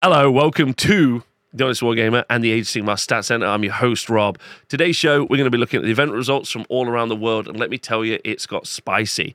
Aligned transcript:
Hello, 0.00 0.30
welcome 0.30 0.74
to 0.74 1.24
the 1.52 1.64
Honest 1.64 1.80
Wargamer 1.80 2.24
and 2.30 2.44
the 2.44 2.52
Age 2.52 2.60
of 2.60 2.84
Sigmar 2.84 2.96
Stat 2.96 3.24
Center. 3.24 3.46
I'm 3.46 3.64
your 3.64 3.72
host, 3.72 4.08
Rob. 4.08 4.38
Today's 4.68 4.94
show, 4.94 5.22
we're 5.22 5.38
going 5.38 5.42
to 5.42 5.50
be 5.50 5.58
looking 5.58 5.78
at 5.78 5.84
the 5.84 5.90
event 5.90 6.12
results 6.12 6.52
from 6.52 6.64
all 6.68 6.86
around 6.86 7.08
the 7.08 7.16
world, 7.16 7.48
and 7.48 7.58
let 7.58 7.68
me 7.68 7.78
tell 7.78 8.04
you, 8.04 8.20
it's 8.24 8.46
got 8.46 8.68
spicy. 8.68 9.34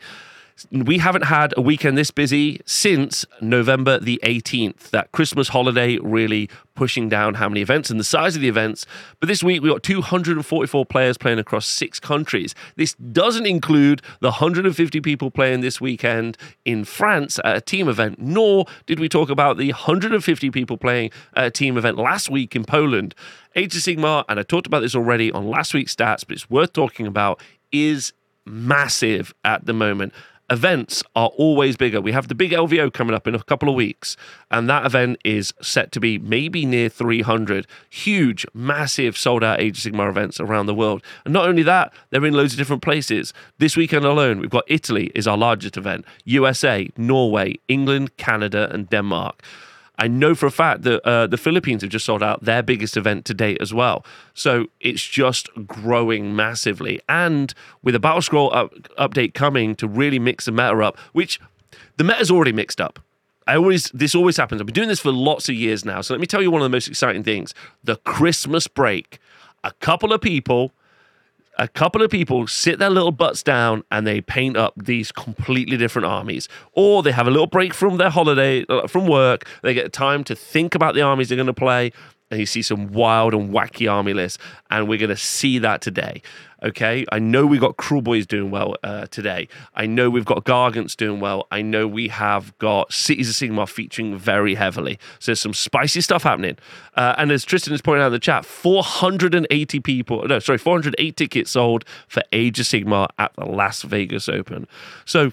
We 0.71 0.99
haven't 0.99 1.23
had 1.23 1.53
a 1.57 1.61
weekend 1.61 1.97
this 1.97 2.11
busy 2.11 2.61
since 2.65 3.25
November 3.41 3.99
the 3.99 4.19
18th. 4.23 4.91
That 4.91 5.11
Christmas 5.11 5.49
holiday 5.49 5.97
really 5.97 6.49
pushing 6.75 7.09
down 7.09 7.35
how 7.35 7.49
many 7.49 7.61
events 7.61 7.89
and 7.89 7.99
the 7.99 8.03
size 8.03 8.35
of 8.35 8.41
the 8.41 8.47
events. 8.47 8.85
But 9.19 9.27
this 9.27 9.43
week 9.43 9.61
we 9.61 9.69
got 9.69 9.83
244 9.83 10.85
players 10.85 11.17
playing 11.17 11.39
across 11.39 11.65
six 11.65 11.99
countries. 11.99 12.53
This 12.75 12.93
doesn't 12.93 13.45
include 13.45 14.01
the 14.19 14.29
150 14.29 15.01
people 15.01 15.31
playing 15.31 15.61
this 15.61 15.81
weekend 15.81 16.37
in 16.65 16.85
France 16.85 17.39
at 17.43 17.57
a 17.57 17.61
team 17.61 17.87
event, 17.87 18.19
nor 18.19 18.65
did 18.85 18.99
we 18.99 19.09
talk 19.09 19.29
about 19.29 19.57
the 19.57 19.71
150 19.71 20.51
people 20.51 20.77
playing 20.77 21.11
at 21.35 21.45
a 21.47 21.51
team 21.51 21.77
event 21.77 21.97
last 21.97 22.29
week 22.29 22.55
in 22.55 22.63
Poland. 22.63 23.15
Age 23.55 23.75
of 23.75 23.81
Sigmar, 23.81 24.23
and 24.29 24.39
I 24.39 24.43
talked 24.43 24.67
about 24.67 24.81
this 24.81 24.95
already 24.95 25.31
on 25.31 25.47
last 25.47 25.73
week's 25.73 25.95
stats, 25.95 26.25
but 26.27 26.31
it's 26.31 26.49
worth 26.49 26.73
talking 26.73 27.07
about, 27.07 27.41
is 27.71 28.13
massive 28.45 29.33
at 29.45 29.65
the 29.65 29.73
moment 29.73 30.13
events 30.49 31.03
are 31.15 31.29
always 31.29 31.77
bigger. 31.77 32.01
We 32.01 32.11
have 32.11 32.27
the 32.27 32.35
big 32.35 32.51
LVO 32.51 32.93
coming 32.93 33.15
up 33.15 33.27
in 33.27 33.35
a 33.35 33.43
couple 33.43 33.69
of 33.69 33.75
weeks, 33.75 34.17
and 34.51 34.69
that 34.69 34.85
event 34.85 35.17
is 35.23 35.53
set 35.61 35.91
to 35.93 35.99
be 35.99 36.17
maybe 36.19 36.65
near 36.65 36.89
300. 36.89 37.67
Huge, 37.89 38.45
massive 38.53 39.17
sold 39.17 39.43
out 39.43 39.59
Age 39.59 39.85
of 39.85 39.93
Sigmar 39.93 40.09
events 40.09 40.39
around 40.39 40.65
the 40.65 40.73
world. 40.73 41.03
And 41.25 41.33
not 41.33 41.47
only 41.47 41.63
that, 41.63 41.93
they're 42.09 42.25
in 42.25 42.33
loads 42.33 42.53
of 42.53 42.57
different 42.57 42.81
places. 42.81 43.33
This 43.57 43.77
weekend 43.77 44.05
alone, 44.05 44.39
we've 44.39 44.49
got 44.49 44.65
Italy 44.67 45.11
is 45.15 45.27
our 45.27 45.37
largest 45.37 45.77
event, 45.77 46.05
USA, 46.25 46.89
Norway, 46.97 47.55
England, 47.67 48.17
Canada, 48.17 48.69
and 48.71 48.89
Denmark. 48.89 49.41
I 49.99 50.07
know 50.07 50.33
for 50.33 50.47
a 50.47 50.51
fact 50.51 50.81
that 50.83 51.07
uh, 51.07 51.27
the 51.27 51.37
Philippines 51.37 51.81
have 51.81 51.91
just 51.91 52.05
sold 52.05 52.23
out 52.23 52.43
their 52.43 52.63
biggest 52.63 52.97
event 52.97 53.25
to 53.25 53.33
date 53.33 53.59
as 53.61 53.73
well. 53.73 54.03
So 54.33 54.65
it's 54.79 55.05
just 55.05 55.49
growing 55.67 56.35
massively. 56.35 56.99
And 57.07 57.53
with 57.83 57.93
a 57.93 57.99
Battle 57.99 58.21
Scroll 58.21 58.53
up, 58.55 58.73
update 58.97 59.33
coming 59.33 59.75
to 59.75 59.87
really 59.87 60.19
mix 60.19 60.45
the 60.45 60.51
meta 60.51 60.77
up, 60.79 60.97
which 61.11 61.39
the 61.97 62.03
meta's 62.03 62.31
already 62.31 62.51
mixed 62.51 62.81
up. 62.81 62.99
I 63.45 63.55
always 63.55 63.91
this 63.93 64.15
always 64.15 64.37
happens. 64.37 64.61
I've 64.61 64.67
been 64.67 64.73
doing 64.73 64.87
this 64.87 65.01
for 65.01 65.11
lots 65.11 65.49
of 65.49 65.55
years 65.55 65.83
now. 65.83 66.01
So 66.01 66.13
let 66.13 66.21
me 66.21 66.27
tell 66.27 66.41
you 66.41 66.49
one 66.49 66.61
of 66.61 66.65
the 66.65 66.75
most 66.75 66.87
exciting 66.87 67.23
things. 67.23 67.53
The 67.83 67.97
Christmas 67.97 68.67
break. 68.67 69.19
A 69.63 69.71
couple 69.73 70.11
of 70.13 70.21
people 70.21 70.71
a 71.57 71.67
couple 71.67 72.01
of 72.01 72.09
people 72.09 72.47
sit 72.47 72.79
their 72.79 72.89
little 72.89 73.11
butts 73.11 73.43
down 73.43 73.83
and 73.91 74.07
they 74.07 74.21
paint 74.21 74.57
up 74.57 74.73
these 74.75 75.11
completely 75.11 75.77
different 75.77 76.07
armies. 76.07 76.49
Or 76.73 77.03
they 77.03 77.11
have 77.11 77.27
a 77.27 77.31
little 77.31 77.47
break 77.47 77.73
from 77.73 77.97
their 77.97 78.09
holiday 78.09 78.65
uh, 78.67 78.87
from 78.87 79.07
work. 79.07 79.47
They 79.61 79.73
get 79.73 79.93
time 79.93 80.23
to 80.25 80.35
think 80.35 80.73
about 80.75 80.95
the 80.95 81.01
armies 81.01 81.29
they're 81.29 81.35
going 81.35 81.47
to 81.47 81.53
play 81.53 81.91
and 82.33 82.39
you 82.39 82.45
see 82.45 82.61
some 82.61 82.91
wild 82.91 83.33
and 83.33 83.53
wacky 83.53 83.91
army 83.91 84.13
lists 84.13 84.37
and 84.69 84.87
we're 84.87 84.97
going 84.97 85.09
to 85.09 85.17
see 85.17 85.59
that 85.59 85.81
today 85.81 86.21
Okay, 86.63 87.05
I 87.11 87.19
know 87.19 87.45
we've 87.45 87.59
got 87.59 87.75
Kruleboyz 87.75 88.25
doing 88.25 88.49
well 88.49 88.75
uh, 88.83 89.07
today. 89.07 89.49
I 89.75 89.85
know 89.85 90.09
we've 90.09 90.23
got 90.23 90.45
Gargants 90.45 90.95
doing 90.95 91.19
well. 91.19 91.45
I 91.51 91.61
know 91.61 91.89
we 91.89 92.07
have 92.07 92.57
got 92.57 92.93
Cities 92.93 93.29
of 93.29 93.35
Sigmar 93.35 93.67
featuring 93.67 94.17
very 94.17 94.55
heavily. 94.55 94.97
So 95.19 95.31
there's 95.31 95.41
some 95.41 95.53
spicy 95.53 95.99
stuff 95.99 96.23
happening. 96.23 96.57
Uh, 96.95 97.15
and 97.17 97.33
as 97.33 97.43
Tristan 97.43 97.73
is 97.73 97.81
pointing 97.81 98.03
out 98.03 98.07
in 98.07 98.13
the 98.13 98.19
chat, 98.19 98.45
480 98.45 99.79
people, 99.81 100.25
no, 100.25 100.39
sorry, 100.39 100.57
408 100.57 101.17
tickets 101.17 101.51
sold 101.51 101.83
for 102.07 102.23
Age 102.31 102.61
of 102.61 102.65
Sigmar 102.65 103.09
at 103.19 103.33
the 103.35 103.45
Las 103.45 103.81
Vegas 103.81 104.29
Open. 104.29 104.65
So 105.03 105.31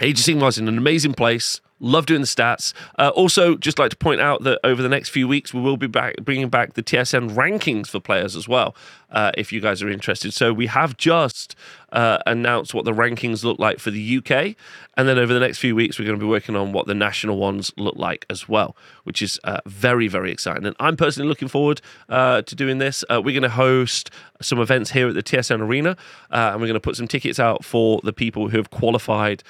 Age 0.00 0.20
of 0.20 0.26
Sigmar 0.26 0.48
is 0.48 0.58
in 0.58 0.68
an 0.68 0.78
amazing 0.78 1.14
place. 1.14 1.60
Love 1.78 2.06
doing 2.06 2.22
the 2.22 2.26
stats. 2.26 2.72
Uh, 2.98 3.10
also, 3.14 3.54
just 3.54 3.78
like 3.78 3.90
to 3.90 3.96
point 3.96 4.18
out 4.18 4.44
that 4.44 4.58
over 4.64 4.82
the 4.82 4.88
next 4.88 5.10
few 5.10 5.28
weeks, 5.28 5.52
we 5.52 5.60
will 5.60 5.76
be 5.76 5.86
back 5.86 6.16
bringing 6.22 6.48
back 6.48 6.72
the 6.72 6.82
TSN 6.82 7.34
rankings 7.34 7.88
for 7.88 8.00
players 8.00 8.34
as 8.34 8.48
well, 8.48 8.74
uh, 9.10 9.30
if 9.36 9.52
you 9.52 9.60
guys 9.60 9.82
are 9.82 9.90
interested. 9.90 10.32
So 10.32 10.54
we 10.54 10.68
have 10.68 10.96
just 10.96 11.54
uh, 11.92 12.18
announced 12.26 12.72
what 12.72 12.86
the 12.86 12.92
rankings 12.92 13.44
look 13.44 13.58
like 13.58 13.78
for 13.78 13.90
the 13.90 14.16
UK, 14.18 14.56
and 14.96 15.06
then 15.06 15.18
over 15.18 15.34
the 15.34 15.40
next 15.40 15.58
few 15.58 15.76
weeks, 15.76 15.98
we're 15.98 16.06
going 16.06 16.18
to 16.18 16.24
be 16.24 16.28
working 16.28 16.56
on 16.56 16.72
what 16.72 16.86
the 16.86 16.94
national 16.94 17.36
ones 17.36 17.70
look 17.76 17.96
like 17.96 18.24
as 18.30 18.48
well, 18.48 18.74
which 19.04 19.20
is 19.20 19.38
uh, 19.44 19.60
very, 19.66 20.08
very 20.08 20.32
exciting. 20.32 20.64
And 20.64 20.74
I'm 20.80 20.96
personally 20.96 21.28
looking 21.28 21.48
forward 21.48 21.82
uh, 22.08 22.40
to 22.40 22.54
doing 22.54 22.78
this. 22.78 23.04
Uh, 23.10 23.20
we're 23.22 23.38
going 23.38 23.42
to 23.42 23.50
host 23.50 24.10
some 24.40 24.60
events 24.60 24.92
here 24.92 25.08
at 25.08 25.14
the 25.14 25.22
TSN 25.22 25.60
Arena, 25.60 25.94
and 26.30 26.54
we're 26.58 26.66
going 26.66 26.74
to 26.74 26.80
put 26.80 26.96
some 26.96 27.08
tickets 27.08 27.38
out 27.38 27.66
for 27.66 28.00
the 28.02 28.14
people 28.14 28.48
who 28.48 28.56
have 28.56 28.70
qualified 28.70 29.42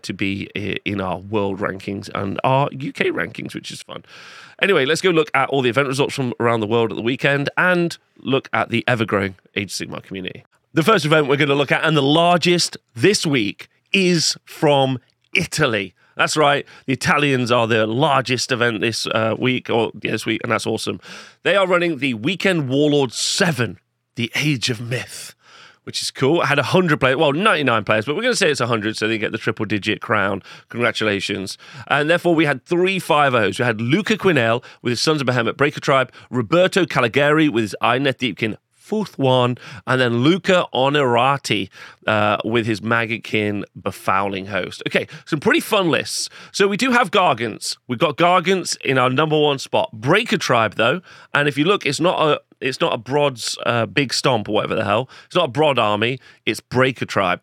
to 0.00 0.14
be 0.14 0.44
in 0.86 1.00
our 1.02 1.18
world 1.18 1.60
rankings 1.60 1.73
rankings 1.74 2.08
and 2.14 2.40
our 2.44 2.66
UK 2.66 3.12
rankings, 3.12 3.54
which 3.54 3.70
is 3.70 3.82
fun. 3.82 4.04
Anyway, 4.62 4.84
let's 4.84 5.00
go 5.00 5.10
look 5.10 5.30
at 5.34 5.48
all 5.48 5.62
the 5.62 5.68
event 5.68 5.88
results 5.88 6.14
from 6.14 6.32
around 6.40 6.60
the 6.60 6.66
world 6.66 6.90
at 6.90 6.96
the 6.96 7.02
weekend 7.02 7.50
and 7.56 7.98
look 8.18 8.48
at 8.52 8.70
the 8.70 8.84
ever 8.86 9.04
growing 9.04 9.34
Age 9.56 9.72
Sigmar 9.72 10.02
community. 10.02 10.44
The 10.72 10.82
first 10.82 11.04
event 11.04 11.28
we're 11.28 11.36
going 11.36 11.48
to 11.48 11.54
look 11.54 11.72
at, 11.72 11.84
and 11.84 11.96
the 11.96 12.02
largest 12.02 12.76
this 12.94 13.24
week, 13.24 13.68
is 13.92 14.36
from 14.44 14.98
Italy. 15.34 15.94
That's 16.16 16.36
right. 16.36 16.66
The 16.86 16.92
Italians 16.92 17.50
are 17.50 17.66
the 17.66 17.86
largest 17.86 18.52
event 18.52 18.80
this 18.80 19.06
uh, 19.06 19.34
week, 19.38 19.70
or 19.70 19.92
yeah, 20.02 20.12
this 20.12 20.26
week, 20.26 20.40
and 20.42 20.52
that's 20.52 20.66
awesome. 20.66 21.00
They 21.42 21.56
are 21.56 21.66
running 21.66 21.98
the 21.98 22.14
Weekend 22.14 22.68
Warlord 22.68 23.12
7, 23.12 23.78
the 24.14 24.30
Age 24.34 24.70
of 24.70 24.80
Myth 24.80 25.33
which 25.84 26.02
is 26.02 26.10
cool. 26.10 26.42
Had 26.42 26.58
100 26.58 26.98
players, 26.98 27.16
well, 27.16 27.32
99 27.32 27.84
players, 27.84 28.04
but 28.04 28.16
we're 28.16 28.22
going 28.22 28.32
to 28.32 28.36
say 28.36 28.50
it's 28.50 28.60
100 28.60 28.96
so 28.96 29.08
they 29.08 29.18
get 29.18 29.32
the 29.32 29.38
triple 29.38 29.64
digit 29.64 30.00
crown. 30.00 30.42
Congratulations. 30.68 31.56
And 31.88 32.10
therefore, 32.10 32.34
we 32.34 32.44
had 32.44 32.64
three 32.64 32.98
5-0s. 32.98 33.58
We 33.58 33.64
had 33.64 33.80
Luca 33.80 34.16
Quinnell 34.16 34.62
with 34.82 34.90
his 34.92 35.00
Sons 35.00 35.20
of 35.20 35.26
Behemat 35.26 35.56
Breaker 35.56 35.80
Tribe, 35.80 36.12
Roberto 36.30 36.84
Caligari 36.86 37.48
with 37.48 37.62
his 37.62 37.76
Idoneth 37.80 38.16
Deepkin 38.16 38.56
Fuethán, 38.84 39.58
and 39.86 40.00
then 40.00 40.18
Luca 40.18 40.66
Onorati 40.74 41.70
uh, 42.06 42.36
with 42.44 42.66
his 42.66 42.80
Maggotkin 42.80 43.64
befouling 43.80 44.48
host. 44.48 44.82
Okay, 44.86 45.06
some 45.24 45.40
pretty 45.40 45.60
fun 45.60 45.90
lists. 45.90 46.28
So 46.52 46.68
we 46.68 46.76
do 46.76 46.90
have 46.90 47.10
Gargants. 47.10 47.78
We've 47.88 47.98
got 47.98 48.16
Gargants 48.16 48.76
in 48.82 48.98
our 48.98 49.08
number 49.08 49.40
one 49.40 49.58
spot. 49.58 49.90
Breaker 49.92 50.36
Tribe, 50.36 50.74
though, 50.74 51.00
and 51.32 51.48
if 51.48 51.56
you 51.56 51.64
look, 51.64 51.86
it's 51.86 52.00
not 52.00 52.20
a 52.20 52.40
it's 52.64 52.80
not 52.80 52.94
a 52.94 52.98
Brodd's 52.98 53.58
uh, 53.66 53.86
big 53.86 54.12
stomp 54.12 54.48
or 54.48 54.52
whatever 54.52 54.74
the 54.74 54.84
hell. 54.84 55.08
It's 55.26 55.34
not 55.34 55.44
a 55.44 55.52
Brod 55.52 55.78
army. 55.78 56.18
It's 56.46 56.60
Breaker 56.60 57.04
Tribe. 57.04 57.42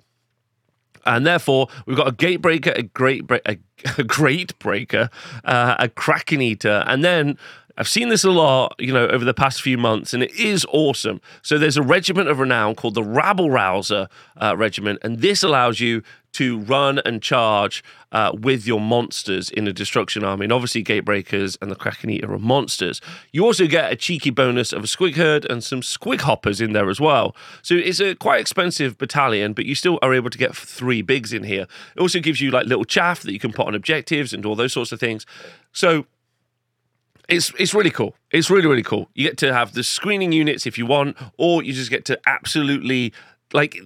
And 1.06 1.26
therefore, 1.26 1.68
we've 1.86 1.98
got 1.98 2.08
a 2.08 2.12
Gatebreaker, 2.12 2.78
a 2.78 2.84
Great, 2.84 3.30
a, 3.32 3.58
a 3.98 4.04
Great 4.04 4.58
Breaker, 4.60 5.10
uh, 5.46 5.76
a 5.80 5.90
Kraken 5.90 6.42
Eater, 6.42 6.84
and 6.88 7.04
then 7.04 7.38
I've 7.82 7.88
seen 7.88 8.10
this 8.10 8.24
a 8.24 8.30
lot, 8.30 8.76
you 8.78 8.94
know, 8.94 9.08
over 9.08 9.26
the 9.26 9.34
past 9.34 9.60
few 9.60 9.76
months, 9.76 10.14
and 10.14 10.22
it 10.22 10.32
is 10.36 10.68
awesome. 10.70 11.20
So 11.42 11.58
there's 11.58 11.78
a 11.78 11.82
regiment 11.82 12.30
of 12.30 12.38
renown 12.38 12.76
called 12.76 12.94
the 12.94 13.04
Rabble 13.04 13.50
Rouser 13.50 14.08
uh, 14.38 14.56
Regiment, 14.56 15.00
and 15.02 15.18
this 15.18 15.42
allows 15.42 15.80
you 15.80 16.04
to 16.34 16.60
run 16.60 17.02
and 17.06 17.24
charge 17.24 17.84
uh, 18.12 18.34
with 18.40 18.68
your 18.68 18.80
monsters 18.80 19.50
in 19.50 19.68
a 19.68 19.74
destruction 19.74 20.24
army. 20.24 20.46
And 20.46 20.54
obviously, 20.54 20.84
Gatebreakers 20.84 21.58
and 21.60 21.72
the 21.72 21.76
Kraken 21.76 22.12
Eater 22.12 22.32
are 22.32 22.38
monsters. 22.38 23.02
You 23.32 23.46
also 23.46 23.66
get 23.66 23.92
a 23.92 23.96
cheeky 23.96 24.30
bonus 24.30 24.72
of 24.72 24.84
a 24.84 24.88
Squig 24.88 25.16
Herd 25.16 25.50
and 25.50 25.64
some 25.64 25.82
Squig 25.82 26.22
Hoppers 26.22 26.62
in 26.62 26.74
there 26.74 26.88
as 26.88 27.02
well. 27.02 27.36
So 27.64 27.74
it's 27.74 28.00
a 28.00 28.14
quite 28.14 28.40
expensive 28.40 29.00
battalion, 29.00 29.54
but 29.54 29.66
you 29.66 29.74
still 29.74 29.98
are 30.04 30.14
able 30.14 30.30
to 30.30 30.38
get 30.38 30.56
three 30.56 31.02
bigs 31.02 31.34
in 31.34 31.46
here. 31.46 31.66
It 31.96 32.00
also 32.00 32.20
gives 32.20 32.42
you 32.42 32.52
like 32.52 32.68
little 32.68 32.86
chaff 32.86 33.24
that 33.24 33.34
you 33.34 33.40
can 33.40 33.52
put 33.52 33.66
on 33.66 33.74
objectives 33.74 34.34
and 34.34 34.46
all 34.46 34.54
those 34.56 34.72
sorts 34.72 34.92
of 34.92 35.00
things. 35.00 35.26
So 35.74 36.06
it's 37.32 37.52
it's 37.58 37.74
really 37.74 37.90
cool. 37.90 38.14
It's 38.32 38.50
really 38.50 38.68
really 38.68 38.84
cool. 38.84 39.10
You 39.16 39.28
get 39.28 39.38
to 39.40 39.54
have 39.54 39.74
the 39.74 39.84
screening 39.84 40.32
units 40.32 40.68
if 40.68 40.78
you 40.78 40.86
want, 40.86 41.18
or 41.38 41.64
you 41.64 41.74
just 41.74 41.90
get 41.90 42.06
to 42.06 42.20
absolutely 42.26 43.14
like 43.54 43.78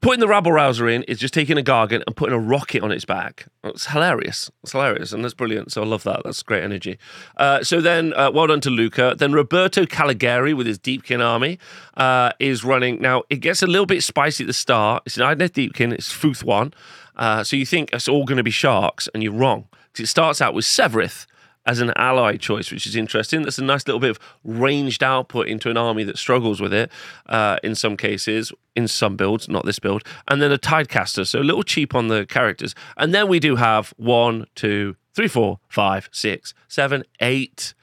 putting 0.00 0.20
the 0.20 0.28
rabble 0.28 0.52
rouser 0.52 0.88
in 0.88 1.02
is 1.04 1.18
just 1.18 1.34
taking 1.34 1.58
a 1.58 1.62
gargant 1.62 2.02
and 2.06 2.14
putting 2.14 2.34
a 2.34 2.38
rocket 2.38 2.82
on 2.82 2.92
its 2.92 3.04
back. 3.04 3.46
It's 3.64 3.86
hilarious. 3.86 4.50
It's 4.62 4.72
hilarious, 4.72 5.12
and 5.12 5.24
that's 5.24 5.34
brilliant. 5.34 5.72
So 5.72 5.82
I 5.82 5.86
love 5.86 6.04
that. 6.04 6.22
That's 6.24 6.42
great 6.42 6.62
energy. 6.62 6.98
Uh, 7.36 7.64
so 7.64 7.80
then, 7.80 8.12
uh, 8.14 8.30
well 8.32 8.46
done 8.46 8.60
to 8.60 8.70
Luca. 8.70 9.16
Then 9.18 9.32
Roberto 9.32 9.86
Caligari 9.86 10.54
with 10.54 10.66
his 10.66 10.78
Deepkin 10.78 11.24
army 11.24 11.58
uh, 11.96 12.32
is 12.38 12.64
running. 12.64 13.00
Now 13.00 13.24
it 13.30 13.36
gets 13.36 13.62
a 13.62 13.66
little 13.66 13.86
bit 13.86 14.02
spicy 14.02 14.44
at 14.44 14.46
the 14.46 14.52
start. 14.52 15.02
It's 15.06 15.16
an 15.16 15.24
Idoneth 15.24 15.52
Deepkin. 15.52 15.92
It's 15.92 16.12
Fuethán. 16.12 16.72
Uh, 17.16 17.42
so 17.42 17.56
you 17.56 17.66
think 17.66 17.90
it's 17.92 18.06
all 18.06 18.24
going 18.24 18.36
to 18.36 18.44
be 18.44 18.50
sharks, 18.52 19.08
and 19.12 19.22
you're 19.22 19.32
wrong. 19.32 19.68
It 19.98 20.06
starts 20.06 20.40
out 20.40 20.54
with 20.54 20.64
Sevireth 20.64 21.26
as 21.68 21.80
an 21.80 21.92
ally 21.96 22.36
choice, 22.36 22.72
which 22.72 22.86
is 22.86 22.96
interesting. 22.96 23.42
That's 23.42 23.58
a 23.58 23.64
nice 23.64 23.86
little 23.86 24.00
bit 24.00 24.10
of 24.10 24.18
ranged 24.42 25.04
output 25.04 25.48
into 25.48 25.68
an 25.68 25.76
army 25.76 26.02
that 26.04 26.16
struggles 26.16 26.62
with 26.62 26.72
it 26.72 26.90
uh, 27.26 27.58
in 27.62 27.74
some 27.74 27.94
cases, 27.96 28.52
in 28.74 28.88
some 28.88 29.16
builds, 29.16 29.50
not 29.50 29.66
this 29.66 29.78
build. 29.78 30.02
And 30.28 30.40
then 30.40 30.50
a 30.50 30.58
Tidecaster, 30.58 31.26
so 31.26 31.40
a 31.40 31.44
little 31.44 31.62
cheap 31.62 31.94
on 31.94 32.08
the 32.08 32.24
characters. 32.24 32.74
And 32.96 33.14
then 33.14 33.28
we 33.28 33.38
do 33.38 33.56
have 33.56 33.92
one, 33.98 34.46
two, 34.54 34.96
three, 35.14 35.28
four, 35.28 35.60
five, 35.68 36.08
six, 36.10 36.54
seven, 36.68 37.04
eight 37.20 37.74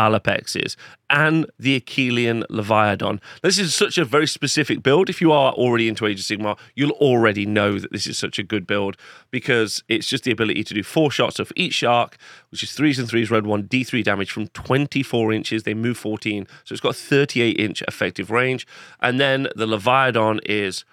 Allopexes, 0.00 0.76
and 1.10 1.44
the 1.58 1.78
Akhelian 1.78 2.44
Leviathan. 2.48 3.20
This 3.42 3.58
is 3.58 3.74
such 3.74 3.98
a 3.98 4.04
very 4.04 4.26
specific 4.26 4.82
build. 4.82 5.10
If 5.10 5.20
you 5.20 5.30
are 5.30 5.52
already 5.52 5.88
into 5.88 6.06
Age 6.06 6.20
of 6.20 6.24
Sigmar, 6.24 6.58
you'll 6.74 6.92
already 6.92 7.44
know 7.44 7.78
that 7.78 7.92
this 7.92 8.06
is 8.06 8.16
such 8.16 8.38
a 8.38 8.42
good 8.42 8.66
build 8.66 8.96
because 9.30 9.82
it's 9.88 10.06
just 10.06 10.24
the 10.24 10.30
ability 10.30 10.64
to 10.64 10.74
do 10.74 10.82
four 10.82 11.10
shots 11.10 11.38
of 11.38 11.52
each 11.54 11.74
shark, 11.74 12.16
which 12.50 12.62
is 12.62 12.72
threes 12.72 12.98
and 12.98 13.08
threes, 13.08 13.30
red 13.30 13.46
one, 13.46 13.64
D3 13.64 14.02
damage 14.02 14.30
from 14.30 14.48
24 14.48 15.34
inches. 15.34 15.64
They 15.64 15.74
move 15.74 15.98
14, 15.98 16.46
so 16.64 16.72
it's 16.72 16.80
got 16.80 16.96
38 16.96 17.60
inch 17.60 17.82
effective 17.82 18.30
range. 18.30 18.66
And 19.00 19.20
then 19.20 19.48
the 19.54 19.66
Leviathan 19.66 20.40
is, 20.46 20.86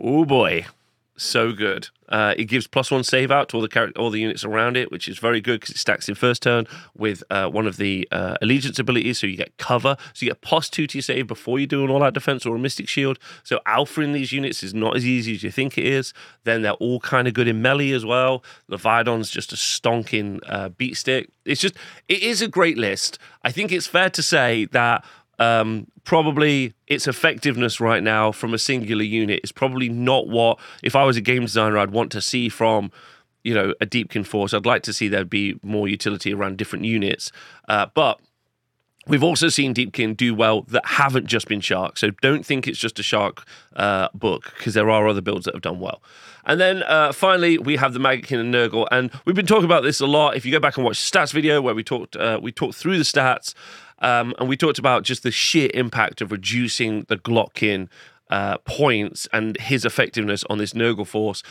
oh 0.00 0.24
boy, 0.24 0.66
so 1.16 1.52
good. 1.52 1.88
Uh, 2.08 2.34
it 2.36 2.44
gives 2.44 2.66
plus 2.66 2.90
one 2.90 3.02
save 3.02 3.30
out 3.30 3.48
to 3.48 3.56
all 3.56 3.62
the 3.62 3.68
character, 3.68 3.98
all 3.98 4.10
the 4.10 4.20
units 4.20 4.44
around 4.44 4.76
it, 4.76 4.90
which 4.90 5.08
is 5.08 5.18
very 5.18 5.40
good 5.40 5.60
because 5.60 5.74
it 5.74 5.78
stacks 5.78 6.08
in 6.08 6.14
first 6.14 6.42
turn 6.42 6.66
with 6.94 7.22
uh, 7.30 7.48
one 7.48 7.66
of 7.66 7.78
the 7.78 8.06
uh, 8.12 8.36
allegiance 8.42 8.78
abilities. 8.78 9.18
So 9.18 9.26
you 9.26 9.36
get 9.36 9.56
cover, 9.56 9.96
so 10.12 10.26
you 10.26 10.30
get 10.30 10.42
plus 10.42 10.68
two 10.68 10.86
to 10.86 10.98
your 10.98 11.02
save 11.02 11.26
before 11.26 11.58
you 11.58 11.66
do 11.66 11.84
an 11.84 11.90
all-out 11.90 12.12
defense 12.12 12.44
or 12.44 12.54
a 12.56 12.58
mystic 12.58 12.86
shield. 12.86 13.18
So 13.44 13.60
alpha 13.64 14.02
in 14.02 14.12
these 14.12 14.30
units 14.30 14.62
is 14.62 14.74
not 14.74 14.94
as 14.94 15.06
easy 15.06 15.34
as 15.34 15.42
you 15.42 15.50
think 15.50 15.78
it 15.78 15.86
is. 15.86 16.12
Then 16.44 16.62
they're 16.62 16.72
all 16.72 17.00
kind 17.00 17.26
of 17.26 17.34
good 17.34 17.48
in 17.48 17.62
melee 17.62 17.92
as 17.92 18.04
well. 18.04 18.44
Leviathan's 18.68 19.30
just 19.30 19.52
a 19.52 19.56
stonking 19.56 20.40
uh, 20.46 20.68
beat 20.70 20.98
stick. 20.98 21.30
It's 21.46 21.60
just 21.60 21.76
it 22.08 22.22
is 22.22 22.42
a 22.42 22.48
great 22.48 22.76
list. 22.76 23.18
I 23.42 23.52
think 23.52 23.72
it's 23.72 23.86
fair 23.86 24.10
to 24.10 24.22
say 24.22 24.66
that 24.66 25.04
um, 25.42 25.88
probably 26.04 26.72
its 26.86 27.08
effectiveness 27.08 27.80
right 27.80 28.02
now 28.02 28.30
from 28.30 28.54
a 28.54 28.58
singular 28.58 29.02
unit 29.02 29.40
is 29.42 29.50
probably 29.50 29.88
not 29.88 30.28
what 30.28 30.58
if 30.82 30.94
I 30.94 31.04
was 31.04 31.16
a 31.16 31.20
game 31.20 31.42
designer 31.42 31.78
I'd 31.78 31.90
want 31.90 32.12
to 32.12 32.20
see 32.20 32.48
from 32.48 32.92
you 33.42 33.54
know 33.54 33.74
a 33.80 33.86
Deepkin 33.86 34.24
force. 34.24 34.54
I'd 34.54 34.66
like 34.66 34.82
to 34.84 34.92
see 34.92 35.08
there 35.08 35.24
be 35.24 35.58
more 35.62 35.88
utility 35.88 36.32
around 36.32 36.58
different 36.58 36.84
units, 36.84 37.32
uh, 37.68 37.86
but. 37.94 38.20
We've 39.08 39.24
also 39.24 39.48
seen 39.48 39.74
Deepkin 39.74 40.16
do 40.16 40.32
well 40.32 40.62
that 40.68 40.86
haven't 40.86 41.26
just 41.26 41.48
been 41.48 41.60
Shark. 41.60 41.98
So 41.98 42.10
don't 42.22 42.46
think 42.46 42.68
it's 42.68 42.78
just 42.78 43.00
a 43.00 43.02
Shark 43.02 43.44
uh, 43.74 44.06
book 44.14 44.54
because 44.56 44.74
there 44.74 44.88
are 44.88 45.08
other 45.08 45.20
builds 45.20 45.44
that 45.46 45.54
have 45.56 45.60
done 45.60 45.80
well. 45.80 46.00
And 46.44 46.60
then 46.60 46.84
uh, 46.84 47.10
finally, 47.10 47.58
we 47.58 47.74
have 47.76 47.94
the 47.94 47.98
Maggotkin 47.98 48.38
and 48.38 48.54
Nurgle. 48.54 48.86
And 48.92 49.10
we've 49.24 49.34
been 49.34 49.44
talking 49.44 49.64
about 49.64 49.82
this 49.82 50.00
a 50.00 50.06
lot. 50.06 50.36
If 50.36 50.46
you 50.46 50.52
go 50.52 50.60
back 50.60 50.76
and 50.76 50.84
watch 50.84 51.00
the 51.00 51.18
stats 51.18 51.32
video 51.32 51.60
where 51.60 51.74
we 51.74 51.82
talked, 51.82 52.14
uh, 52.14 52.38
we 52.40 52.52
talked 52.52 52.76
through 52.76 52.96
the 52.96 53.02
stats, 53.02 53.54
um, 54.02 54.34
and 54.38 54.48
we 54.48 54.56
talked 54.56 54.78
about 54.78 55.04
just 55.04 55.22
the 55.22 55.30
sheer 55.30 55.70
impact 55.72 56.20
of 56.20 56.30
reducing 56.30 57.04
the 57.08 57.16
Glottkin 57.16 57.88
uh, 58.30 58.58
points 58.58 59.28
and 59.32 59.58
his 59.60 59.84
effectiveness 59.84 60.44
on 60.50 60.58
this 60.58 60.72
Nurgle 60.72 61.06
force. 61.06 61.42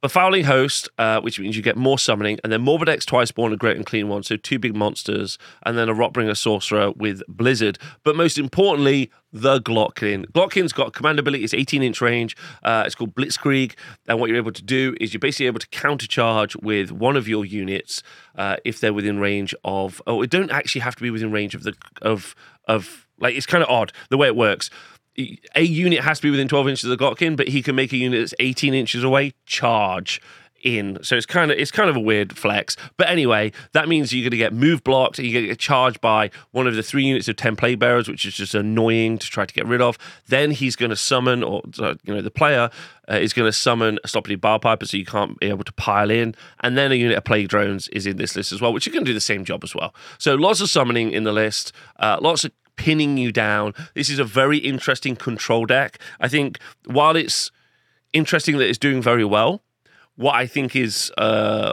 Befouling 0.00 0.44
Host, 0.44 0.88
uh, 0.96 1.20
which 1.20 1.40
means 1.40 1.56
you 1.56 1.62
get 1.62 1.76
more 1.76 1.98
summoning, 1.98 2.38
and 2.44 2.52
then 2.52 2.64
Morbidex 2.64 3.04
Twiceborn, 3.04 3.52
a 3.52 3.56
Great 3.56 3.76
Unclean 3.76 4.08
One, 4.08 4.22
so 4.22 4.36
two 4.36 4.56
big 4.56 4.76
monsters, 4.76 5.38
and 5.66 5.76
then 5.76 5.88
a 5.88 5.94
Rotbringer 5.94 6.36
Sorcerer 6.36 6.92
with 6.92 7.20
Blizzard. 7.26 7.80
But 8.04 8.14
most 8.14 8.38
importantly, 8.38 9.10
the 9.32 9.60
Glottkin. 9.60 10.26
Glottkin's 10.30 10.72
got 10.72 10.92
command 10.92 11.18
ability, 11.18 11.42
it's 11.42 11.52
18 11.52 11.82
inch 11.82 12.00
range, 12.00 12.36
uh, 12.62 12.84
it's 12.86 12.94
called 12.94 13.12
Blitzkrieg, 13.16 13.74
and 14.06 14.20
what 14.20 14.28
you're 14.28 14.36
able 14.36 14.52
to 14.52 14.62
do 14.62 14.94
is 15.00 15.12
you're 15.12 15.18
basically 15.18 15.46
able 15.46 15.58
to 15.58 15.68
countercharge 15.68 16.54
with 16.62 16.92
one 16.92 17.16
of 17.16 17.26
your 17.26 17.44
units 17.44 18.04
uh, 18.36 18.54
if 18.64 18.78
they're 18.78 18.94
within 18.94 19.18
range 19.18 19.52
of. 19.64 20.00
Oh, 20.06 20.22
it 20.22 20.30
don't 20.30 20.52
actually 20.52 20.82
have 20.82 20.94
to 20.94 21.02
be 21.02 21.10
within 21.10 21.32
range 21.32 21.56
of 21.56 21.64
the 21.64 21.74
of 22.02 22.36
of 22.68 23.08
like 23.18 23.34
it's 23.34 23.46
kind 23.46 23.64
of 23.64 23.68
odd 23.68 23.92
the 24.10 24.16
way 24.16 24.28
it 24.28 24.36
works 24.36 24.70
a 25.54 25.62
unit 25.62 26.00
has 26.00 26.18
to 26.18 26.22
be 26.22 26.30
within 26.30 26.48
12 26.48 26.68
inches 26.68 26.84
of 26.84 26.96
the 26.96 27.04
Glottkin, 27.04 27.36
but 27.36 27.48
he 27.48 27.62
can 27.62 27.74
make 27.74 27.92
a 27.92 27.96
unit 27.96 28.20
that's 28.20 28.34
18 28.38 28.74
inches 28.74 29.02
away 29.02 29.34
charge 29.46 30.20
in. 30.62 30.98
So 31.02 31.16
it's 31.16 31.26
kind 31.26 31.50
of 31.50 31.58
it's 31.58 31.70
kind 31.70 31.88
of 31.88 31.96
a 31.96 32.00
weird 32.00 32.36
flex. 32.36 32.76
But 32.96 33.08
anyway, 33.08 33.52
that 33.72 33.88
means 33.88 34.12
you're 34.12 34.24
going 34.24 34.32
to 34.32 34.36
get 34.36 34.52
move 34.52 34.82
blocked. 34.82 35.18
You're 35.18 35.32
going 35.32 35.44
to 35.44 35.48
get 35.48 35.58
charged 35.58 36.00
by 36.00 36.30
one 36.50 36.66
of 36.66 36.74
the 36.74 36.82
three 36.82 37.04
units 37.04 37.28
of 37.28 37.36
ten 37.36 37.56
plague 37.56 37.78
bearers, 37.78 38.08
which 38.08 38.24
is 38.24 38.34
just 38.34 38.54
annoying 38.54 39.18
to 39.18 39.26
try 39.28 39.46
to 39.46 39.54
get 39.54 39.66
rid 39.66 39.80
of. 39.80 39.98
Then 40.26 40.50
he's 40.50 40.76
going 40.76 40.90
to 40.90 40.96
summon, 40.96 41.42
or 41.42 41.62
you 42.04 42.14
know, 42.14 42.22
the 42.22 42.30
player 42.30 42.70
uh, 43.10 43.14
is 43.14 43.32
going 43.32 43.46
to 43.46 43.52
summon 43.52 43.98
a 44.04 44.08
Sloppity 44.08 44.40
Piper, 44.40 44.84
so 44.84 44.96
you 44.96 45.04
can't 45.04 45.38
be 45.38 45.48
able 45.48 45.64
to 45.64 45.72
pile 45.72 46.10
in. 46.10 46.34
And 46.60 46.76
then 46.76 46.92
a 46.92 46.96
unit 46.96 47.16
of 47.16 47.24
plague 47.24 47.48
drones 47.48 47.88
is 47.88 48.06
in 48.06 48.16
this 48.16 48.36
list 48.36 48.52
as 48.52 48.60
well, 48.60 48.72
which 48.72 48.86
you 48.86 48.92
can 48.92 49.04
do 49.04 49.14
the 49.14 49.20
same 49.20 49.44
job 49.44 49.64
as 49.64 49.74
well. 49.74 49.94
So 50.18 50.34
lots 50.34 50.60
of 50.60 50.68
summoning 50.68 51.12
in 51.12 51.24
the 51.24 51.32
list. 51.32 51.72
Uh, 51.98 52.18
lots 52.20 52.44
of 52.44 52.52
pinning 52.78 53.18
you 53.18 53.30
down. 53.30 53.74
This 53.94 54.08
is 54.08 54.18
a 54.18 54.24
very 54.24 54.56
interesting 54.56 55.16
control 55.16 55.66
deck. 55.66 55.98
I 56.20 56.28
think 56.28 56.58
while 56.86 57.16
it's 57.16 57.50
interesting 58.14 58.56
that 58.58 58.68
it's 58.68 58.78
doing 58.78 59.02
very 59.02 59.24
well, 59.24 59.62
what 60.16 60.34
I 60.34 60.46
think 60.46 60.74
is 60.74 61.12
uh, 61.18 61.72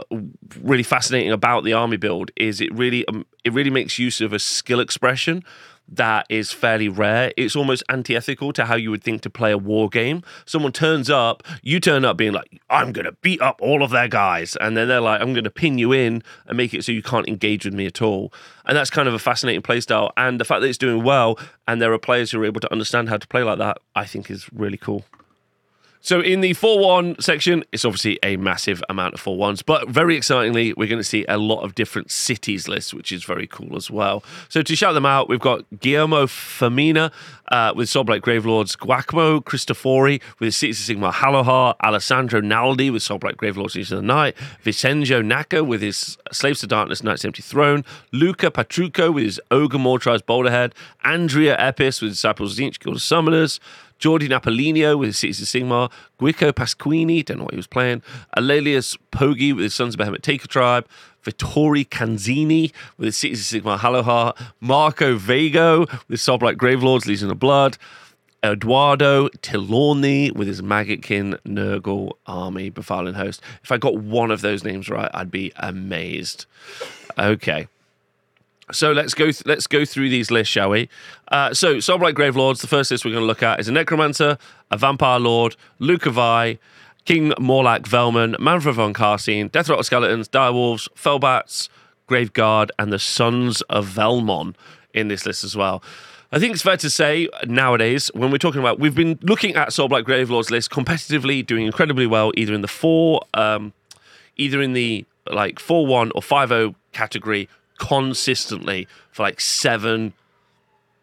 really 0.62 0.82
fascinating 0.82 1.32
about 1.32 1.64
the 1.64 1.72
army 1.72 1.96
build 1.96 2.30
is 2.36 2.60
it 2.60 2.72
really 2.74 3.06
um, 3.08 3.26
it 3.44 3.52
really 3.52 3.70
makes 3.70 3.98
use 3.98 4.20
of 4.20 4.32
a 4.32 4.38
skill 4.38 4.78
expression 4.78 5.42
that 5.88 6.26
is 6.28 6.52
fairly 6.52 6.88
rare. 6.88 7.32
It's 7.36 7.56
almost 7.56 7.82
anti-ethical 7.88 8.52
to 8.54 8.64
how 8.64 8.76
you 8.76 8.90
would 8.90 9.04
think 9.04 9.22
to 9.22 9.30
play 9.30 9.52
a 9.52 9.58
war 9.58 9.88
game. 9.88 10.22
Someone 10.44 10.72
turns 10.72 11.08
up, 11.08 11.42
you 11.62 11.80
turn 11.80 12.04
up 12.04 12.16
being 12.16 12.32
like, 12.32 12.60
"I'm 12.68 12.92
going 12.92 13.04
to 13.04 13.12
beat 13.12 13.40
up 13.40 13.60
all 13.60 13.82
of 13.82 13.90
their 13.90 14.08
guys," 14.08 14.56
and 14.56 14.76
then 14.76 14.88
they're 14.88 15.00
like, 15.00 15.20
"I'm 15.20 15.32
going 15.32 15.44
to 15.44 15.50
pin 15.50 15.78
you 15.78 15.92
in 15.92 16.22
and 16.46 16.56
make 16.56 16.74
it 16.74 16.84
so 16.84 16.92
you 16.92 17.02
can't 17.02 17.28
engage 17.28 17.64
with 17.64 17.74
me 17.74 17.86
at 17.86 18.02
all." 18.02 18.32
And 18.64 18.76
that's 18.76 18.90
kind 18.90 19.08
of 19.08 19.14
a 19.14 19.18
fascinating 19.18 19.62
playstyle. 19.62 20.10
And 20.16 20.40
the 20.40 20.44
fact 20.44 20.60
that 20.60 20.68
it's 20.68 20.78
doing 20.78 21.04
well, 21.04 21.38
and 21.68 21.80
there 21.80 21.92
are 21.92 21.98
players 21.98 22.30
who 22.30 22.40
are 22.40 22.44
able 22.44 22.60
to 22.60 22.72
understand 22.72 23.08
how 23.08 23.16
to 23.16 23.26
play 23.28 23.42
like 23.42 23.58
that, 23.58 23.78
I 23.94 24.04
think 24.04 24.30
is 24.30 24.48
really 24.52 24.78
cool. 24.78 25.04
So 26.06 26.20
in 26.20 26.40
the 26.40 26.54
4-1 26.54 27.20
section, 27.20 27.64
it's 27.72 27.84
obviously 27.84 28.20
a 28.22 28.36
massive 28.36 28.80
amount 28.88 29.14
of 29.14 29.20
4-1s, 29.20 29.64
but 29.66 29.88
very 29.88 30.16
excitingly, 30.16 30.72
we're 30.74 30.86
going 30.86 31.00
to 31.00 31.02
see 31.02 31.24
a 31.28 31.36
lot 31.36 31.62
of 31.62 31.74
different 31.74 32.12
cities 32.12 32.68
lists, 32.68 32.94
which 32.94 33.10
is 33.10 33.24
very 33.24 33.48
cool 33.48 33.74
as 33.74 33.90
well. 33.90 34.22
So 34.48 34.62
to 34.62 34.76
shout 34.76 34.94
them 34.94 35.04
out, 35.04 35.28
we've 35.28 35.40
got 35.40 35.64
Guillermo 35.80 36.28
Femina 36.28 37.10
uh, 37.50 37.72
with 37.74 37.88
Soulblight 37.88 38.20
Gravelords, 38.20 38.76
Guacmo 38.76 39.42
Cristofori 39.42 40.22
with 40.38 40.54
Cities 40.54 40.88
of 40.88 40.96
Sigmar 40.96 41.12
Hallowheart, 41.12 41.74
Alessandro 41.82 42.40
Naldi 42.40 42.92
with 42.92 43.02
Soulblight 43.02 43.34
Gravelords 43.34 43.76
of 43.90 43.96
the 43.96 44.00
Night, 44.00 44.36
Vincenzo 44.62 45.22
Nacca 45.22 45.66
with 45.66 45.82
his 45.82 46.16
Slaves 46.30 46.60
to 46.60 46.68
Darkness 46.68 47.02
Knight's 47.02 47.24
Empty 47.24 47.42
Throne, 47.42 47.84
Luca 48.12 48.52
Patruco 48.52 49.12
with 49.12 49.24
his 49.24 49.40
Ogor 49.50 49.80
Mawtribes 49.80 50.22
Boulderhead, 50.22 50.72
Andrea 51.02 51.56
Epis 51.58 52.00
with 52.00 52.12
Disciples 52.12 52.52
of 52.52 52.64
Tzeentch 52.64 52.78
Guild 52.78 52.94
of 52.94 53.02
Summoners, 53.02 53.58
Jordi 54.00 54.28
Napolino 54.28 54.98
with 54.98 55.08
his 55.08 55.18
Cities 55.18 55.40
of 55.40 55.48
Sigmar, 55.48 55.90
Guico 56.18 56.52
Pasquini, 56.52 57.24
don't 57.24 57.38
know 57.38 57.44
what 57.44 57.54
he 57.54 57.58
was 57.58 57.66
playing, 57.66 58.02
Alelius 58.36 58.96
Pogi 59.10 59.54
with 59.54 59.64
his 59.64 59.74
Sons 59.74 59.94
of 59.94 60.00
Behemat 60.00 60.22
Taker 60.22 60.46
Tribe, 60.46 60.86
Vittori 61.24 61.86
Canzini 61.88 62.72
with 62.98 63.06
his 63.06 63.16
Cities 63.16 63.52
of 63.52 63.62
Sigmar 63.62 63.78
Hallowheart, 63.78 64.36
Marco 64.60 65.16
Vago 65.16 65.86
with 66.08 66.20
Soulblight 66.20 66.56
Gravelords 66.56 67.06
Legion 67.06 67.30
of 67.30 67.38
Blood, 67.38 67.78
Eduardo 68.44 69.28
Tilorni 69.28 70.32
with 70.32 70.46
his 70.46 70.62
Maggotkin 70.62 71.38
Nurgle 71.40 72.12
Army 72.26 72.70
Befouling 72.70 73.14
Host. 73.14 73.42
If 73.64 73.72
I 73.72 73.78
got 73.78 73.96
one 73.96 74.30
of 74.30 74.40
those 74.40 74.62
names 74.62 74.88
right, 74.88 75.10
I'd 75.12 75.30
be 75.30 75.52
amazed. 75.56 76.46
Okay. 77.18 77.66
So 78.72 78.92
let's 78.92 79.14
go. 79.14 79.26
Th- 79.26 79.46
let's 79.46 79.66
go 79.66 79.84
through 79.84 80.08
these 80.08 80.30
lists, 80.30 80.52
shall 80.52 80.70
we? 80.70 80.88
Uh, 81.28 81.54
so, 81.54 81.78
Grave 82.14 82.34
Lords. 82.36 82.60
The 82.60 82.66
first 82.66 82.90
list 82.90 83.04
we're 83.04 83.12
going 83.12 83.22
to 83.22 83.26
look 83.26 83.42
at 83.42 83.60
is 83.60 83.68
a 83.68 83.72
Necromancer, 83.72 84.38
a 84.70 84.76
Vampire 84.76 85.20
Lord, 85.20 85.56
Luca 85.78 86.10
King 87.04 87.30
Morlach 87.32 87.82
Velman, 87.82 88.34
Mannfred 88.38 88.74
von 88.74 88.92
Carstein, 88.92 89.50
Death 89.52 89.70
Skeletons, 89.86 90.28
Direwolves, 90.28 90.88
Felbats, 90.96 91.68
Graveguard, 92.08 92.70
and 92.78 92.92
the 92.92 92.98
Sons 92.98 93.62
of 93.62 93.86
Velmorn 93.86 94.56
in 94.92 95.06
this 95.06 95.24
list 95.24 95.44
as 95.44 95.56
well. 95.56 95.82
I 96.32 96.40
think 96.40 96.52
it's 96.52 96.62
fair 96.62 96.76
to 96.78 96.90
say 96.90 97.28
nowadays, 97.46 98.10
when 98.14 98.32
we're 98.32 98.38
talking 98.38 98.60
about, 98.60 98.80
we've 98.80 98.96
been 98.96 99.16
looking 99.22 99.54
at 99.54 99.68
Soulblight 99.68 100.02
Gravelords 100.02 100.50
list 100.50 100.70
competitively, 100.70 101.46
doing 101.46 101.66
incredibly 101.66 102.06
well, 102.06 102.32
either 102.36 102.52
in 102.52 102.62
the 102.62 102.68
four, 102.68 103.22
um, 103.34 103.72
either 104.36 104.60
in 104.60 104.72
the 104.72 105.04
like 105.30 105.60
four 105.60 105.86
one 105.86 106.10
or 106.16 106.22
five 106.22 106.48
zero 106.48 106.74
category 106.92 107.48
consistently 107.78 108.88
for 109.10 109.22
like 109.22 109.40
seven, 109.40 110.12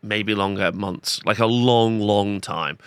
maybe 0.02 0.36
longer 0.36 0.72
months, 0.72 1.24
like 1.26 1.40
a 1.40 1.46
long, 1.46 2.00
long 2.00 2.42
time. 2.42 2.78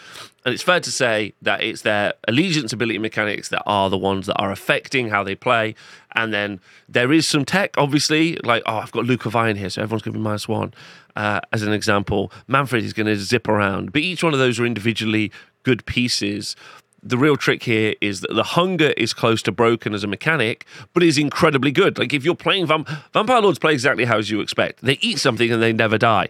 And 0.45 0.55
it's 0.55 0.63
fair 0.63 0.79
to 0.79 0.91
say 0.93 1.35
that 1.43 1.63
it's 1.63 1.83
their 1.83 2.15
allegiance 2.29 2.73
ability 2.73 2.99
mechanics 2.99 3.49
that 3.49 3.63
are 3.67 3.91
the 3.91 3.99
ones 3.99 4.27
that 4.27 4.37
are 4.37 4.53
affecting 4.53 5.09
how 5.09 5.25
they 5.25 5.35
play. 5.35 5.75
And 6.15 6.33
then 6.33 6.61
there 6.89 7.13
is 7.13 7.27
some 7.27 7.45
tech, 7.45 7.75
obviously, 7.77 8.37
like, 8.45 8.63
oh, 8.67 8.77
I've 8.77 8.93
got 8.93 9.07
Lauka 9.07 9.31
Vai 9.31 9.55
here, 9.55 9.71
so 9.71 9.83
everyone's 9.83 10.03
going 10.03 10.13
to 10.13 10.19
be 10.19 10.23
minus 10.23 10.47
one. 10.47 10.73
Uh, 11.17 11.41
as 11.53 11.63
an 11.63 11.73
example, 11.73 12.31
Mannfred 12.49 12.83
is 12.83 12.93
going 12.93 13.07
to 13.07 13.17
zip 13.17 13.49
around. 13.49 13.93
But 13.93 14.03
each 14.03 14.23
one 14.23 14.35
of 14.35 14.39
those 14.39 14.61
are 14.61 14.67
individually 14.67 15.33
good 15.65 15.85
pieces 15.85 16.55
the 17.03 17.17
real 17.17 17.37
trick 17.37 17.63
here 17.63 17.95
is 18.01 18.21
that 18.21 18.35
the 18.35 18.43
hunger 18.43 18.93
is 18.97 19.15
close 19.15 19.43
to 19.43 19.53
broken 19.53 19.95
as 19.95 20.03
a 20.03 20.07
mechanic, 20.07 20.67
but 20.93 21.03
is 21.03 21.19
incredibly 21.19 21.71
good. 21.71 21.99
Like 21.99 22.13
if 22.13 22.25
you're 22.25 22.35
playing 22.35 22.67
Vamp- 22.67 22.89
Vampire 23.13 23.41
Lords, 23.41 23.59
play 23.59 23.73
exactly 23.73 24.05
how 24.05 24.19
as 24.19 24.31
you 24.31 24.41
expect. 24.41 24.83
They 24.83 24.99
eat 25.01 25.19
something 25.19 25.51
and 25.51 25.63
they 25.63 25.73
never 25.73 25.99
die. 25.99 26.29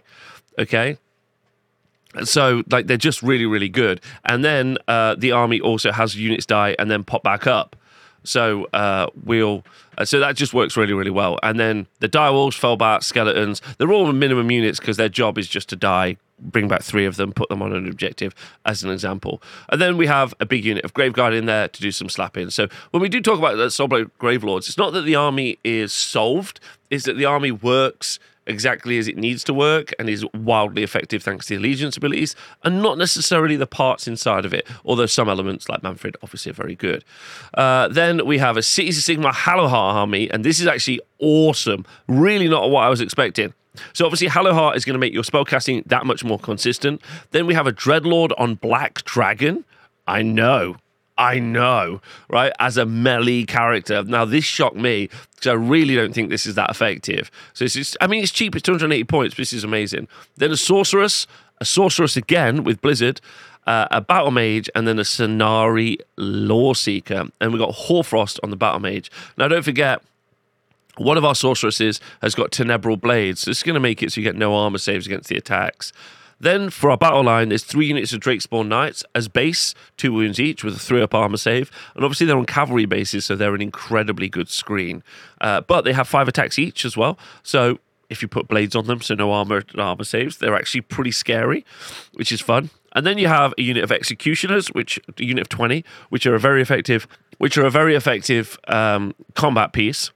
Okay. 0.59 0.97
So 2.23 2.63
like 2.69 2.87
they're 2.87 2.97
just 2.97 3.21
really 3.21 3.45
really 3.45 3.69
good. 3.69 4.01
And 4.25 4.43
then 4.43 4.77
uh, 4.87 5.15
the 5.15 5.31
army 5.31 5.59
also 5.59 5.91
has 5.91 6.15
units 6.15 6.45
die 6.45 6.75
and 6.79 6.89
then 6.89 7.03
pop 7.03 7.23
back 7.23 7.47
up. 7.47 7.75
So 8.27 8.67
uh, 8.73 9.07
we'll 9.23 9.63
uh, 9.97 10.05
so 10.05 10.19
that 10.19 10.35
just 10.35 10.53
works 10.53 10.75
really 10.77 10.93
really 10.93 11.11
well. 11.11 11.39
And 11.43 11.59
then 11.59 11.87
the 11.99 12.09
direwolves, 12.09 12.59
fellbats, 12.59 13.03
skeletons, 13.03 13.61
they're 13.77 13.91
all 13.91 14.11
minimum 14.11 14.51
units 14.51 14.79
because 14.79 14.97
their 14.97 15.09
job 15.09 15.37
is 15.37 15.47
just 15.47 15.69
to 15.69 15.75
die. 15.75 16.17
Bring 16.39 16.67
back 16.67 16.83
three 16.83 17.05
of 17.05 17.15
them, 17.15 17.33
put 17.33 17.49
them 17.49 17.63
on 17.63 17.73
an 17.73 17.87
objective 17.87 18.35
as 18.63 18.83
an 18.83 18.91
example. 18.91 19.41
And 19.69 19.81
then 19.81 19.97
we 19.97 20.05
have 20.05 20.35
a 20.39 20.45
big 20.45 20.65
unit 20.65 20.85
of 20.85 20.93
Graveguard 20.93 21.35
in 21.35 21.47
there 21.47 21.67
to 21.67 21.81
do 21.81 21.91
some 21.91 22.09
slapping. 22.09 22.51
So 22.51 22.67
when 22.91 23.01
we 23.01 23.09
do 23.09 23.21
talk 23.21 23.39
about 23.39 23.55
the 23.55 23.67
Soulblight 23.67 24.11
Gravelords, 24.19 24.67
it's 24.67 24.77
not 24.77 24.93
that 24.93 25.01
the 25.01 25.15
army 25.15 25.57
is 25.63 25.91
solved, 25.91 26.59
it's 26.91 27.05
that 27.05 27.17
the 27.17 27.25
army 27.25 27.49
works 27.49 28.19
exactly 28.47 28.97
as 28.97 29.07
it 29.07 29.17
needs 29.17 29.43
to 29.45 29.53
work 29.53 29.93
and 29.99 30.09
is 30.09 30.25
wildly 30.33 30.83
effective 30.83 31.23
thanks 31.23 31.45
to 31.47 31.53
the 31.53 31.59
allegiance 31.59 31.97
abilities 31.97 32.35
and 32.63 32.81
not 32.81 32.97
necessarily 32.97 33.55
the 33.55 33.67
parts 33.67 34.07
inside 34.07 34.45
of 34.45 34.53
it, 34.53 34.67
although 34.85 35.05
some 35.05 35.29
elements 35.29 35.69
like 35.69 35.81
Mannfred 35.81 36.15
obviously 36.23 36.51
are 36.51 36.55
very 36.55 36.75
good. 36.75 37.03
Uh, 37.53 37.87
then 37.87 38.25
we 38.25 38.37
have 38.37 38.57
a 38.57 38.63
Cities 38.63 38.97
of 38.97 39.03
Sigmar 39.03 39.33
Hallowheart 39.33 39.93
army, 39.95 40.29
and 40.31 40.43
this 40.43 40.59
is 40.59 40.67
actually 40.67 40.99
awesome. 41.19 41.85
Really 42.07 42.47
not 42.47 42.69
what 42.69 42.83
I 42.83 42.89
was 42.89 43.01
expecting. 43.01 43.53
So 43.93 44.05
obviously 44.05 44.27
Hallowheart 44.27 44.75
is 44.75 44.85
going 44.85 44.95
to 44.95 44.99
make 44.99 45.13
your 45.13 45.23
spellcasting 45.23 45.85
that 45.85 46.05
much 46.05 46.23
more 46.23 46.39
consistent. 46.39 47.01
Then 47.31 47.45
we 47.45 47.53
have 47.53 47.67
a 47.67 47.71
Dreadlord 47.71 48.31
on 48.37 48.55
Black 48.55 49.03
Dragon. 49.03 49.65
I 50.07 50.21
know. 50.21 50.77
I 51.17 51.39
know, 51.39 52.01
right? 52.29 52.51
As 52.59 52.77
a 52.77 52.85
melee 52.85 53.43
character. 53.43 54.03
Now, 54.03 54.25
this 54.25 54.43
shocked 54.43 54.75
me 54.75 55.09
because 55.35 55.47
I 55.47 55.53
really 55.53 55.95
don't 55.95 56.13
think 56.13 56.29
this 56.29 56.45
is 56.45 56.55
that 56.55 56.69
effective. 56.69 57.31
So 57.53 57.65
it's 57.65 57.73
just, 57.73 57.97
I 58.01 58.07
mean, 58.07 58.23
it's 58.23 58.31
cheap, 58.31 58.55
it's 58.55 58.63
280 58.63 59.03
points, 59.05 59.35
this 59.35 59.53
is 59.53 59.63
amazing. 59.63 60.07
Then 60.35 60.51
a 60.51 60.57
sorceress, 60.57 61.27
a 61.59 61.65
sorceress 61.65 62.17
again 62.17 62.63
with 62.63 62.81
Blizzard, 62.81 63.21
uh, 63.65 63.87
a 63.91 64.01
battle 64.01 64.31
mage, 64.31 64.69
and 64.75 64.87
then 64.87 64.97
a 64.99 65.03
Scinari 65.03 65.97
Lore 66.17 66.75
Seeker. 66.75 67.25
And 67.41 67.51
we've 67.51 67.59
got 67.59 67.73
Hoarfrost 67.73 68.39
on 68.43 68.49
the 68.49 68.55
battle 68.55 68.79
mage. 68.79 69.11
Now, 69.37 69.47
don't 69.47 69.63
forget, 69.63 70.01
one 70.97 71.17
of 71.17 71.25
our 71.25 71.35
sorceresses 71.35 71.99
has 72.21 72.33
got 72.35 72.51
Tenebral 72.51 72.99
Blades. 72.99 73.41
So 73.41 73.51
this 73.51 73.57
is 73.57 73.63
going 73.63 73.75
to 73.75 73.79
make 73.79 74.01
it 74.01 74.11
so 74.11 74.21
you 74.21 74.25
get 74.25 74.35
no 74.35 74.55
armor 74.55 74.77
saves 74.77 75.05
against 75.05 75.29
the 75.29 75.37
attacks. 75.37 75.93
Then 76.39 76.69
for 76.69 76.91
our 76.91 76.97
battle 76.97 77.23
line, 77.23 77.49
there's 77.49 77.63
three 77.63 77.87
units 77.87 78.13
of 78.13 78.19
Drakespawn 78.19 78.67
Knights 78.67 79.03
as 79.15 79.27
base, 79.27 79.73
two 79.97 80.13
wounds 80.13 80.39
each 80.39 80.63
with 80.63 80.75
a 80.75 80.79
three 80.79 81.01
up 81.01 81.15
armor 81.15 81.37
save. 81.37 81.71
And 81.95 82.03
obviously 82.03 82.27
they're 82.27 82.37
on 82.37 82.45
cavalry 82.45 82.85
bases, 82.85 83.25
so 83.25 83.35
they're 83.35 83.55
an 83.55 83.61
incredibly 83.61 84.29
good 84.29 84.49
screen. 84.49 85.03
Uh, 85.41 85.61
but 85.61 85.81
they 85.81 85.93
have 85.93 86.07
five 86.07 86.27
attacks 86.27 86.59
each 86.59 86.85
as 86.85 86.95
well. 86.95 87.17
So 87.43 87.79
if 88.09 88.21
you 88.21 88.27
put 88.27 88.47
blades 88.47 88.75
on 88.75 88.85
them, 88.85 89.01
so 89.01 89.15
no 89.15 89.31
armor 89.31 89.63
armor 89.77 90.03
saves, 90.03 90.37
they're 90.37 90.55
actually 90.55 90.81
pretty 90.81 91.11
scary, 91.11 91.65
which 92.13 92.31
is 92.31 92.41
fun. 92.41 92.69
And 92.93 93.05
then 93.05 93.17
you 93.17 93.27
have 93.27 93.53
a 93.57 93.61
unit 93.61 93.83
of 93.83 93.91
executioners, 93.91 94.69
which 94.69 94.99
a 95.19 95.23
unit 95.23 95.41
of 95.41 95.49
20, 95.49 95.83
which 96.09 96.25
are 96.25 96.35
a 96.35 96.39
very 96.39 96.61
effective, 96.61 97.07
which 97.37 97.57
are 97.57 97.65
a 97.65 97.69
very 97.69 97.95
effective 97.95 98.57
um, 98.67 99.13
combat 99.35 99.73
piece. 99.73 100.11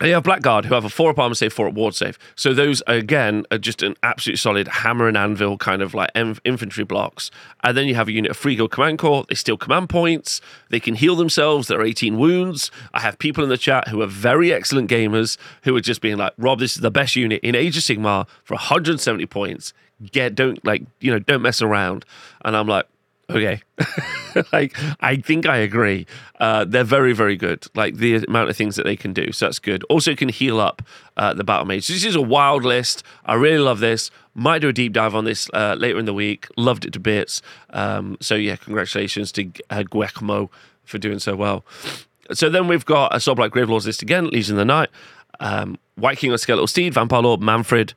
You 0.00 0.14
have 0.14 0.24
Blackguard, 0.24 0.64
who 0.64 0.74
have 0.74 0.84
a 0.84 0.88
four 0.88 1.10
up 1.10 1.18
armor 1.18 1.34
save, 1.34 1.52
four 1.52 1.68
up 1.68 1.74
ward 1.74 1.94
save. 1.94 2.18
So 2.34 2.52
those 2.54 2.82
again 2.88 3.44
are 3.52 3.58
just 3.58 3.82
an 3.82 3.94
absolute 4.02 4.38
solid 4.38 4.66
hammer 4.66 5.06
and 5.06 5.16
anvil 5.16 5.58
kind 5.58 5.80
of 5.80 5.94
like 5.94 6.10
em- 6.14 6.38
infantry 6.44 6.82
blocks. 6.82 7.30
And 7.62 7.76
then 7.76 7.86
you 7.86 7.94
have 7.94 8.08
a 8.08 8.12
unit 8.12 8.30
of 8.32 8.36
Free 8.36 8.56
Guild 8.56 8.72
Command 8.72 8.98
Corps. 8.98 9.24
They 9.28 9.36
steal 9.36 9.56
command 9.56 9.90
points. 9.90 10.40
They 10.70 10.80
can 10.80 10.94
heal 10.94 11.14
themselves. 11.14 11.68
They're 11.68 11.82
18 11.82 12.18
wounds. 12.18 12.72
I 12.92 13.00
have 13.00 13.18
people 13.18 13.44
in 13.44 13.50
the 13.50 13.58
chat 13.58 13.88
who 13.88 14.02
are 14.02 14.06
very 14.06 14.52
excellent 14.52 14.90
gamers 14.90 15.36
who 15.62 15.76
are 15.76 15.80
just 15.80 16.00
being 16.00 16.16
like, 16.16 16.32
Rob, 16.36 16.58
this 16.58 16.74
is 16.74 16.82
the 16.82 16.90
best 16.90 17.14
unit 17.14 17.40
in 17.44 17.54
Age 17.54 17.76
of 17.76 17.84
Sigmar 17.84 18.26
for 18.42 18.54
170 18.54 19.26
points. 19.26 19.72
Get 20.10 20.34
don't 20.34 20.64
like 20.64 20.82
you 20.98 21.12
know 21.12 21.20
don't 21.20 21.42
mess 21.42 21.62
around. 21.62 22.04
And 22.44 22.56
I'm 22.56 22.66
like, 22.66 22.86
okay. 23.30 23.62
Like 24.50 24.74
i 25.00 25.16
think 25.16 25.44
i 25.46 25.58
agree. 25.58 26.06
Uh, 26.40 26.64
they're 26.64 26.84
very 26.84 27.12
very 27.12 27.36
good. 27.36 27.66
Like 27.74 27.96
the 27.96 28.16
amount 28.26 28.48
of 28.48 28.56
things 28.56 28.76
that 28.76 28.84
they 28.84 28.96
can 28.96 29.12
do. 29.12 29.30
So 29.32 29.46
that's 29.46 29.58
good. 29.58 29.84
Also 29.90 30.14
can 30.14 30.30
heal 30.30 30.58
up 30.58 30.80
uh, 31.18 31.34
the 31.34 31.44
battle 31.44 31.66
mage. 31.66 31.86
This 31.86 32.04
is 32.04 32.16
a 32.16 32.22
wild 32.22 32.64
list. 32.64 33.02
I 33.26 33.34
really 33.34 33.58
love 33.58 33.80
this. 33.80 34.10
Might 34.34 34.60
do 34.60 34.68
a 34.68 34.72
deep 34.72 34.94
dive 34.94 35.14
on 35.14 35.24
this 35.24 35.50
uh, 35.52 35.76
later 35.78 35.98
in 35.98 36.06
the 36.06 36.14
week. 36.14 36.48
Loved 36.56 36.86
it 36.86 36.94
to 36.94 37.00
bits. 37.00 37.42
Um, 37.70 38.16
so 38.20 38.34
yeah 38.34 38.56
congratulations 38.56 39.32
to 39.32 39.50
uh, 39.68 39.84
for 40.84 40.98
doing 40.98 41.18
so 41.18 41.36
well. 41.36 41.64
So 42.32 42.48
then 42.48 42.68
we've 42.68 42.86
got 42.86 43.14
a 43.14 43.18
Soulblight 43.18 43.50
Gravelords 43.50 43.84
list 43.84 44.00
again 44.00 44.28
Legion 44.28 44.54
of 44.54 44.58
the 44.58 44.64
Night. 44.64 44.88
Um, 45.40 45.78
Wight 45.98 46.18
King 46.18 46.32
of 46.32 46.40
Skeletal 46.40 46.66
Steed 46.66 46.94
Vampire 46.94 47.20
Lord 47.20 47.40
Mannfred 47.40 47.92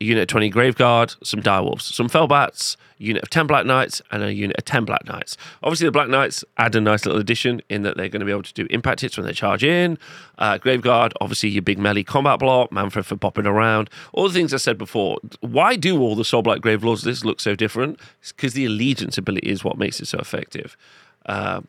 a 0.00 0.04
unit 0.04 0.22
of 0.22 0.28
20 0.28 0.50
Graveguard, 0.50 1.16
some 1.24 1.42
Direwolves, 1.42 1.82
some 1.82 2.08
Fellbats, 2.08 2.76
a 2.98 3.04
unit 3.04 3.22
of 3.22 3.30
10 3.30 3.46
Black 3.46 3.66
Knights, 3.66 4.02
and 4.10 4.22
a 4.22 4.32
unit 4.32 4.56
of 4.56 4.64
10 4.64 4.84
Black 4.84 5.06
Knights. 5.06 5.36
Obviously, 5.62 5.86
the 5.86 5.92
Black 5.92 6.08
Knights 6.08 6.44
add 6.58 6.74
a 6.74 6.80
nice 6.80 7.06
little 7.06 7.20
addition 7.20 7.62
in 7.68 7.82
that 7.82 7.96
they're 7.96 8.08
going 8.08 8.20
to 8.20 8.26
be 8.26 8.32
able 8.32 8.42
to 8.42 8.52
do 8.52 8.66
impact 8.70 9.00
hits 9.00 9.16
when 9.16 9.26
they 9.26 9.32
charge 9.32 9.64
in. 9.64 9.98
Uh, 10.38 10.58
Graveguard, 10.58 11.12
obviously, 11.20 11.48
your 11.50 11.62
big 11.62 11.78
melee 11.78 12.02
combat 12.02 12.38
block, 12.38 12.70
Mannfred 12.70 13.04
for 13.04 13.16
popping 13.16 13.46
around. 13.46 13.90
All 14.12 14.28
the 14.28 14.34
things 14.34 14.52
I 14.52 14.58
said 14.58 14.78
before. 14.78 15.18
Why 15.40 15.76
do 15.76 16.00
all 16.00 16.14
the 16.14 16.22
Soulblight 16.22 16.60
Gravelords 16.60 17.02
this 17.02 17.24
look 17.24 17.40
so 17.40 17.54
different? 17.54 17.98
It's 18.20 18.32
because 18.32 18.54
the 18.54 18.66
allegiance 18.66 19.18
ability 19.18 19.48
is 19.48 19.64
what 19.64 19.78
makes 19.78 20.00
it 20.00 20.06
so 20.06 20.18
effective. 20.18 20.76
Uh, 21.24 21.62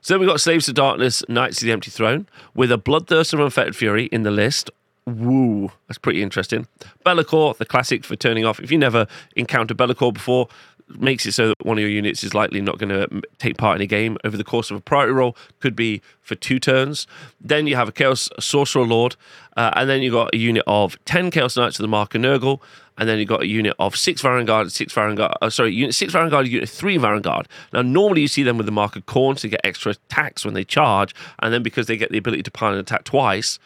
so 0.00 0.14
then 0.14 0.20
we've 0.20 0.28
got 0.28 0.40
Slaves 0.40 0.66
to 0.66 0.72
Darkness, 0.72 1.24
Knights 1.28 1.60
of 1.60 1.66
the 1.66 1.72
Empty 1.72 1.90
Throne, 1.90 2.28
with 2.54 2.70
a 2.70 2.78
Bloodthirster 2.78 3.34
of 3.34 3.40
Unfettered 3.40 3.74
Fury 3.74 4.04
in 4.06 4.22
the 4.22 4.30
list, 4.30 4.70
Woo, 5.06 5.70
that's 5.86 5.98
pretty 5.98 6.20
interesting. 6.20 6.66
Be'lakor, 7.04 7.56
the 7.58 7.64
classic 7.64 8.04
for 8.04 8.16
turning 8.16 8.44
off. 8.44 8.58
If 8.58 8.72
you 8.72 8.78
never 8.78 9.06
encountered 9.36 9.76
Be'lakor 9.76 10.12
before, 10.12 10.48
makes 10.88 11.26
it 11.26 11.32
so 11.32 11.48
that 11.48 11.64
one 11.64 11.78
of 11.78 11.82
your 11.82 11.90
units 11.90 12.22
is 12.24 12.34
likely 12.34 12.60
not 12.60 12.78
going 12.78 12.88
to 12.88 13.22
take 13.38 13.56
part 13.56 13.76
in 13.76 13.82
a 13.82 13.86
game 13.86 14.16
over 14.24 14.36
the 14.36 14.44
course 14.44 14.70
of 14.70 14.76
a 14.76 14.80
priority 14.80 15.12
roll. 15.12 15.36
Could 15.60 15.76
be 15.76 16.02
for 16.22 16.34
two 16.34 16.58
turns. 16.58 17.06
Then 17.40 17.66
you 17.66 17.76
have 17.76 17.88
a 17.88 17.92
Chaos 17.92 18.28
Sorcerer 18.40 18.84
Lord, 18.84 19.16
uh, 19.56 19.70
and 19.74 19.88
then 19.88 20.02
you've 20.02 20.12
got 20.12 20.34
a 20.34 20.38
unit 20.38 20.64
of 20.66 21.02
ten 21.04 21.30
Chaos 21.30 21.56
Knights 21.56 21.78
of 21.78 21.84
the 21.84 21.88
Mark 21.88 22.14
of 22.14 22.22
Nurgle, 22.22 22.60
and 22.98 23.08
then 23.08 23.18
you've 23.18 23.28
got 23.28 23.42
a 23.42 23.46
unit 23.46 23.74
of 23.78 23.96
six 23.96 24.22
Varanguard, 24.22 24.70
six 24.72 24.92
Varanguard. 24.92 25.34
Uh, 25.40 25.50
sorry, 25.50 25.72
unit 25.72 25.94
six 25.94 26.12
Varanguard, 26.14 26.48
unit 26.48 26.68
three 26.68 26.98
Varanguard. 26.98 27.46
Now 27.72 27.82
normally 27.82 28.22
you 28.22 28.28
see 28.28 28.42
them 28.42 28.56
with 28.56 28.66
the 28.66 28.72
Mark 28.72 28.96
of 28.96 29.06
Khorne 29.06 29.38
to 29.38 29.48
get 29.48 29.60
extra 29.62 29.92
attacks 29.92 30.44
when 30.44 30.54
they 30.54 30.64
charge, 30.64 31.14
and 31.40 31.52
then 31.52 31.62
because 31.62 31.86
they 31.86 31.96
get 31.96 32.10
the 32.10 32.18
ability 32.18 32.42
to 32.44 32.50
pile 32.50 32.72
an 32.72 32.78
attack 32.78 33.04
twice 33.04 33.58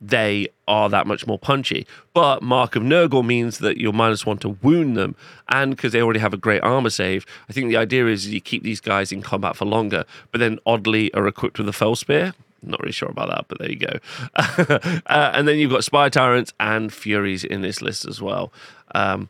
they 0.00 0.48
are 0.66 0.88
that 0.88 1.06
much 1.06 1.26
more 1.26 1.38
punchy. 1.38 1.86
But 2.12 2.42
Mark 2.42 2.76
of 2.76 2.82
Nurgle 2.82 3.24
means 3.24 3.58
that 3.58 3.78
you're 3.78 3.92
minus 3.92 4.26
one 4.26 4.38
to 4.38 4.50
wound 4.62 4.96
them, 4.96 5.16
and 5.48 5.76
because 5.76 5.92
they 5.92 6.02
already 6.02 6.20
have 6.20 6.34
a 6.34 6.38
great 6.38 6.62
armor 6.62 6.90
save, 6.90 7.26
I 7.48 7.52
think 7.52 7.68
the 7.68 7.76
idea 7.76 8.06
is 8.06 8.28
you 8.28 8.40
keep 8.40 8.62
these 8.62 8.80
guys 8.80 9.12
in 9.12 9.22
combat 9.22 9.56
for 9.56 9.64
longer, 9.64 10.04
but 10.30 10.38
then 10.38 10.58
oddly 10.66 11.12
are 11.14 11.26
equipped 11.26 11.58
with 11.58 11.68
a 11.68 11.72
fell 11.72 11.96
spear. 11.96 12.34
Not 12.62 12.80
really 12.80 12.92
sure 12.92 13.10
about 13.10 13.28
that, 13.28 13.44
but 13.48 13.58
there 13.58 13.70
you 13.70 13.76
go. 13.76 13.98
uh, 15.06 15.32
and 15.34 15.46
then 15.46 15.58
you've 15.58 15.70
got 15.70 15.84
Spire 15.84 16.10
Tyrants 16.10 16.52
and 16.58 16.92
Furies 16.92 17.44
in 17.44 17.60
this 17.60 17.82
list 17.82 18.06
as 18.06 18.22
well. 18.22 18.52
Um, 18.94 19.28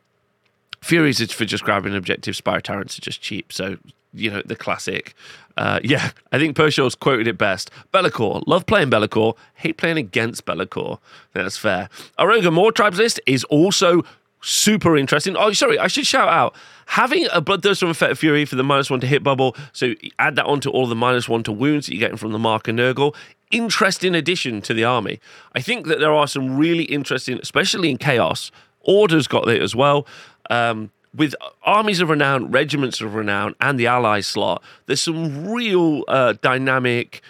Furies 0.80 1.20
is 1.20 1.32
for 1.32 1.44
just 1.44 1.64
grabbing 1.64 1.92
an 1.92 1.98
objective. 1.98 2.36
Spire 2.36 2.60
Tyrants 2.60 2.98
are 2.98 3.02
just 3.02 3.20
cheap. 3.20 3.52
So, 3.52 3.78
you 4.14 4.30
know, 4.30 4.42
the 4.44 4.56
classic. 4.56 5.14
Uh, 5.56 5.80
yeah, 5.84 6.10
I 6.32 6.38
think 6.38 6.56
Pershaw's 6.56 6.94
quoted 6.94 7.26
it 7.26 7.38
best. 7.38 7.70
Be'lakor, 7.92 8.42
love 8.46 8.66
playing 8.66 8.90
Be'lakor, 8.90 9.36
hate 9.54 9.76
playing 9.76 9.98
against 9.98 10.44
Be'lakor. 10.44 10.98
That's 11.32 11.56
fair. 11.56 11.88
Our 12.18 12.28
Ogor 12.28 12.74
Tribes 12.74 12.98
list 12.98 13.20
is 13.26 13.44
also 13.44 14.02
super 14.40 14.96
interesting. 14.96 15.36
Oh, 15.36 15.52
sorry, 15.52 15.78
I 15.78 15.86
should 15.86 16.06
shout 16.06 16.28
out 16.28 16.54
having 16.86 17.26
a 17.32 17.40
Bloodthirster 17.40 17.80
from 17.80 17.88
Unfettered 17.88 18.18
Fury 18.18 18.44
for 18.44 18.56
the 18.56 18.64
minus 18.64 18.90
one 18.90 19.00
to 19.00 19.06
hit 19.06 19.22
bubble. 19.22 19.56
So 19.72 19.94
add 20.18 20.36
that 20.36 20.44
onto 20.44 20.70
all 20.70 20.86
the 20.86 20.94
minus 20.94 21.28
one 21.28 21.42
to 21.44 21.52
wounds 21.52 21.86
that 21.86 21.94
you're 21.94 22.00
getting 22.00 22.18
from 22.18 22.32
the 22.32 22.38
Mark 22.38 22.68
of 22.68 22.76
Nurgle. 22.76 23.14
Interesting 23.50 24.14
addition 24.14 24.60
to 24.62 24.74
the 24.74 24.84
army. 24.84 25.20
I 25.54 25.60
think 25.60 25.86
that 25.86 25.98
there 25.98 26.12
are 26.12 26.26
some 26.26 26.56
really 26.56 26.84
interesting, 26.84 27.38
especially 27.40 27.90
in 27.90 27.98
Chaos. 27.98 28.50
Order's 28.82 29.26
got 29.26 29.48
it 29.48 29.62
as 29.62 29.74
well. 29.74 30.06
Um, 30.50 30.90
with 31.14 31.34
armies 31.62 32.00
of 32.00 32.10
renown, 32.10 32.50
regiments 32.50 33.00
of 33.00 33.14
renown, 33.14 33.54
and 33.60 33.78
the 33.78 33.86
ally 33.86 34.20
slot, 34.20 34.62
there's 34.86 35.02
some 35.02 35.48
real 35.48 36.02
uh, 36.08 36.34
dynamic, 36.42 37.22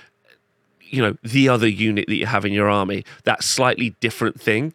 you 0.80 1.02
know, 1.02 1.16
the 1.22 1.48
other 1.48 1.68
unit 1.68 2.06
that 2.08 2.16
you 2.16 2.26
have 2.26 2.44
in 2.44 2.52
your 2.52 2.68
army, 2.68 3.04
that 3.24 3.44
slightly 3.44 3.90
different 4.00 4.40
thing. 4.40 4.74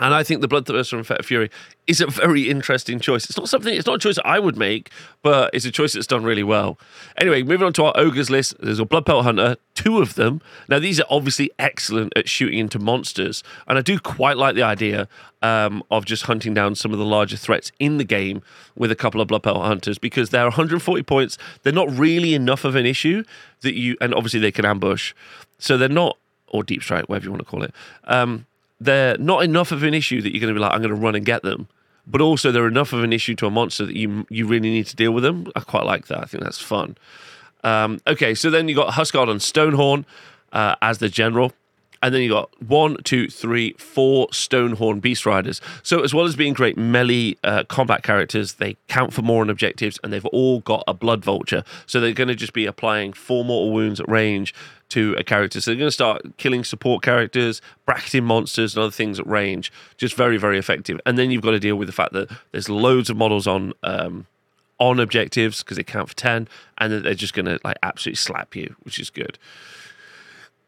And 0.00 0.12
I 0.12 0.24
think 0.24 0.40
the 0.40 0.48
Bloodthirster 0.48 0.90
from 0.90 0.98
Unfettered 1.00 1.24
Fury 1.24 1.50
is 1.86 2.00
a 2.00 2.08
very 2.08 2.50
interesting 2.50 2.98
choice. 2.98 3.26
It's 3.26 3.38
not 3.38 3.48
something, 3.48 3.72
it's 3.72 3.86
not 3.86 3.96
a 3.96 3.98
choice 3.98 4.18
I 4.24 4.40
would 4.40 4.56
make, 4.56 4.90
but 5.22 5.50
it's 5.54 5.64
a 5.64 5.70
choice 5.70 5.92
that's 5.92 6.08
done 6.08 6.24
really 6.24 6.42
well. 6.42 6.78
Anyway, 7.16 7.44
moving 7.44 7.64
on 7.64 7.72
to 7.74 7.84
our 7.84 7.92
ogres 7.94 8.28
list, 8.28 8.56
there's 8.58 8.80
a 8.80 8.84
Blood 8.84 9.06
Pelt 9.06 9.24
Hunter, 9.24 9.56
two 9.74 10.00
of 10.00 10.14
them. 10.14 10.40
Now, 10.68 10.80
these 10.80 10.98
are 10.98 11.06
obviously 11.08 11.50
excellent 11.60 12.12
at 12.16 12.28
shooting 12.28 12.58
into 12.58 12.80
monsters, 12.80 13.44
and 13.68 13.78
I 13.78 13.82
do 13.82 14.00
quite 14.00 14.36
like 14.36 14.56
the 14.56 14.64
idea 14.64 15.06
um, 15.42 15.84
of 15.92 16.04
just 16.06 16.24
hunting 16.24 16.54
down 16.54 16.74
some 16.74 16.92
of 16.92 16.98
the 16.98 17.04
larger 17.04 17.36
threats 17.36 17.70
in 17.78 17.98
the 17.98 18.04
game 18.04 18.42
with 18.74 18.90
a 18.90 18.96
couple 18.96 19.20
of 19.20 19.28
Blood 19.28 19.44
Pelt 19.44 19.58
Hunters 19.58 19.98
because 19.98 20.30
they're 20.30 20.42
140 20.42 21.04
points. 21.04 21.38
They're 21.62 21.72
not 21.72 21.90
really 21.96 22.34
enough 22.34 22.64
of 22.64 22.74
an 22.74 22.86
issue 22.86 23.22
that 23.60 23.74
you, 23.74 23.96
and 24.00 24.12
obviously 24.12 24.40
they 24.40 24.52
can 24.52 24.64
ambush, 24.64 25.14
so 25.58 25.76
they're 25.78 25.88
not, 25.88 26.18
or 26.48 26.64
deep 26.64 26.82
strike, 26.82 27.08
whatever 27.08 27.26
you 27.26 27.30
want 27.30 27.42
to 27.42 27.48
call 27.48 27.62
it. 27.62 27.72
Um, 28.04 28.46
they're 28.80 29.16
not 29.18 29.44
enough 29.44 29.72
of 29.72 29.82
an 29.82 29.94
issue 29.94 30.20
that 30.22 30.32
you're 30.32 30.40
going 30.40 30.52
to 30.52 30.58
be 30.58 30.62
like, 30.62 30.72
I'm 30.72 30.82
going 30.82 30.94
to 30.94 31.00
run 31.00 31.14
and 31.14 31.24
get 31.24 31.42
them. 31.42 31.68
But 32.06 32.20
also, 32.20 32.52
they're 32.52 32.68
enough 32.68 32.92
of 32.92 33.02
an 33.02 33.12
issue 33.12 33.34
to 33.36 33.46
a 33.46 33.50
monster 33.50 33.86
that 33.86 33.96
you 33.96 34.26
you 34.28 34.46
really 34.46 34.68
need 34.68 34.86
to 34.88 34.96
deal 34.96 35.12
with 35.12 35.24
them. 35.24 35.50
I 35.56 35.60
quite 35.60 35.84
like 35.84 36.08
that. 36.08 36.18
I 36.18 36.24
think 36.24 36.44
that's 36.44 36.60
fun. 36.60 36.98
Um, 37.62 38.00
okay, 38.06 38.34
so 38.34 38.50
then 38.50 38.68
you 38.68 38.74
got 38.74 38.92
Huskard 38.92 39.30
and 39.30 39.40
Stonehorn 39.40 40.04
uh, 40.52 40.76
as 40.82 40.98
the 40.98 41.08
general. 41.08 41.52
And 42.02 42.14
then 42.14 42.20
you 42.20 42.28
got 42.28 42.50
one, 42.60 42.98
two, 43.02 43.30
three, 43.30 43.72
four 43.78 44.28
Stonehorn 44.28 45.00
Beast 45.00 45.24
Riders. 45.24 45.62
So, 45.82 46.02
as 46.02 46.12
well 46.12 46.26
as 46.26 46.36
being 46.36 46.52
great 46.52 46.76
melee 46.76 47.38
uh, 47.42 47.64
combat 47.64 48.02
characters, 48.02 48.54
they 48.54 48.76
count 48.88 49.14
for 49.14 49.22
more 49.22 49.40
on 49.40 49.48
objectives 49.48 49.98
and 50.04 50.12
they've 50.12 50.26
all 50.26 50.60
got 50.60 50.84
a 50.86 50.92
Blood 50.92 51.24
Vulture. 51.24 51.64
So, 51.86 52.00
they're 52.00 52.12
going 52.12 52.28
to 52.28 52.34
just 52.34 52.52
be 52.52 52.66
applying 52.66 53.14
four 53.14 53.42
mortal 53.42 53.72
wounds 53.72 54.00
at 54.00 54.08
range 54.10 54.52
to 54.94 55.14
a 55.18 55.24
character. 55.24 55.60
So, 55.60 55.70
they're 55.70 55.78
going 55.78 55.88
to 55.88 55.92
start 55.92 56.22
killing 56.36 56.64
support 56.64 57.02
characters, 57.02 57.60
bracketing 57.86 58.24
monsters, 58.24 58.74
and 58.74 58.82
other 58.82 58.90
things 58.90 59.18
at 59.20 59.26
range. 59.26 59.72
Just 59.96 60.14
very, 60.16 60.36
very 60.36 60.58
effective. 60.58 61.00
And 61.06 61.18
then 61.18 61.30
you've 61.30 61.42
got 61.42 61.52
to 61.52 61.60
deal 61.60 61.76
with 61.76 61.88
the 61.88 61.92
fact 61.92 62.12
that 62.12 62.30
there's 62.52 62.68
loads 62.68 63.10
of 63.10 63.16
models 63.16 63.46
on. 63.46 63.72
Um, 63.82 64.26
on 64.80 64.98
objectives 64.98 65.62
because 65.62 65.76
they 65.76 65.84
count 65.84 66.08
for 66.08 66.16
10 66.16 66.48
and 66.78 66.92
then 66.92 67.04
they're 67.04 67.14
just 67.14 67.32
going 67.32 67.46
to 67.46 67.60
like 67.62 67.76
absolutely 67.84 68.16
slap 68.16 68.56
you 68.56 68.74
which 68.82 68.98
is 68.98 69.08
good 69.08 69.38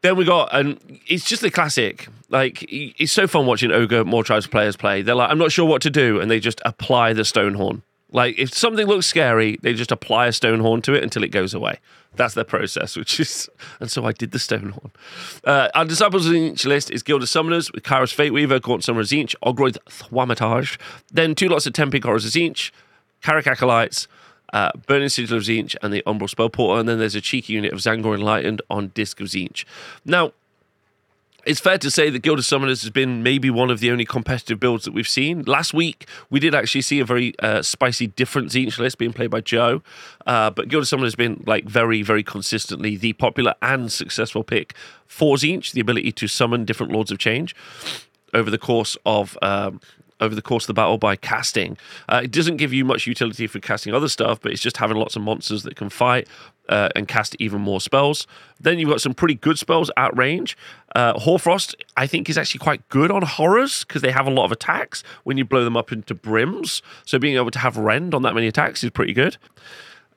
then 0.07 0.17
we 0.17 0.25
got, 0.25 0.51
and 0.53 0.79
it's 1.07 1.25
just 1.25 1.43
a 1.43 1.51
classic. 1.51 2.09
Like, 2.29 2.65
it's 2.69 3.13
so 3.13 3.27
fun 3.27 3.47
watching 3.47 3.71
Ogor 3.71 4.05
Mawtribes 4.05 4.51
players 4.51 4.77
play. 4.77 5.03
They're 5.03 5.15
like, 5.15 5.31
I'm 5.31 5.39
not 5.39 5.53
sure 5.53 5.65
what 5.65 5.83
to 5.83 5.91
do, 5.91 6.21
and 6.21 6.31
they 6.31 6.39
just 6.39 6.61
apply 6.65 7.13
the 7.13 7.23
Stonehorn. 7.23 7.83
Like, 8.17 8.39
if 8.39 8.55
something 8.55 8.87
looks 8.87 9.05
scary, 9.05 9.59
they 9.61 9.75
just 9.75 9.93
apply 9.93 10.29
a 10.29 10.31
Stonehorn 10.31 10.83
to 10.85 10.95
it 10.95 11.03
until 11.03 11.23
it 11.23 11.29
goes 11.29 11.53
away. 11.53 11.81
That's 12.15 12.33
their 12.33 12.45
process, 12.45 12.97
which 12.97 13.21
is, 13.21 13.47
and 13.79 13.91
so 13.91 14.07
I 14.07 14.13
did 14.13 14.31
the 14.31 14.39
stone 14.39 14.73
Stonehorn. 14.73 14.91
Uh, 15.45 15.69
our 15.75 15.85
Disciples 15.85 16.27
of 16.27 16.33
Tzeentch 16.33 16.65
list 16.65 16.91
is 16.91 17.03
Guild 17.03 17.23
of 17.23 17.29
Summoners 17.29 17.71
with 17.75 17.85
Kairos 17.85 18.15
Fateweaver, 18.15 18.59
Gaunt 18.63 18.83
Summoner 18.85 19.05
Tzeentch, 19.05 19.35
Ogroid 19.45 19.77
Thaumaturge, 19.91 20.79
then 21.13 21.35
two 21.35 21.51
lots 21.51 21.67
of 21.67 21.77
Horrors 21.77 22.25
of 22.25 22.33
Tzeentch, 22.33 22.71
Kairic 23.23 23.47
Acolytes, 23.47 24.09
uh, 24.55 24.71
Burning 24.87 25.11
Sigil 25.11 25.37
of 25.37 25.43
Tzeentch 25.43 25.77
and 25.83 25.93
the 25.93 26.03
Umbral 26.07 26.31
Spell 26.31 26.49
Portal, 26.49 26.79
and 26.79 26.89
then 26.89 26.99
there's 26.99 27.17
a 27.17 27.21
cheeky 27.21 27.53
unit 27.53 27.75
of 27.75 27.81
Tzaangor 27.81 28.15
Enlightened 28.15 28.63
on 28.71 28.89
Disc 28.95 29.21
of 29.21 29.27
Tzeentch. 29.27 29.67
Now, 30.07 30.33
it's 31.47 31.61
fair 31.61 31.79
to 31.79 31.91
say 31.91 32.11
that 32.11 32.19
Guild 32.19 32.41
of 32.41 32.45
Summoners 32.45 32.83
has 32.83 32.91
been 32.91 33.23
maybe 33.23 33.51
one 33.51 33.71
of 33.71 33.79
the 33.79 33.91
only 33.93 34.05
competitive 34.05 34.59
builds 34.59 34.85
that 34.85 34.93
we've 34.93 35.09
seen. 35.09 35.43
Last 35.43 35.73
week, 35.73 36.09
we 36.29 36.41
did 36.41 36.55
actually 36.55 36.83
see 36.83 36.99
a 36.99 37.05
very 37.05 37.39
uh, 37.39 37.63
spicy, 37.63 38.09
different 38.09 38.49
Tzeentch 38.49 38.79
list 38.79 38.99
being 38.99 39.13
played 39.13 39.31
by 39.31 39.41
Joe, 39.41 39.81
uh, 40.27 40.51
but 40.51 40.69
Guild 40.69 40.83
of 40.83 40.89
Summoners 40.89 41.05
has 41.05 41.15
been 41.15 41.45
like 41.47 41.65
very, 41.65 42.03
very 42.03 42.25
consistently 42.25 42.97
the 42.97 43.13
popular 43.13 43.55
and 43.63 43.93
successful 43.93 44.43
pick 44.43 44.75
for 45.07 45.37
Tzeentch, 45.37 45.73
the 45.73 45.81
ability 45.81 46.11
to 46.13 46.27
summon 46.27 46.65
different 46.65 46.93
Lords 46.93 47.13
of 47.13 47.19
Change 47.19 47.55
over 48.35 48.51
the 48.51 48.59
course 48.59 48.97
of 49.07 49.39
um, 49.41 49.81
over 50.21 50.35
the 50.35 50.43
course 50.43 50.65
of 50.65 50.69
the 50.69 50.75
battle 50.75 50.99
by 50.99 51.17
casting. 51.17 51.77
Uh, 52.09 52.21
it 52.25 52.31
doesn't 52.31 52.57
give 52.57 52.73
you 52.73 52.85
much 52.85 53.07
utility 53.07 53.47
for 53.47 53.59
casting 53.59 53.95
other 53.95 54.09
stuff, 54.09 54.41
but 54.41 54.53
it's 54.53 54.63
just 54.63 54.77
having 54.79 54.97
lots 54.97 55.17
of 55.17 55.23
monsters 55.23 55.63
that 55.65 55.77
can 55.77 55.89
fight 55.89 56.29
uh, 56.69 56.89
and 56.97 57.09
cast 57.09 57.37
even 57.39 57.61
more 57.61 57.81
spells. 57.81 58.27
Then 58.61 58.79
you've 58.79 58.89
got 58.89 59.01
some 59.01 59.15
pretty 59.15 59.35
good 59.35 59.59
spells 59.59 59.91
at 59.97 60.17
range. 60.17 60.57
Uh, 60.95 61.19
Hoarfrost, 61.19 61.75
I 61.97 62.07
think, 62.07 62.29
is 62.29 62.39
actually 62.39 62.61
quite 62.61 62.89
good 62.89 63.11
on 63.11 63.23
horrors 63.23 63.85
because 63.85 64.03
they 64.03 64.11
have 64.11 64.27
a 64.27 64.31
lot 64.31 64.45
of 64.45 64.53
attacks 64.53 65.03
when 65.25 65.37
you 65.37 65.45
blow 65.45 65.65
them 65.65 65.77
up 65.77 65.93
into 65.93 66.15
brims. 66.15 66.83
So 67.05 67.19
being 67.19 67.37
able 67.37 67.51
to 67.51 67.59
have 67.59 67.77
rend 67.77 68.15
on 68.15 68.23
that 68.23 68.35
many 68.35 68.47
attacks 68.47 68.83
is 68.83 68.91
pretty 68.91 69.13
good. 69.13 69.37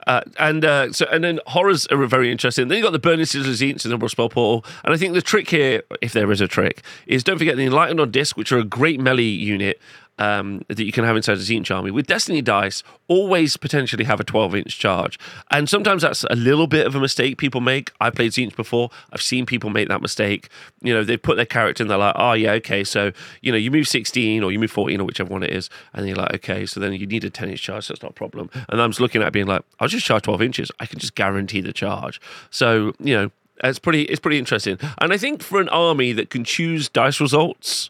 Uh, 0.07 0.21
and 0.37 0.63
uh, 0.63 0.91
so, 0.91 1.05
and 1.11 1.23
then 1.23 1.39
horrors 1.47 1.85
are 1.87 2.05
very 2.05 2.31
interesting. 2.31 2.67
Then 2.67 2.77
you 2.77 2.83
got 2.83 2.91
the 2.91 2.99
burning 2.99 3.25
scissors, 3.25 3.61
and 3.61 3.79
the 3.79 4.09
spell 4.09 4.29
portal. 4.29 4.65
And 4.83 4.93
I 4.93 4.97
think 4.97 5.13
the 5.13 5.21
trick 5.21 5.49
here, 5.49 5.83
if 6.01 6.13
there 6.13 6.31
is 6.31 6.41
a 6.41 6.47
trick, 6.47 6.83
is 7.05 7.23
don't 7.23 7.37
forget 7.37 7.57
the 7.57 7.65
enlightened 7.65 7.99
on 7.99 8.11
disc, 8.11 8.37
which 8.37 8.51
are 8.51 8.57
a 8.57 8.63
great 8.63 8.99
melee 8.99 9.23
unit 9.23 9.79
um, 10.19 10.63
that 10.67 10.79
you 10.79 10.91
can 10.91 11.05
have 11.05 11.15
inside 11.15 11.37
a 11.37 11.41
Tzeentch 11.41 11.73
army. 11.73 11.91
With 11.91 12.05
Destiny 12.05 12.41
Dice, 12.41 12.83
always 13.07 13.57
potentially 13.57 14.03
have 14.03 14.19
a 14.19 14.23
12 14.23 14.53
inch 14.53 14.77
charge. 14.77 15.17
And 15.49 15.67
sometimes 15.67 16.03
that's 16.03 16.25
a 16.25 16.35
little 16.35 16.67
bit 16.67 16.85
of 16.85 16.93
a 16.93 16.99
mistake 16.99 17.37
people 17.37 17.61
make. 17.61 17.91
I've 18.01 18.13
played 18.13 18.33
Tzeentch 18.33 18.55
before. 18.55 18.89
I've 19.11 19.21
seen 19.21 19.45
people 19.45 19.69
make 19.69 19.87
that 19.87 20.01
mistake. 20.01 20.49
You 20.81 20.93
know, 20.93 21.03
they 21.03 21.15
put 21.15 21.37
their 21.37 21.45
character 21.45 21.83
and 21.83 21.89
they're 21.89 21.97
like, 21.97 22.15
oh, 22.17 22.33
yeah, 22.33 22.51
okay. 22.53 22.83
So, 22.83 23.13
you 23.41 23.51
know, 23.51 23.57
you 23.57 23.71
move 23.71 23.87
16 23.87 24.43
or 24.43 24.51
you 24.51 24.59
move 24.59 24.71
14 24.71 24.99
or 24.99 25.05
whichever 25.05 25.31
one 25.31 25.41
it 25.41 25.51
is. 25.51 25.69
And 25.93 26.05
you're 26.05 26.17
like, 26.17 26.33
okay, 26.35 26.65
so 26.65 26.81
then 26.81 26.93
you 26.93 27.07
need 27.07 27.23
a 27.23 27.29
10 27.29 27.49
inch 27.49 27.61
charge. 27.61 27.85
So 27.85 27.93
that's 27.93 28.03
not 28.03 28.11
a 28.11 28.15
problem. 28.15 28.49
And 28.67 28.81
I'm 28.81 28.91
just 28.91 29.01
looking 29.01 29.23
at 29.23 29.31
being 29.31 29.47
like, 29.47 29.63
I'll 29.79 29.87
just 29.87 30.05
charge 30.05 30.23
12 30.23 30.41
inches. 30.41 30.71
I 30.81 30.85
can 30.85 30.99
just 30.99 31.15
guarantee 31.15 31.61
the 31.61 31.73
charge. 31.73 32.19
So, 32.51 32.93
you 32.99 33.15
know, 33.15 33.31
it's 33.63 33.79
pretty, 33.79 34.03
it's 34.03 34.19
pretty 34.19 34.37
interesting. 34.37 34.77
And 34.97 35.13
I 35.13 35.17
think 35.17 35.41
for 35.41 35.61
an 35.61 35.69
army 35.69 36.11
that 36.11 36.29
can 36.29 36.43
choose 36.43 36.89
dice 36.89 37.21
results 37.21 37.89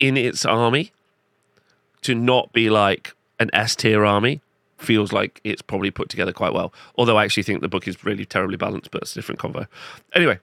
in 0.00 0.16
its 0.16 0.44
army, 0.44 0.92
to 2.02 2.14
not 2.14 2.52
be 2.52 2.70
like 2.70 3.14
an 3.38 3.50
S 3.52 3.76
tier 3.76 4.04
army 4.04 4.40
feels 4.78 5.12
like 5.12 5.40
it's 5.44 5.62
probably 5.62 5.90
put 5.90 6.08
together 6.08 6.32
quite 6.32 6.52
well. 6.52 6.72
Although 6.96 7.16
I 7.16 7.24
actually 7.24 7.42
think 7.42 7.60
the 7.60 7.68
book 7.68 7.88
is 7.88 8.04
really 8.04 8.24
terribly 8.24 8.56
balanced, 8.56 8.90
but 8.90 9.02
it's 9.02 9.12
a 9.12 9.14
different 9.16 9.40
convo. 9.40 9.66
Anyway, 10.14 10.38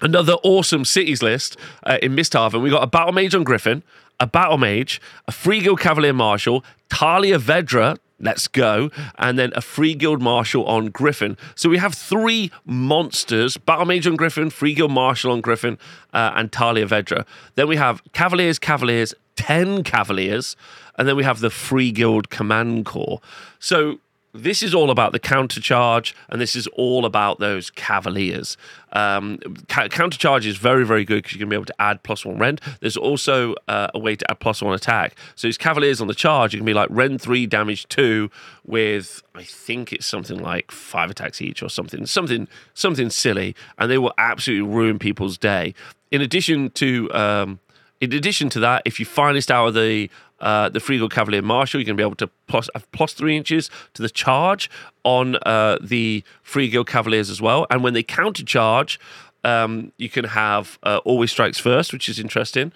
another 0.00 0.34
awesome 0.42 0.84
cities 0.84 1.22
list 1.22 1.56
uh, 1.84 1.98
in 2.02 2.14
Misthaven. 2.14 2.62
We 2.62 2.70
got 2.70 2.82
a 2.82 2.86
battle 2.86 3.12
mage 3.12 3.34
on 3.34 3.44
Griffin, 3.44 3.82
a 4.20 4.26
battle 4.26 4.58
mage, 4.58 5.00
a 5.26 5.32
free 5.32 5.60
guild 5.60 5.80
cavalier 5.80 6.12
marshal, 6.12 6.64
Talia 6.88 7.38
Vedra. 7.38 7.98
Let's 8.20 8.46
go. 8.46 8.88
And 9.18 9.36
then 9.36 9.52
a 9.56 9.60
free 9.60 9.96
guild 9.96 10.22
marshal 10.22 10.64
on 10.66 10.90
Griffin. 10.90 11.36
So 11.56 11.68
we 11.68 11.78
have 11.78 11.92
three 11.92 12.52
monsters 12.64 13.56
Battle 13.56 13.84
Mage 13.84 14.06
on 14.06 14.14
Griffin, 14.14 14.48
Free 14.48 14.74
Guild 14.74 14.92
Marshal 14.92 15.32
on 15.32 15.40
Griffin, 15.40 15.76
uh, 16.12 16.30
and 16.36 16.52
Talia 16.52 16.86
Vedra. 16.86 17.26
Then 17.56 17.66
we 17.66 17.74
have 17.74 18.00
Cavaliers, 18.12 18.60
Cavaliers, 18.60 19.12
10 19.36 19.84
Cavaliers, 19.84 20.56
and 20.98 21.08
then 21.08 21.16
we 21.16 21.24
have 21.24 21.40
the 21.40 21.50
Free 21.50 21.92
Guild 21.92 22.30
Command 22.30 22.84
Corps. 22.84 23.20
So 23.58 23.98
this 24.34 24.62
is 24.62 24.74
all 24.74 24.90
about 24.90 25.12
the 25.12 25.18
counter 25.18 25.60
charge, 25.60 26.14
and 26.30 26.40
this 26.40 26.56
is 26.56 26.66
all 26.68 27.04
about 27.04 27.38
those 27.38 27.70
Cavaliers. 27.70 28.56
Um, 28.92 29.38
ca- 29.68 29.88
counter 29.88 30.16
charge 30.16 30.46
is 30.46 30.56
very, 30.56 30.86
very 30.86 31.04
good 31.04 31.22
because 31.22 31.32
you're 31.32 31.40
going 31.40 31.50
to 31.50 31.54
be 31.54 31.56
able 31.56 31.66
to 31.66 31.80
add 31.80 32.02
plus 32.02 32.24
one 32.24 32.38
rend. 32.38 32.60
There's 32.80 32.96
also 32.96 33.54
uh, 33.68 33.88
a 33.94 33.98
way 33.98 34.16
to 34.16 34.30
add 34.30 34.40
plus 34.40 34.62
one 34.62 34.74
attack. 34.74 35.16
So 35.34 35.48
these 35.48 35.58
Cavaliers 35.58 36.00
on 36.00 36.06
the 36.06 36.14
charge, 36.14 36.54
you 36.54 36.60
can 36.60 36.66
be 36.66 36.74
like 36.74 36.88
rend 36.90 37.20
three, 37.20 37.46
damage 37.46 37.86
two, 37.88 38.30
with 38.64 39.22
I 39.34 39.42
think 39.42 39.92
it's 39.92 40.06
something 40.06 40.38
like 40.38 40.70
five 40.70 41.10
attacks 41.10 41.42
each 41.42 41.62
or 41.62 41.68
something, 41.68 42.06
something, 42.06 42.48
something 42.74 43.10
silly, 43.10 43.54
and 43.78 43.90
they 43.90 43.98
will 43.98 44.14
absolutely 44.16 44.68
ruin 44.68 44.98
people's 44.98 45.36
day. 45.36 45.74
In 46.10 46.20
addition 46.20 46.70
to 46.70 47.12
um, 47.12 47.58
in 48.02 48.12
addition 48.12 48.48
to 48.50 48.60
that, 48.60 48.82
if 48.84 48.98
you 48.98 49.06
finest 49.06 49.50
out 49.50 49.68
of 49.68 49.74
the 49.74 50.10
uh, 50.40 50.68
the 50.68 50.80
Free 50.80 50.98
Guild 50.98 51.12
Cavalier 51.12 51.40
Marshal, 51.40 51.78
you're 51.80 51.86
going 51.86 51.96
to 51.96 52.00
be 52.00 52.04
able 52.04 52.16
to 52.16 52.26
plus, 52.48 52.68
have 52.74 52.90
plus 52.90 53.12
three 53.12 53.36
inches 53.36 53.70
to 53.94 54.02
the 54.02 54.10
charge 54.10 54.68
on 55.04 55.36
uh, 55.46 55.78
the 55.80 56.24
Free 56.42 56.68
Guild 56.68 56.88
Cavaliers 56.88 57.30
as 57.30 57.40
well. 57.40 57.64
And 57.70 57.84
when 57.84 57.94
they 57.94 58.02
counter 58.02 58.42
charge, 58.42 58.98
um, 59.44 59.92
you 59.98 60.08
can 60.08 60.24
have 60.24 60.80
uh, 60.82 60.98
Always 61.04 61.30
Strikes 61.30 61.60
First, 61.60 61.92
which 61.92 62.08
is 62.08 62.18
interesting. 62.18 62.72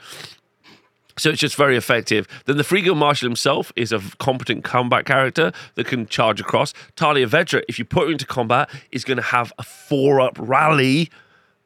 So 1.19 1.31
it's 1.31 1.41
just 1.41 1.57
very 1.57 1.77
effective. 1.77 2.29
Then 2.45 2.57
the 2.57 2.63
Free 2.63 2.83
Guild 2.83 2.99
Marshal 2.99 3.29
himself 3.29 3.73
is 3.75 3.91
a 3.91 4.01
competent 4.19 4.63
combat 4.63 5.07
character 5.07 5.51
that 5.75 5.89
can 5.89 6.07
charge 6.07 6.41
across. 6.41 6.73
Talia 6.95 7.27
Vedra, 7.27 7.65
if 7.69 7.81
you 7.81 7.85
put 7.85 8.07
her 8.07 8.13
into 8.13 8.27
combat, 8.27 8.71
is 8.93 9.03
going 9.03 9.17
to 9.17 9.25
have 9.25 9.53
a 9.59 9.65
four 9.65 10.21
up 10.21 10.37
rally, 10.39 11.11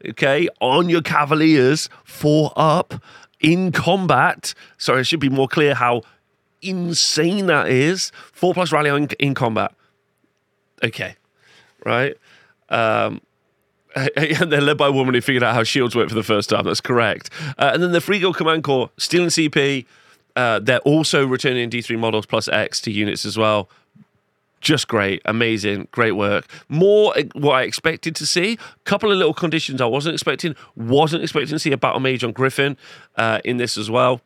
okay, 0.08 0.48
on 0.62 0.88
your 0.88 1.02
Cavaliers, 1.02 1.90
four 2.04 2.54
up 2.56 2.94
in 3.40 3.72
combat. 3.72 4.54
Sorry, 4.78 5.00
I 5.00 5.02
should 5.02 5.20
be 5.20 5.28
more 5.28 5.48
clear 5.48 5.74
how 5.74 6.02
insane 6.62 7.46
that 7.46 7.68
is. 7.68 8.12
Four 8.32 8.54
plus 8.54 8.72
rally 8.72 8.90
in, 8.90 9.08
in 9.18 9.34
combat. 9.34 9.74
Okay, 10.82 11.16
right. 11.84 12.16
Um, 12.68 13.20
and 14.16 14.52
they're 14.52 14.60
led 14.60 14.78
by 14.78 14.88
a 14.88 14.92
woman 14.92 15.14
who 15.14 15.20
figured 15.20 15.42
out 15.42 15.54
how 15.54 15.64
shields 15.64 15.96
work 15.96 16.08
for 16.08 16.14
the 16.14 16.22
first 16.22 16.50
time. 16.50 16.64
That's 16.64 16.80
correct. 16.80 17.30
Uh, 17.58 17.72
and 17.74 17.82
then 17.82 17.92
the 17.92 18.00
Free 18.00 18.20
Guild 18.20 18.36
Command 18.36 18.64
Corps, 18.64 18.90
stealing 18.96 19.28
CP. 19.28 19.86
Uh, 20.36 20.60
they're 20.60 20.78
also 20.80 21.26
returning 21.26 21.68
D3 21.68 21.98
models 21.98 22.24
plus 22.24 22.46
X 22.46 22.80
to 22.82 22.92
units 22.92 23.24
as 23.24 23.36
well 23.36 23.68
just 24.60 24.88
great, 24.88 25.22
amazing, 25.24 25.88
great 25.90 26.12
work. 26.12 26.46
More 26.68 27.14
what 27.34 27.54
I 27.54 27.62
expected 27.62 28.14
to 28.16 28.26
see. 28.26 28.54
A 28.54 28.58
Couple 28.84 29.10
of 29.10 29.18
little 29.18 29.34
conditions 29.34 29.80
I 29.80 29.86
wasn't 29.86 30.14
expecting. 30.14 30.54
Wasn't 30.76 31.22
expecting 31.22 31.50
to 31.50 31.58
see 31.58 31.72
a 31.72 31.78
battle 31.78 32.00
mage 32.00 32.24
on 32.24 32.32
Griffin 32.32 32.76
uh, 33.16 33.40
in 33.44 33.56
this 33.56 33.76
as 33.76 33.90
well. 33.90 34.20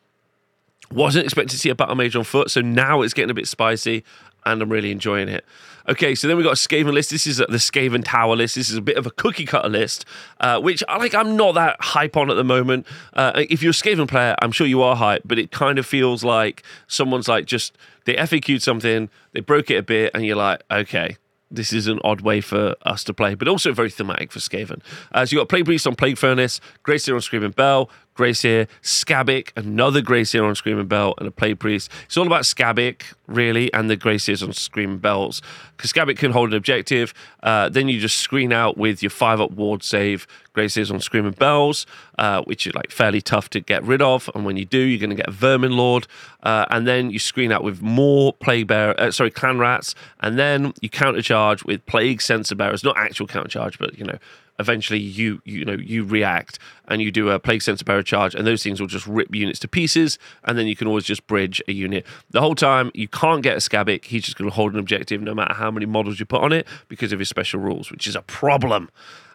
Wasn't 0.90 1.24
expecting 1.24 1.50
to 1.50 1.58
see 1.58 1.70
a 1.70 1.74
battle 1.74 1.94
mage 1.94 2.16
on 2.16 2.24
foot. 2.24 2.50
So 2.50 2.60
now 2.60 3.02
it's 3.02 3.14
getting 3.14 3.30
a 3.30 3.34
bit 3.34 3.48
spicy, 3.48 4.04
and 4.46 4.62
I'm 4.62 4.70
really 4.70 4.90
enjoying 4.90 5.28
it. 5.28 5.44
Okay, 5.86 6.14
so 6.14 6.26
then 6.26 6.38
we've 6.38 6.44
got 6.44 6.52
a 6.52 6.68
Skaven 6.68 6.94
list. 6.94 7.10
This 7.10 7.26
is 7.26 7.36
the 7.36 7.46
Skaven 7.46 8.02
Tower 8.04 8.36
list. 8.36 8.54
This 8.54 8.70
is 8.70 8.76
a 8.76 8.80
bit 8.80 8.96
of 8.96 9.06
a 9.06 9.10
cookie 9.10 9.44
cutter 9.44 9.68
list, 9.68 10.06
uh, 10.40 10.58
which 10.58 10.82
I 10.88 10.96
like. 10.96 11.14
I'm 11.14 11.36
not 11.36 11.52
that 11.56 11.76
hype 11.80 12.16
on 12.16 12.30
at 12.30 12.34
the 12.34 12.44
moment. 12.44 12.86
Uh, 13.12 13.32
if 13.50 13.62
you're 13.62 13.70
a 13.70 13.74
Skaven 13.74 14.08
player, 14.08 14.34
I'm 14.40 14.50
sure 14.50 14.66
you 14.66 14.80
are 14.82 14.96
hype, 14.96 15.22
but 15.26 15.38
it 15.38 15.50
kind 15.50 15.78
of 15.78 15.84
feels 15.84 16.24
like 16.24 16.62
someone's 16.86 17.28
like 17.28 17.44
just 17.44 17.76
they 18.06 18.14
FAQ'd 18.14 18.62
something, 18.62 19.10
they 19.32 19.40
broke 19.40 19.70
it 19.70 19.76
a 19.76 19.82
bit, 19.82 20.10
and 20.14 20.24
you're 20.24 20.36
like, 20.36 20.62
okay, 20.70 21.18
this 21.50 21.72
is 21.72 21.86
an 21.86 22.00
odd 22.02 22.20
way 22.22 22.40
for 22.40 22.74
us 22.82 23.04
to 23.04 23.14
play, 23.14 23.34
but 23.34 23.48
also 23.48 23.72
very 23.72 23.90
thematic 23.90 24.32
for 24.32 24.40
Skaven. 24.40 24.80
Uh, 25.12 25.24
so 25.24 25.34
you 25.34 25.40
got 25.40 25.48
Plague 25.48 25.64
Priest 25.64 25.86
on 25.86 25.94
Plague 25.94 26.18
Furnace, 26.18 26.60
Greyseer 26.84 27.14
on 27.14 27.20
Screaming 27.20 27.52
Bell, 27.52 27.90
Grayseer, 28.16 28.68
Skabic, 28.82 29.50
another 29.56 30.00
Grayseer 30.00 30.46
on 30.46 30.54
Screaming 30.54 30.86
Bell, 30.86 31.14
and 31.18 31.26
a 31.26 31.30
Play 31.30 31.54
Priest. 31.54 31.90
It's 32.06 32.16
all 32.16 32.26
about 32.26 32.42
Skabic, 32.42 33.02
really, 33.26 33.72
and 33.72 33.90
the 33.90 33.96
Grayseers 33.96 34.42
on 34.42 34.52
Screaming 34.52 34.98
Bells. 34.98 35.42
Because 35.76 35.92
Skabic 35.92 36.18
can 36.18 36.30
hold 36.30 36.50
an 36.50 36.56
objective. 36.56 37.12
Uh, 37.42 37.68
then 37.68 37.88
you 37.88 37.98
just 37.98 38.18
screen 38.18 38.52
out 38.52 38.76
with 38.78 39.02
your 39.02 39.10
five 39.10 39.40
up 39.40 39.50
ward 39.50 39.82
save, 39.82 40.26
Grayseers 40.54 40.92
on 40.92 41.00
Screaming 41.00 41.32
Bells, 41.32 41.84
uh, 42.18 42.42
which 42.42 42.66
is 42.66 42.74
like 42.74 42.92
fairly 42.92 43.20
tough 43.20 43.50
to 43.50 43.60
get 43.60 43.82
rid 43.82 44.00
of. 44.00 44.30
And 44.34 44.44
when 44.44 44.56
you 44.56 44.64
do, 44.64 44.78
you're 44.78 45.00
going 45.00 45.10
to 45.10 45.16
get 45.16 45.30
Vermin 45.30 45.76
Lord. 45.76 46.06
Uh, 46.44 46.66
and 46.70 46.86
then 46.86 47.10
you 47.10 47.18
screen 47.18 47.50
out 47.50 47.64
with 47.64 47.82
more 47.82 48.32
Plague 48.32 48.68
Bear, 48.68 48.98
uh, 49.00 49.10
sorry, 49.10 49.30
Clan 49.32 49.58
Rats. 49.58 49.96
And 50.20 50.38
then 50.38 50.72
you 50.80 50.88
countercharge 50.88 51.64
with 51.64 51.84
Plague 51.86 52.22
Censer 52.22 52.54
Bearers, 52.54 52.84
not 52.84 52.96
actual 52.96 53.26
countercharge, 53.26 53.78
but, 53.78 53.98
you 53.98 54.04
know, 54.04 54.18
eventually 54.58 54.98
you 54.98 55.40
you 55.44 55.64
know 55.64 55.74
you 55.74 56.04
react 56.04 56.58
and 56.86 57.02
you 57.02 57.10
do 57.10 57.30
a 57.30 57.38
plague 57.38 57.62
censer 57.62 57.84
bearer 57.84 58.02
charge 58.02 58.34
and 58.34 58.46
those 58.46 58.62
things 58.62 58.80
will 58.80 58.86
just 58.86 59.06
rip 59.06 59.34
units 59.34 59.58
to 59.58 59.68
pieces 59.68 60.18
and 60.44 60.56
then 60.58 60.66
you 60.66 60.76
can 60.76 60.86
always 60.86 61.04
just 61.04 61.26
bridge 61.26 61.60
a 61.66 61.72
unit 61.72 62.06
the 62.30 62.40
whole 62.40 62.54
time 62.54 62.90
you 62.94 63.08
can't 63.08 63.42
get 63.42 63.54
a 63.54 63.60
scabic, 63.60 64.04
he's 64.04 64.24
just 64.24 64.36
going 64.36 64.48
to 64.48 64.54
hold 64.54 64.72
an 64.72 64.78
objective 64.78 65.20
no 65.20 65.34
matter 65.34 65.54
how 65.54 65.70
many 65.70 65.86
models 65.86 66.20
you 66.20 66.26
put 66.26 66.42
on 66.42 66.52
it 66.52 66.66
because 66.88 67.12
of 67.12 67.18
his 67.18 67.28
special 67.28 67.60
rules 67.60 67.90
which 67.90 68.06
is 68.06 68.14
a 68.14 68.22
problem 68.22 68.88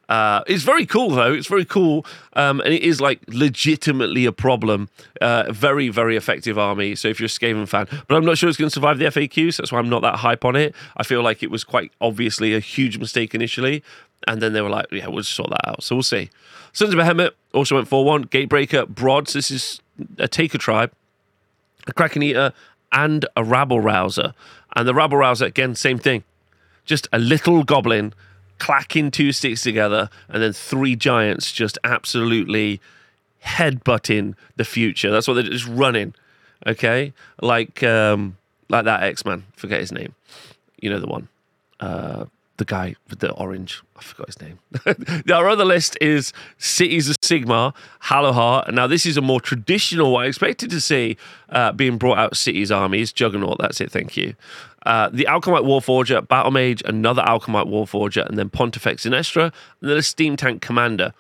uh, 0.10 0.44
it's 0.48 0.64
very 0.64 0.88
cool 0.88 1.12
though. 1.12 1.32
It's 1.32 1.48
very 1.48 1.66
cool, 1.66 2.06
um, 2.34 2.60
and 2.62 2.74
it 2.74 2.82
is 2.82 3.00
like 3.00 3.22
legitimately 3.28 4.26
a 4.26 4.32
problem. 4.32 4.90
Uh, 5.22 5.52
very, 5.52 5.90
very 5.90 6.18
effective 6.18 6.58
army. 6.58 6.96
So 6.96 7.08
if 7.08 7.20
you're 7.20 7.28
a 7.28 7.30
Skaven 7.30 7.68
fan, 7.68 7.88
but 8.08 8.16
I'm 8.16 8.26
not 8.26 8.38
sure 8.38 8.50
it's 8.50 8.58
going 8.58 8.70
to 8.70 8.74
survive 8.74 8.98
the 8.98 9.06
FAQ. 9.06 9.54
So 9.54 9.62
that's 9.62 9.72
why 9.72 9.78
I'm 9.78 9.90
not 9.90 10.02
that 10.02 10.16
hype 10.16 10.44
on 10.44 10.56
it. 10.56 10.76
I 10.98 11.04
feel 11.04 11.22
like 11.22 11.44
it 11.44 11.52
was 11.52 11.64
quite 11.64 11.92
obviously 12.02 12.56
a 12.56 12.60
huge 12.60 12.98
mistake 12.98 13.36
initially, 13.36 13.84
and 14.28 14.42
then 14.42 14.54
they 14.54 14.62
were 14.62 14.70
like, 14.70 14.88
"Yeah, 14.92 15.08
we'll 15.08 15.22
just 15.22 15.36
sort 15.36 15.50
that 15.50 15.68
out." 15.68 15.84
So 15.84 15.96
we'll 15.96 16.04
see. 16.04 16.30
Sons 16.74 16.94
of 16.94 17.00
Behemat 17.00 17.32
also 17.54 17.76
went 17.76 17.90
4-1. 17.90 18.26
Gatebreaker, 18.30 18.88
Brods. 18.88 19.34
This 19.34 19.50
is 19.50 19.82
a 20.18 20.28
Taker 20.28 20.58
tribe, 20.58 20.92
a 21.88 21.94
Kraken 21.94 22.24
Eater, 22.24 22.54
and 22.92 23.26
a 23.36 23.44
Rabble 23.44 23.82
Rouser. 23.82 24.34
And 24.76 24.88
the 24.88 24.94
Rabble 24.94 25.18
Rouser 25.18 25.46
again, 25.46 25.76
same 25.76 25.98
thing. 25.98 26.24
Just 26.86 27.08
a 27.12 27.20
little 27.20 27.64
goblin 27.64 28.14
clacking 28.60 29.12
two 29.12 29.32
sticks 29.32 29.64
together, 29.64 30.10
and 30.28 30.44
then 30.44 30.54
three 30.54 30.96
giants 30.96 31.52
just 31.52 31.78
absolutely 31.84 32.80
headbutting 33.44 34.36
the 34.58 34.66
future. 34.66 35.10
That's 35.12 35.28
what 35.28 35.36
they're 35.36 35.44
just 35.44 35.68
running. 35.68 36.14
Okay, 36.68 37.14
like 37.42 37.82
um, 37.84 38.38
like 38.68 38.86
that 38.86 39.04
X 39.04 39.26
Man. 39.26 39.44
Forget 39.56 39.80
his 39.80 39.92
name. 39.92 40.14
You 40.82 40.90
know 40.90 41.00
the 41.00 41.08
one. 41.08 41.30
Uh, 41.80 42.26
the 42.60 42.66
guy 42.66 42.96
with 43.10 43.20
the 43.20 43.32
orange. 43.32 43.82
I 43.98 44.02
forgot 44.02 44.28
his 44.28 44.40
name. 44.40 44.60
Our 45.34 45.50
other 45.50 45.66
list 45.66 45.98
is 46.00 46.32
Cities 46.58 47.10
of 47.10 47.20
Sigmar, 47.22 47.74
Hallowheart. 48.04 48.72
Now, 48.72 48.86
this 48.86 49.06
is 49.06 49.18
a 49.18 49.22
more 49.22 49.42
traditional, 49.42 50.16
I 50.18 50.26
expected 50.26 50.70
to 50.70 50.80
see 50.80 51.18
uh, 51.50 51.72
being 51.72 51.98
brought 51.98 52.20
out 52.20 52.38
Cities 52.38 52.72
armies. 52.72 53.12
Juggernaut, 53.12 53.58
that's 53.60 53.82
it, 53.82 53.92
thank 53.92 54.16
you. 54.16 54.36
Uh, 54.86 55.10
the 55.12 55.26
Alchemite 55.26 55.66
Warforger, 55.66 56.26
Battle 56.26 56.52
Mage, 56.52 56.82
another 56.86 57.24
Alchemite 57.24 57.68
Warforger, 57.68 58.26
and 58.28 58.38
then 58.38 58.50
Pontifex 58.50 59.06
Zenestra, 59.06 59.52
and 59.82 59.90
then 59.90 59.98
a 59.98 60.04
Steam 60.04 60.38
Tank 60.38 60.62
Commander. 60.62 61.14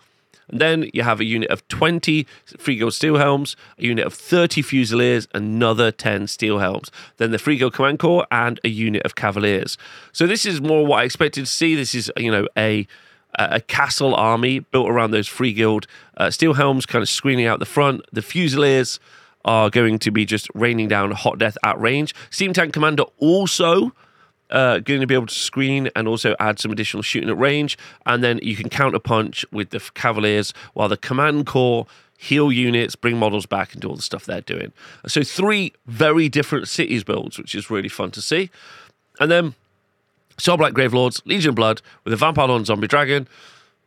And 0.49 0.59
then 0.59 0.89
you 0.93 1.03
have 1.03 1.19
a 1.19 1.25
unit 1.25 1.49
of 1.49 1.67
20 1.67 2.25
Free 2.57 2.75
Guild 2.75 2.93
Steel 2.93 3.17
Helms, 3.17 3.55
a 3.77 3.83
unit 3.83 4.05
of 4.05 4.13
30 4.13 4.61
Fusiliers, 4.61 5.27
another 5.33 5.91
10 5.91 6.27
Steel 6.27 6.59
Helms. 6.59 6.91
Then 7.17 7.31
the 7.31 7.39
Free 7.39 7.57
Guild 7.57 7.73
Command 7.73 7.99
Corps, 7.99 8.25
and 8.31 8.59
a 8.63 8.69
unit 8.69 9.03
of 9.03 9.15
Cavaliers. 9.15 9.77
So 10.11 10.27
this 10.27 10.45
is 10.45 10.61
more 10.61 10.85
what 10.85 11.01
I 11.01 11.03
expected 11.03 11.41
to 11.41 11.51
see. 11.51 11.75
This 11.75 11.95
is, 11.95 12.11
you 12.17 12.31
know, 12.31 12.47
a 12.57 12.87
a 13.35 13.61
castle 13.61 14.15
army 14.15 14.59
built 14.59 14.89
around 14.89 15.11
those 15.11 15.27
Free 15.27 15.53
Guild 15.53 15.85
uh, 16.17 16.31
Steel 16.31 16.55
Helms, 16.55 16.87
kind 16.87 17.03
of 17.03 17.09
screening 17.09 17.45
out 17.45 17.59
the 17.59 17.65
front. 17.65 18.01
The 18.11 18.23
Fusiliers 18.23 18.99
are 19.45 19.69
going 19.69 19.99
to 19.99 20.11
be 20.11 20.25
just 20.25 20.47
raining 20.53 20.87
down 20.87 21.11
hot 21.11 21.37
death 21.37 21.57
at 21.63 21.79
range. 21.79 22.13
Steam 22.29 22.53
Tank 22.53 22.73
Commander 22.73 23.03
also 23.17 23.93
uh, 24.49 24.79
going 24.79 25.01
to 25.01 25.07
be 25.07 25.13
able 25.13 25.27
to 25.27 25.33
screen 25.33 25.89
and 25.95 26.07
also 26.07 26.35
add 26.39 26.59
some 26.59 26.71
additional 26.71 27.03
shooting 27.03 27.29
at 27.29 27.37
range. 27.37 27.77
And 28.05 28.23
then 28.23 28.39
you 28.41 28.55
can 28.55 28.69
counter 28.69 28.99
punch 28.99 29.45
with 29.51 29.69
the 29.69 29.79
Cavaliers 29.93 30.53
while 30.73 30.89
the 30.89 30.97
Command 30.97 31.45
Corps 31.45 31.85
heal 32.17 32.51
units, 32.51 32.97
bring 32.97 33.17
models 33.17 33.45
back, 33.45 33.71
and 33.71 33.81
do 33.81 33.87
all 33.87 33.95
the 33.95 34.01
stuff 34.01 34.25
they're 34.25 34.41
doing. 34.41 34.73
So, 35.07 35.23
three 35.23 35.71
very 35.85 36.27
different 36.27 36.67
cities 36.67 37.05
builds, 37.05 37.37
which 37.37 37.55
is 37.55 37.69
really 37.69 37.87
fun 37.87 38.11
to 38.11 38.21
see. 38.21 38.49
And 39.21 39.31
then 39.31 39.55
Soulblight 40.37 40.73
Gravelords, 40.73 41.21
Legion 41.25 41.49
of 41.49 41.55
Blood 41.55 41.81
with 42.03 42.11
a 42.11 42.17
Vampire 42.17 42.47
Lord 42.47 42.65
Zombie 42.65 42.87
Dragon, 42.87 43.27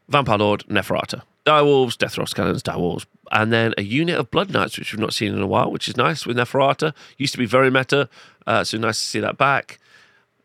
Vampire 0.09 0.39
Lord 0.39 0.65
Neferata. 0.69 1.23
Direwolves, 1.45 1.97
Deathrost 1.97 2.35
Cannons, 2.35 2.63
Direwolves, 2.63 3.05
and 3.33 3.53
then 3.53 3.75
a 3.77 3.83
unit 3.83 4.17
of 4.17 4.31
Blood 4.31 4.51
Knights, 4.51 4.79
which 4.79 4.93
we've 4.93 5.01
not 5.01 5.13
seen 5.13 5.35
in 5.35 5.43
a 5.43 5.47
while, 5.47 5.71
which 5.71 5.89
is 5.89 5.97
nice 5.97 6.25
with 6.25 6.37
Neferata. 6.37 6.95
Used 7.19 7.33
to 7.33 7.39
be 7.39 7.47
very 7.47 7.71
meta, 7.71 8.09
uh, 8.47 8.63
so 8.63 8.79
nice 8.79 9.01
to 9.01 9.07
see 9.07 9.21
that 9.21 9.39
back. 9.39 9.81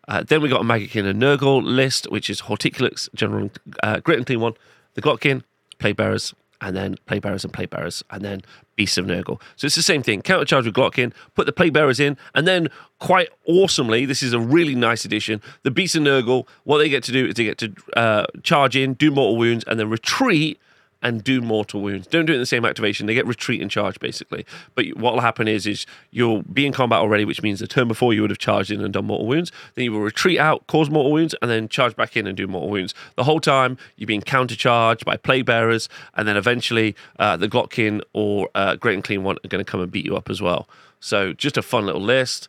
Uh, 0.08 0.24
then 0.24 0.42
we 0.42 0.50
got 0.50 0.62
a 0.62 0.64
Maggotkin 0.64 1.06
and 1.06 1.22
Nurgle 1.22 1.62
list, 1.64 2.10
which 2.10 2.30
is 2.30 2.42
Horticulix, 2.44 3.14
General 3.14 3.50
uh, 3.84 4.00
Great 4.00 4.20
Unclean 4.20 4.40
One, 4.40 4.54
the 4.94 5.02
Glottkin, 5.02 5.44
Plague 5.80 5.98
Bearers, 5.98 6.34
and 6.62 6.76
then 6.76 6.96
Plague 7.06 7.22
Bearers 7.22 7.44
and 7.44 7.54
Plague 7.54 7.70
Bearers, 7.70 8.04
and 8.10 8.24
then 8.24 8.42
Beasts 8.76 8.98
of 8.98 9.06
Nurgle. 9.06 9.40
So 9.58 9.66
it's 9.66 9.76
the 9.76 9.84
same 9.84 10.02
thing. 10.02 10.22
Countercharge 10.22 10.66
with 10.66 10.74
Glottkin, 10.74 11.14
put 11.36 11.46
the 11.46 11.52
Plague 11.52 11.74
Bearers 11.74 12.00
in, 12.00 12.18
and 12.34 12.48
then 12.48 12.70
quite 13.00 13.30
awesomely, 13.46 14.06
this 14.06 14.24
is 14.24 14.34
a 14.34 14.40
really 14.40 14.76
nice 14.76 15.06
addition. 15.06 15.42
The 15.64 15.72
Beasts 15.72 15.96
of 15.96 16.04
Nurgle, 16.04 16.48
what 16.64 16.78
they 16.80 16.90
get 16.90 17.04
to 17.04 17.12
do 17.12 17.28
is 17.28 17.36
they 17.36 17.44
get 17.44 17.58
to 17.60 17.74
uh, 17.96 18.26
charge 18.44 18.76
in, 18.76 18.94
do 18.94 19.12
mortal 19.12 19.38
wounds, 19.38 19.66
and 19.68 19.80
then 19.80 19.90
retreat 19.90 20.60
and 21.02 21.24
do 21.24 21.42
mortal 21.42 21.82
wounds. 21.82 22.08
Don't 22.08 22.26
do 22.26 22.34
it 22.34 22.36
in 22.36 22.42
the 22.42 22.46
same 22.46 22.66
activation. 22.66 23.06
They 23.06 23.14
get 23.14 23.28
retreat 23.28 23.62
and 23.62 23.70
charge 23.70 24.00
basically. 24.00 24.46
But 24.76 24.86
what 24.98 25.14
will 25.14 25.22
happen 25.22 25.48
is, 25.48 25.68
is 25.68 25.86
you'll 26.12 26.44
be 26.44 26.66
in 26.66 26.74
combat 26.74 27.00
already, 27.00 27.26
which 27.26 27.42
means 27.42 27.60
the 27.60 27.68
turn 27.68 27.88
before 27.88 28.14
you 28.14 28.22
would 28.22 28.32
have 28.32 28.40
charged 28.40 28.72
in 28.72 28.82
and 28.82 28.94
done 28.94 29.06
mortal 29.06 29.28
wounds. 29.28 29.52
Then 29.76 29.86
you 29.86 29.92
will 29.92 30.02
retreat 30.02 30.40
out, 30.40 30.66
cause 30.68 30.90
mortal 30.90 31.12
wounds, 31.12 31.36
and 31.42 31.52
then 31.52 31.70
charge 31.70 31.96
back 31.96 32.18
in 32.18 32.26
and 32.28 32.36
do 32.36 32.48
mortal 32.48 32.70
wounds. 32.70 32.94
The 33.16 33.24
whole 33.24 33.40
time 33.40 33.78
you're 33.96 34.08
being 34.08 34.22
countercharged 34.22 35.06
by 35.06 35.18
plague 35.18 35.46
bearers, 35.46 35.88
and 36.16 36.28
then 36.28 36.38
eventually 36.38 36.96
uh, 37.20 37.38
the 37.38 37.48
Glottkin 37.48 38.02
or 38.14 38.50
uh, 38.56 38.76
Great 38.76 38.96
Unclean 38.96 39.24
One 39.24 39.38
are 39.44 39.48
going 39.48 39.64
to 39.64 39.70
come 39.70 39.82
and 39.82 39.92
beat 39.92 40.06
you 40.06 40.16
up 40.16 40.30
as 40.30 40.42
well. 40.42 40.68
So 41.00 41.34
just 41.34 41.58
a 41.58 41.62
fun 41.62 41.86
little 41.86 42.02
list. 42.02 42.48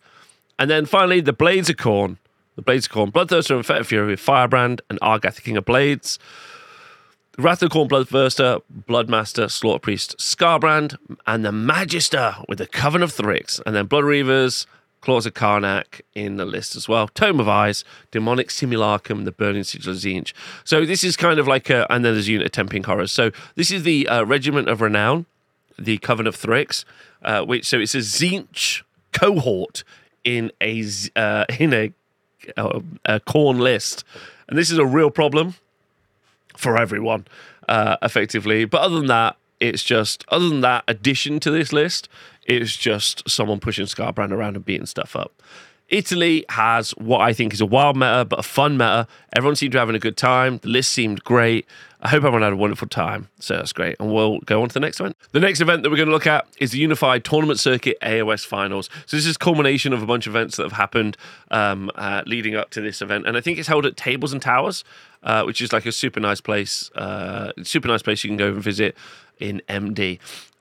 And 0.58 0.70
then 0.70 0.86
finally, 0.86 1.20
the 1.20 1.32
Blades 1.32 1.70
of 1.70 1.76
Khorne. 1.76 2.16
The 2.56 2.62
Blades 2.62 2.86
of 2.86 2.92
Khorne, 2.92 3.12
Bloodthirster 3.12 3.54
and 3.54 3.64
Fetid 3.64 3.86
Fury 3.86 4.08
with 4.08 4.20
Firebrand 4.20 4.80
and 4.90 4.98
Argath, 5.00 5.40
King 5.44 5.56
of 5.56 5.64
Blades. 5.64 6.18
Wrath 7.38 7.62
of 7.62 7.70
Khorne 7.70 7.88
Bloodthirster, 7.88 8.62
Bloodmaster, 8.88 9.48
Slaughter 9.48 9.78
Priest, 9.78 10.18
Skarbrand, 10.18 10.96
and 11.24 11.44
the 11.44 11.52
Magister 11.52 12.34
with 12.48 12.58
the 12.58 12.66
Coven 12.66 13.00
of 13.00 13.12
Thryx, 13.12 13.60
and 13.64 13.76
then 13.76 13.86
Blood 13.86 14.02
Reavers, 14.02 14.66
Claws 15.02 15.24
of 15.24 15.34
Karanak 15.34 16.00
in 16.16 16.36
the 16.36 16.44
list 16.44 16.74
as 16.74 16.88
well. 16.88 17.06
Tome 17.06 17.38
of 17.38 17.48
Eyes, 17.48 17.84
Demonic 18.10 18.50
Simulacrum, 18.50 19.24
the 19.24 19.30
Burning 19.30 19.62
Sigil 19.62 19.92
of 19.92 19.98
Tzeentch. 19.98 20.32
So 20.64 20.84
this 20.84 21.04
is 21.04 21.16
kind 21.16 21.38
of 21.38 21.46
like 21.46 21.70
a, 21.70 21.86
and 21.92 22.04
then 22.04 22.14
there's 22.14 22.26
unit 22.26 22.58
of 22.58 22.66
Temping 22.66 22.84
Horrors. 22.84 23.12
So 23.12 23.30
this 23.54 23.70
is 23.70 23.84
the 23.84 24.08
uh, 24.08 24.24
Regiment 24.24 24.68
of 24.68 24.80
Renown, 24.80 25.26
the 25.78 25.98
Coven 25.98 26.26
of 26.26 26.36
Thryx, 26.36 26.84
uh, 27.22 27.44
which 27.44 27.66
so 27.66 27.78
it's 27.78 27.94
a 27.94 27.98
Tzeentch 27.98 28.82
cohort 29.12 29.84
in 30.24 30.50
a 30.60 30.84
uh, 31.14 31.44
in 31.60 31.72
a, 31.72 31.92
uh, 32.56 32.80
a 33.04 33.20
Khorne 33.20 33.60
list, 33.60 34.02
and 34.48 34.58
this 34.58 34.72
is 34.72 34.78
a 34.78 34.84
real 34.84 35.12
problem 35.12 35.54
for 36.58 36.76
everyone, 36.76 37.26
uh, 37.68 37.96
effectively. 38.02 38.64
But 38.64 38.82
other 38.82 38.96
than 38.96 39.06
that, 39.06 39.36
it's 39.60 39.82
just 39.82 40.24
other 40.28 40.48
than 40.48 40.60
that 40.60 40.84
addition 40.88 41.40
to 41.40 41.50
this 41.50 41.72
list, 41.72 42.08
it's 42.46 42.76
just 42.76 43.28
someone 43.28 43.60
pushing 43.60 43.86
Skarbrand 43.86 44.32
around 44.32 44.56
and 44.56 44.64
beating 44.64 44.86
stuff 44.86 45.16
up. 45.16 45.42
Italy 45.88 46.44
has 46.50 46.90
what 46.92 47.22
I 47.22 47.32
think 47.32 47.54
is 47.54 47.62
a 47.62 47.66
wild 47.66 47.96
meta, 47.96 48.26
but 48.28 48.38
a 48.38 48.42
fun 48.42 48.76
meta. 48.76 49.06
Everyone 49.34 49.56
seemed 49.56 49.72
to 49.72 49.76
be 49.76 49.80
having 49.80 49.96
a 49.96 50.00
good 50.00 50.18
time. 50.18 50.58
The 50.58 50.68
list 50.68 50.92
seemed 50.92 51.24
great. 51.24 51.66
I 52.00 52.08
hope 52.08 52.18
everyone 52.18 52.42
had 52.42 52.52
a 52.52 52.56
wonderful 52.56 52.88
time. 52.88 53.28
So 53.40 53.56
that's 53.56 53.72
great. 53.72 53.96
And 53.98 54.12
we'll 54.12 54.38
go 54.40 54.62
on 54.62 54.68
to 54.68 54.74
the 54.74 54.80
next 54.80 55.00
event. 55.00 55.16
The 55.32 55.40
next 55.40 55.60
event 55.60 55.82
that 55.82 55.90
we're 55.90 55.96
going 55.96 56.08
to 56.08 56.14
look 56.14 56.26
at 56.26 56.46
is 56.58 56.72
the 56.72 56.78
Unified 56.78 57.24
Tournament 57.24 57.58
Circuit 57.58 57.96
AOS 58.02 58.46
Finals. 58.46 58.90
So 59.06 59.16
this 59.16 59.24
is 59.24 59.38
culmination 59.38 59.92
of 59.94 60.02
a 60.02 60.06
bunch 60.06 60.26
of 60.26 60.36
events 60.36 60.58
that 60.58 60.64
have 60.64 60.72
happened 60.72 61.16
um, 61.50 61.90
uh, 61.94 62.22
leading 62.26 62.54
up 62.54 62.70
to 62.70 62.82
this 62.82 63.00
event. 63.00 63.26
And 63.26 63.36
I 63.36 63.40
think 63.40 63.58
it's 63.58 63.68
held 63.68 63.86
at 63.86 63.96
Tables 63.96 64.32
and 64.34 64.42
Towers, 64.42 64.84
uh, 65.22 65.42
which 65.44 65.60
is 65.60 65.72
like 65.72 65.86
a 65.86 65.92
super 65.92 66.20
nice 66.20 66.40
place. 66.40 66.90
Uh, 66.94 67.52
super 67.62 67.88
nice 67.88 68.02
place 68.02 68.24
you 68.24 68.30
can 68.30 68.36
go 68.36 68.48
and 68.48 68.62
visit 68.62 68.96
in 69.38 69.62
MD. 69.68 70.18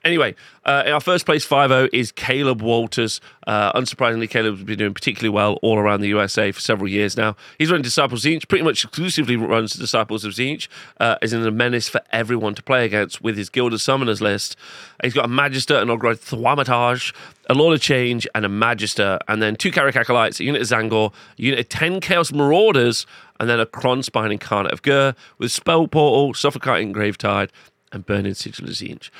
Anyway, 0.08 0.34
uh, 0.64 0.84
our 0.86 1.00
first 1.00 1.26
place 1.26 1.44
5 1.44 1.90
is 1.92 2.12
Caleb 2.12 2.62
Walters. 2.62 3.20
Uh, 3.46 3.78
unsurprisingly, 3.78 4.28
Caleb's 4.28 4.62
been 4.62 4.78
doing 4.78 4.94
particularly 4.94 5.28
well 5.28 5.58
all 5.60 5.76
around 5.76 6.00
the 6.00 6.08
USA 6.08 6.50
for 6.50 6.60
several 6.60 6.88
years 6.88 7.14
now. 7.14 7.36
He's 7.58 7.70
running 7.70 7.82
Disciples 7.82 8.24
of 8.24 8.32
Tzeentch, 8.32 8.48
pretty 8.48 8.64
much 8.64 8.84
exclusively 8.84 9.36
runs 9.36 9.74
Disciples 9.74 10.24
of 10.24 10.32
Tzeentch, 10.32 10.68
uh, 10.98 11.16
is 11.20 11.34
in 11.34 11.46
a 11.46 11.50
menace 11.50 11.90
for 11.90 12.00
everyone 12.10 12.54
to 12.54 12.62
play 12.62 12.86
against 12.86 13.20
with 13.20 13.36
his 13.36 13.50
Guild 13.50 13.74
of 13.74 13.80
Summoners 13.80 14.22
list. 14.22 14.56
He's 15.02 15.12
got 15.12 15.26
a 15.26 15.28
Magister, 15.28 15.76
an 15.76 15.88
Ogroid 15.88 16.20
Thaumaturge, 16.20 17.14
a 17.50 17.52
Lord 17.52 17.74
of 17.74 17.82
Change, 17.82 18.26
and 18.34 18.46
a 18.46 18.48
Magister, 18.48 19.18
and 19.28 19.42
then 19.42 19.56
two 19.56 19.70
Kairic 19.70 19.94
Acolytes, 19.94 20.40
a 20.40 20.44
unit 20.44 20.62
of 20.62 20.68
Tzaangor, 20.68 21.12
a 21.12 21.42
unit 21.42 21.60
of 21.60 21.68
10 21.68 22.00
Chaos 22.00 22.32
Marauders, 22.32 23.04
and 23.38 23.46
then 23.46 23.60
a 23.60 23.66
Krondspine 23.66 24.32
Incarnate 24.32 24.72
of 24.72 24.80
Ghur 24.80 25.14
with 25.36 25.52
Spell 25.52 25.86
Portal, 25.86 26.32
Suffocate 26.32 26.90
Gravetide, 26.94 27.50
and 27.92 28.06
Burning 28.06 28.34
Sigil 28.34 28.66
of 28.66 28.72
Tzeentch. 28.72 29.10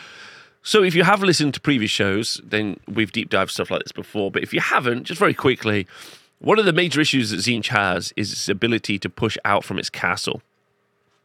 So 0.62 0.82
if 0.82 0.94
you 0.94 1.04
have 1.04 1.22
listened 1.22 1.54
to 1.54 1.60
previous 1.60 1.90
shows, 1.90 2.40
then 2.44 2.78
we've 2.86 3.12
deep 3.12 3.30
dived 3.30 3.50
stuff 3.50 3.70
like 3.70 3.82
this 3.82 3.92
before. 3.92 4.30
But 4.30 4.42
if 4.42 4.52
you 4.52 4.60
haven't, 4.60 5.04
just 5.04 5.18
very 5.18 5.34
quickly, 5.34 5.86
one 6.40 6.58
of 6.58 6.64
the 6.64 6.72
major 6.72 7.00
issues 7.00 7.30
that 7.30 7.38
Tzeentch 7.38 7.68
has 7.68 8.12
is 8.16 8.32
its 8.32 8.48
ability 8.48 8.98
to 9.00 9.08
push 9.08 9.36
out 9.44 9.64
from 9.64 9.78
its 9.78 9.90
castle. 9.90 10.42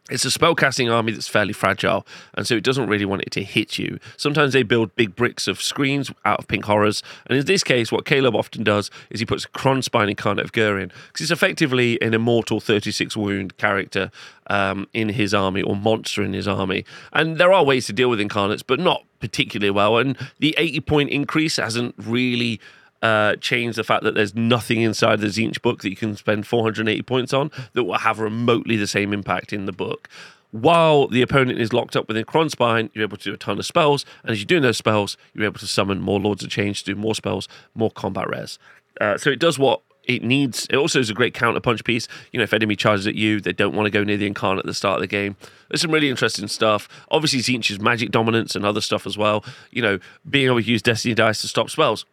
It's 0.09 0.25
a 0.25 0.27
spellcasting 0.27 0.91
army 0.91 1.13
that's 1.13 1.29
fairly 1.29 1.53
fragile, 1.53 2.05
and 2.33 2.45
so 2.45 2.55
it 2.55 2.63
doesn't 2.63 2.87
really 2.87 3.05
want 3.05 3.21
it 3.21 3.31
to 3.31 3.43
hit 3.43 3.79
you. 3.79 3.99
Sometimes 4.17 4.51
they 4.51 4.61
build 4.61 4.93
big 4.97 5.15
bricks 5.15 5.47
of 5.47 5.61
screens 5.61 6.11
out 6.25 6.39
of 6.39 6.47
pink 6.49 6.65
horrors, 6.65 7.01
and 7.25 7.37
in 7.37 7.45
this 7.45 7.63
case, 7.63 7.89
what 7.89 8.05
Caleb 8.05 8.35
often 8.35 8.65
does 8.65 8.91
is 9.09 9.21
he 9.21 9.25
puts 9.25 9.45
a 9.45 9.49
Krondspine 9.49 10.09
Incarnate 10.09 10.43
of 10.43 10.51
Gurion, 10.51 10.91
because 11.07 11.21
it's 11.21 11.31
effectively 11.31 12.01
an 12.01 12.13
immortal 12.13 12.59
36 12.59 13.15
wound 13.15 13.55
character 13.55 14.11
um, 14.47 14.89
in 14.93 15.07
his 15.07 15.33
army, 15.33 15.61
or 15.61 15.73
monster 15.73 16.21
in 16.21 16.33
his 16.33 16.49
army. 16.49 16.83
And 17.13 17.37
there 17.37 17.53
are 17.53 17.63
ways 17.63 17.85
to 17.85 17.93
deal 17.93 18.09
with 18.09 18.19
incarnates, 18.19 18.61
but 18.61 18.81
not 18.81 19.05
particularly 19.23 19.71
well. 19.71 19.97
And 19.99 20.17
the 20.39 20.53
80 20.57 20.81
point 20.81 21.09
increase 21.09 21.55
hasn't 21.55 21.95
really 21.97 22.59
uh, 23.01 23.37
change 23.37 23.77
the 23.77 23.83
fact 23.85 24.03
that 24.03 24.15
there's 24.15 24.35
nothing 24.35 24.81
inside 24.81 25.21
the 25.21 25.27
Tzeentch 25.27 25.61
book 25.61 25.81
that 25.81 25.89
you 25.89 25.95
can 25.95 26.17
spend 26.17 26.45
480 26.45 27.01
points 27.03 27.31
on 27.31 27.49
that 27.71 27.85
will 27.85 27.99
have 27.99 28.19
remotely 28.19 28.75
the 28.75 28.85
same 28.85 29.13
impact 29.13 29.53
in 29.53 29.65
the 29.65 29.71
book. 29.71 30.09
While 30.51 31.07
the 31.07 31.21
opponent 31.21 31.59
is 31.59 31.71
locked 31.71 31.95
up 31.95 32.09
within 32.09 32.25
Krondspine, 32.25 32.89
you're 32.93 33.05
able 33.05 33.15
to 33.15 33.23
do 33.23 33.33
a 33.33 33.37
ton 33.37 33.57
of 33.59 33.65
spells, 33.65 34.05
and 34.23 34.31
as 34.31 34.39
you're 34.39 34.45
doing 34.45 34.61
those 34.61 34.77
spells, 34.77 35.15
you're 35.33 35.45
able 35.45 35.59
to 35.59 35.67
summon 35.67 36.01
more 36.01 36.19
Lords 36.19 36.43
of 36.43 36.49
Change 36.49 36.83
to 36.83 36.93
do 36.93 36.99
more 36.99 37.15
spells, 37.15 37.47
more 37.73 37.89
combat 37.91 38.29
res. 38.29 38.59
Uh, 38.99 39.17
so 39.17 39.29
it 39.29 39.39
does 39.39 39.57
what 39.57 39.81
it 40.05 40.23
needs. 40.23 40.67
It 40.69 40.75
also 40.75 40.99
is 40.99 41.09
a 41.09 41.13
great 41.13 41.33
counter 41.33 41.59
punch 41.59 41.83
piece. 41.83 42.07
You 42.31 42.37
know, 42.37 42.43
if 42.43 42.53
enemy 42.53 42.75
charges 42.75 43.07
at 43.07 43.15
you, 43.15 43.39
they 43.39 43.53
don't 43.53 43.75
want 43.75 43.85
to 43.85 43.89
go 43.89 44.03
near 44.03 44.17
the 44.17 44.27
incarnate 44.27 44.59
at 44.59 44.65
the 44.65 44.73
start 44.73 44.95
of 44.95 45.01
the 45.01 45.07
game. 45.07 45.35
There's 45.69 45.81
some 45.81 45.91
really 45.91 46.09
interesting 46.09 46.47
stuff. 46.47 46.87
Obviously, 47.09 47.39
Tzeentch's 47.39 47.79
magic 47.79 48.11
dominance 48.11 48.55
and 48.55 48.65
other 48.65 48.81
stuff 48.81 49.07
as 49.07 49.17
well. 49.17 49.43
You 49.71 49.81
know, 49.81 49.99
being 50.29 50.47
able 50.47 50.61
to 50.61 50.67
use 50.67 50.81
Destiny 50.81 51.13
dice 51.13 51.41
to 51.41 51.47
stop 51.47 51.69
spells 51.69 52.05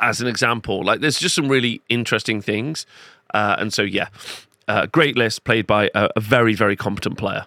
as 0.00 0.20
an 0.20 0.26
example. 0.26 0.84
Like 0.84 1.00
there's 1.00 1.18
just 1.18 1.34
some 1.34 1.48
really 1.48 1.82
interesting 1.88 2.40
things. 2.40 2.86
Uh, 3.34 3.56
and 3.58 3.72
so, 3.72 3.82
yeah, 3.82 4.08
uh, 4.68 4.86
great 4.86 5.16
list 5.16 5.44
played 5.44 5.66
by 5.66 5.90
a, 5.94 6.08
a, 6.16 6.20
very, 6.20 6.54
very 6.54 6.76
competent 6.76 7.18
player. 7.18 7.44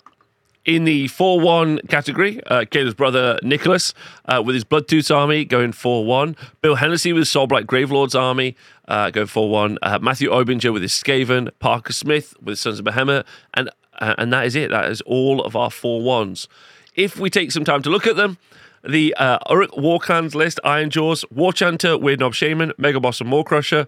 In 0.64 0.84
the 0.84 1.08
4 1.08 1.40
1 1.40 1.80
category, 1.90 2.40
uh, 2.46 2.66
Caleb's 2.70 2.94
brother 2.94 3.40
Nicholas 3.42 3.96
uh, 4.26 4.44
with 4.46 4.54
his 4.54 4.64
Bloodtooth's 4.64 5.10
army 5.10 5.44
going 5.44 5.72
4 5.72 6.06
1. 6.06 6.36
Bill 6.62 6.76
Hennessy 6.76 7.14
with 7.14 7.24
Soulblight 7.24 7.66
Gravelord's 7.66 8.14
army 8.14 8.56
uh, 8.88 9.10
going 9.10 9.26
4 9.26 9.50
1. 9.50 9.80
Uh, 9.82 9.98
Matthew 10.00 10.30
Obinger 10.30 10.72
with 10.72 10.84
his 10.84 10.92
Skaven. 10.92 11.50
Parker 11.58 11.94
Smith 11.94 12.36
with 12.40 12.60
Sons 12.60 12.78
of 12.78 12.86
Behemat. 12.86 13.26
And, 13.56 13.72
uh, 14.00 14.14
and 14.20 14.32
that 14.34 14.46
is 14.46 14.56
it. 14.56 14.70
That 14.70 14.92
is 14.92 15.02
all 15.02 15.42
of 15.44 15.56
our 15.56 15.72
4 15.72 16.00
1s. 16.00 16.48
If 16.94 17.18
we 17.18 17.32
take 17.32 17.52
some 17.52 17.66
time 17.66 17.82
to 17.82 17.90
look 17.90 18.06
at 18.06 18.16
them, 18.16 18.38
the 18.84 19.16
uh, 19.16 19.40
Orruk 19.50 19.70
Warclans 19.80 20.36
list 20.36 20.60
Ironjawz, 20.64 21.26
Warchanter, 21.34 22.00
Weirdnob 22.00 22.36
Shaman, 22.36 22.74
Mega 22.78 23.00
Boss, 23.00 23.20
and 23.20 23.30
Maw-Krusha, 23.30 23.88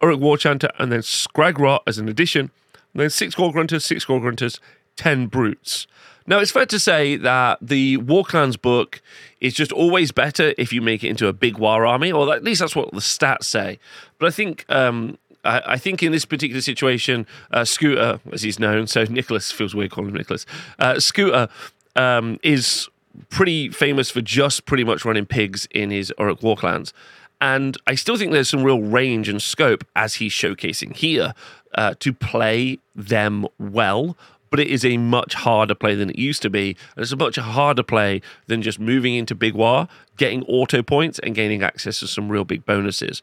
Orruk 0.00 0.20
Warchanter, 0.20 0.70
and 0.78 0.92
then 0.92 1.00
Skragrott 1.00 1.80
as 1.88 1.98
an 1.98 2.08
addition. 2.08 2.52
And 2.92 3.00
then 3.00 3.10
six 3.10 3.34
Gore-gruntas, 3.34 3.82
six 3.82 4.04
Gore-gruntas, 4.04 4.60
10 4.96 5.26
Brutes. 5.26 5.86
Now, 6.26 6.38
it's 6.38 6.50
fair 6.50 6.66
to 6.66 6.78
say 6.78 7.16
that 7.16 7.58
the 7.60 7.98
Warclans 7.98 8.60
book 8.60 9.02
is 9.40 9.52
just 9.52 9.72
always 9.72 10.10
better 10.10 10.54
if 10.56 10.72
you 10.72 10.80
make 10.80 11.04
it 11.04 11.08
into 11.08 11.28
a 11.28 11.34
big 11.34 11.58
war 11.58 11.84
army, 11.84 12.10
or 12.10 12.32
at 12.34 12.42
least 12.42 12.60
that's 12.60 12.74
what 12.74 12.90
the 12.92 13.00
stats 13.00 13.44
say. 13.44 13.78
But 14.18 14.28
I 14.28 14.30
think 14.30 14.64
um, 14.70 15.18
I, 15.44 15.76
think 15.76 16.02
in 16.02 16.12
this 16.12 16.24
particular 16.24 16.62
situation, 16.62 17.26
uh, 17.50 17.64
Scooter, 17.64 18.20
as 18.32 18.42
he's 18.42 18.58
known, 18.58 18.86
so 18.86 19.04
Nicholas 19.04 19.52
feels 19.52 19.74
weird 19.74 19.90
calling 19.90 20.10
him 20.10 20.16
Nicholas, 20.16 20.46
uh, 20.78 20.98
Scooter 20.98 21.48
um, 21.96 22.38
is 22.42 22.88
pretty 23.28 23.68
famous 23.68 24.10
for 24.10 24.20
just 24.20 24.64
pretty 24.64 24.84
much 24.84 25.04
running 25.04 25.26
pigs 25.26 25.68
in 25.70 25.90
his 25.90 26.12
Orruk 26.18 26.40
Warclans. 26.40 26.92
And 27.40 27.76
I 27.86 27.94
still 27.94 28.16
think 28.16 28.32
there's 28.32 28.48
some 28.48 28.62
real 28.62 28.80
range 28.80 29.28
and 29.28 29.42
scope, 29.42 29.84
as 29.94 30.14
he's 30.14 30.32
showcasing 30.32 30.96
here, 30.96 31.34
uh, 31.74 31.94
to 32.00 32.12
play 32.12 32.78
them 32.94 33.46
well. 33.58 34.16
But 34.50 34.60
it 34.60 34.68
is 34.68 34.84
a 34.84 34.98
much 34.98 35.34
harder 35.34 35.74
play 35.74 35.94
than 35.94 36.10
it 36.10 36.18
used 36.18 36.42
to 36.42 36.50
be. 36.50 36.76
And 36.96 37.02
it's 37.02 37.12
a 37.12 37.16
much 37.16 37.36
harder 37.36 37.82
play 37.82 38.22
than 38.46 38.62
just 38.62 38.78
moving 38.78 39.14
into 39.14 39.34
Big 39.34 39.54
War, 39.54 39.88
getting 40.16 40.44
auto 40.44 40.82
points, 40.82 41.18
and 41.18 41.34
gaining 41.34 41.62
access 41.62 42.00
to 42.00 42.06
some 42.06 42.28
real 42.28 42.44
big 42.44 42.64
bonuses. 42.64 43.20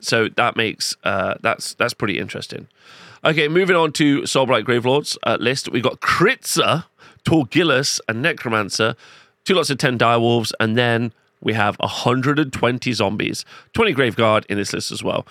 So 0.00 0.28
that 0.36 0.56
makes 0.56 0.94
uh, 1.04 1.34
that's 1.40 1.74
that's 1.74 1.94
pretty 1.94 2.18
interesting. 2.18 2.68
Okay, 3.24 3.48
moving 3.48 3.76
on 3.76 3.92
to 3.92 4.22
Soulblight 4.22 4.64
Gravelords 4.64 5.16
uh, 5.22 5.38
list. 5.40 5.70
We've 5.70 5.82
got 5.82 6.00
Kritza, 6.00 6.84
Torgillius, 7.24 8.00
and 8.06 8.20
Necromancer 8.20 8.96
two 9.44 9.54
lots 9.54 9.70
of 9.70 9.78
10 9.78 9.98
direwolves, 9.98 10.52
and 10.58 10.76
then 10.76 11.12
we 11.40 11.52
have 11.52 11.76
120 11.78 12.92
zombies, 12.92 13.44
20 13.74 13.94
Graveguard 13.94 14.46
in 14.46 14.56
this 14.56 14.72
list 14.72 14.90
as 14.90 15.02
well. 15.02 15.26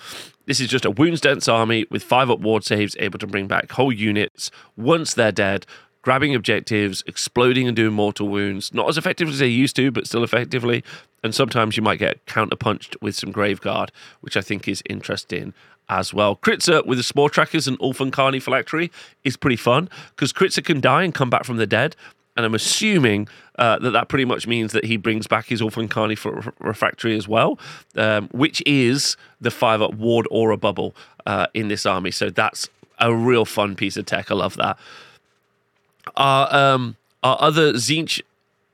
This 0.46 0.60
is 0.60 0.68
just 0.68 0.84
a 0.84 0.90
wounds 0.90 1.20
dense 1.20 1.48
army 1.48 1.86
with 1.90 2.02
five 2.02 2.30
up 2.30 2.40
ward 2.40 2.64
saves, 2.64 2.96
able 2.98 3.18
to 3.18 3.26
bring 3.26 3.46
back 3.46 3.72
whole 3.72 3.92
units 3.92 4.50
once 4.76 5.14
they're 5.14 5.32
dead, 5.32 5.66
grabbing 6.02 6.34
objectives, 6.34 7.02
exploding 7.06 7.66
and 7.66 7.74
doing 7.74 7.94
mortal 7.94 8.28
wounds. 8.28 8.74
Not 8.74 8.88
as 8.88 8.98
effective 8.98 9.28
as 9.28 9.38
they 9.38 9.48
used 9.48 9.76
to, 9.76 9.90
but 9.90 10.06
still 10.06 10.22
effectively. 10.22 10.84
And 11.22 11.34
sometimes 11.34 11.76
you 11.76 11.82
might 11.82 11.98
get 11.98 12.24
counterpunched 12.26 13.00
with 13.00 13.14
some 13.14 13.32
Graveguard, 13.32 13.88
which 14.20 14.36
I 14.36 14.42
think 14.42 14.68
is 14.68 14.82
interesting 14.88 15.54
as 15.88 16.12
well. 16.12 16.36
Kritza 16.36 16.84
with 16.84 16.98
the 16.98 17.04
Spore 17.04 17.30
Trackers 17.30 17.66
and 17.66 17.78
Ulfenkarnian 17.78 18.42
Phylactery 18.42 18.90
is 19.22 19.36
pretty 19.36 19.56
fun 19.56 19.88
because 20.10 20.32
Kritza 20.32 20.62
can 20.64 20.80
die 20.80 21.02
and 21.02 21.14
come 21.14 21.30
back 21.30 21.44
from 21.44 21.56
the 21.56 21.66
dead, 21.66 21.96
and 22.36 22.44
I'm 22.44 22.54
assuming 22.54 23.28
uh, 23.58 23.78
that 23.78 23.90
that 23.90 24.08
pretty 24.08 24.24
much 24.24 24.46
means 24.46 24.72
that 24.72 24.84
he 24.84 24.96
brings 24.96 25.26
back 25.26 25.46
his 25.46 25.60
Ulfund 25.60 25.88
Karni 25.88 26.18
for 26.18 26.52
refractory 26.58 27.16
as 27.16 27.28
well, 27.28 27.58
um, 27.96 28.28
which 28.32 28.62
is 28.66 29.16
the 29.40 29.50
five 29.50 29.80
up 29.80 29.94
ward 29.94 30.26
or 30.30 30.50
a 30.50 30.56
bubble 30.56 30.94
uh, 31.26 31.46
in 31.54 31.68
this 31.68 31.86
army. 31.86 32.10
So 32.10 32.30
that's 32.30 32.68
a 32.98 33.14
real 33.14 33.44
fun 33.44 33.76
piece 33.76 33.96
of 33.96 34.06
tech. 34.06 34.30
I 34.30 34.34
love 34.34 34.56
that. 34.56 34.78
Our 36.16 36.54
um, 36.54 36.96
our 37.22 37.36
other 37.40 37.72
Tzeentch, 37.74 38.20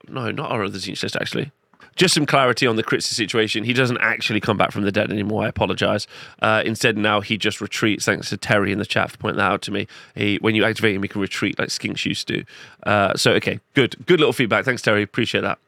no, 0.09 0.31
not 0.31 0.51
our 0.51 0.65
other 0.65 0.79
Tzeentch 0.79 1.03
list 1.03 1.17
actually 1.17 1.53
just 2.01 2.15
some 2.15 2.25
clarity 2.25 2.67
on 2.67 2.77
the 2.77 2.83
Kritza 2.83 3.13
situation. 3.13 3.63
He 3.63 3.75
doesn't 3.75 3.99
actually 3.99 4.41
come 4.41 4.57
back 4.57 4.73
from 4.73 4.85
the 4.85 4.91
dead 4.91 5.11
anymore. 5.11 5.45
I 5.45 5.49
apologize. 5.49 6.07
Uh, 6.41 6.63
instead, 6.65 6.97
now 6.97 7.21
he 7.21 7.37
just 7.37 7.61
retreats. 7.61 8.07
Thanks 8.07 8.31
to 8.31 8.39
Terry 8.39 8.73
in 8.73 8.79
the 8.79 8.87
chat 8.87 9.11
for 9.11 9.19
pointing 9.19 9.37
that 9.37 9.53
out 9.53 9.61
to 9.63 9.71
me. 9.71 9.87
He, 10.15 10.39
when 10.39 10.55
you 10.55 10.65
activate 10.65 10.97
him, 10.97 11.03
he 11.03 11.09
can 11.09 11.21
retreat 11.21 11.59
like 11.59 11.69
Skinks 11.69 12.07
used 12.07 12.27
to. 12.29 12.43
Uh, 12.85 13.15
so, 13.17 13.33
okay, 13.33 13.61
good. 13.75 13.97
Good 14.07 14.19
little 14.19 14.33
feedback. 14.33 14.65
Thanks, 14.65 14.81
Terry. 14.81 15.03
Appreciate 15.03 15.43
that. 15.43 15.59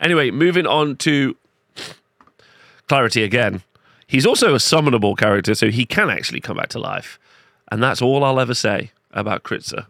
Anyway, 0.00 0.32
moving 0.32 0.66
on 0.66 0.96
to 0.96 1.36
clarity 2.88 3.22
again. 3.22 3.62
He's 4.08 4.26
also 4.26 4.54
a 4.54 4.58
summonable 4.58 5.16
character, 5.16 5.54
so 5.54 5.70
he 5.70 5.86
can 5.86 6.10
actually 6.10 6.40
come 6.40 6.56
back 6.56 6.68
to 6.70 6.80
life. 6.80 7.16
And 7.70 7.80
that's 7.80 8.02
all 8.02 8.24
I'll 8.24 8.40
ever 8.40 8.54
say 8.54 8.90
about 9.12 9.44
Kritza 9.44 9.86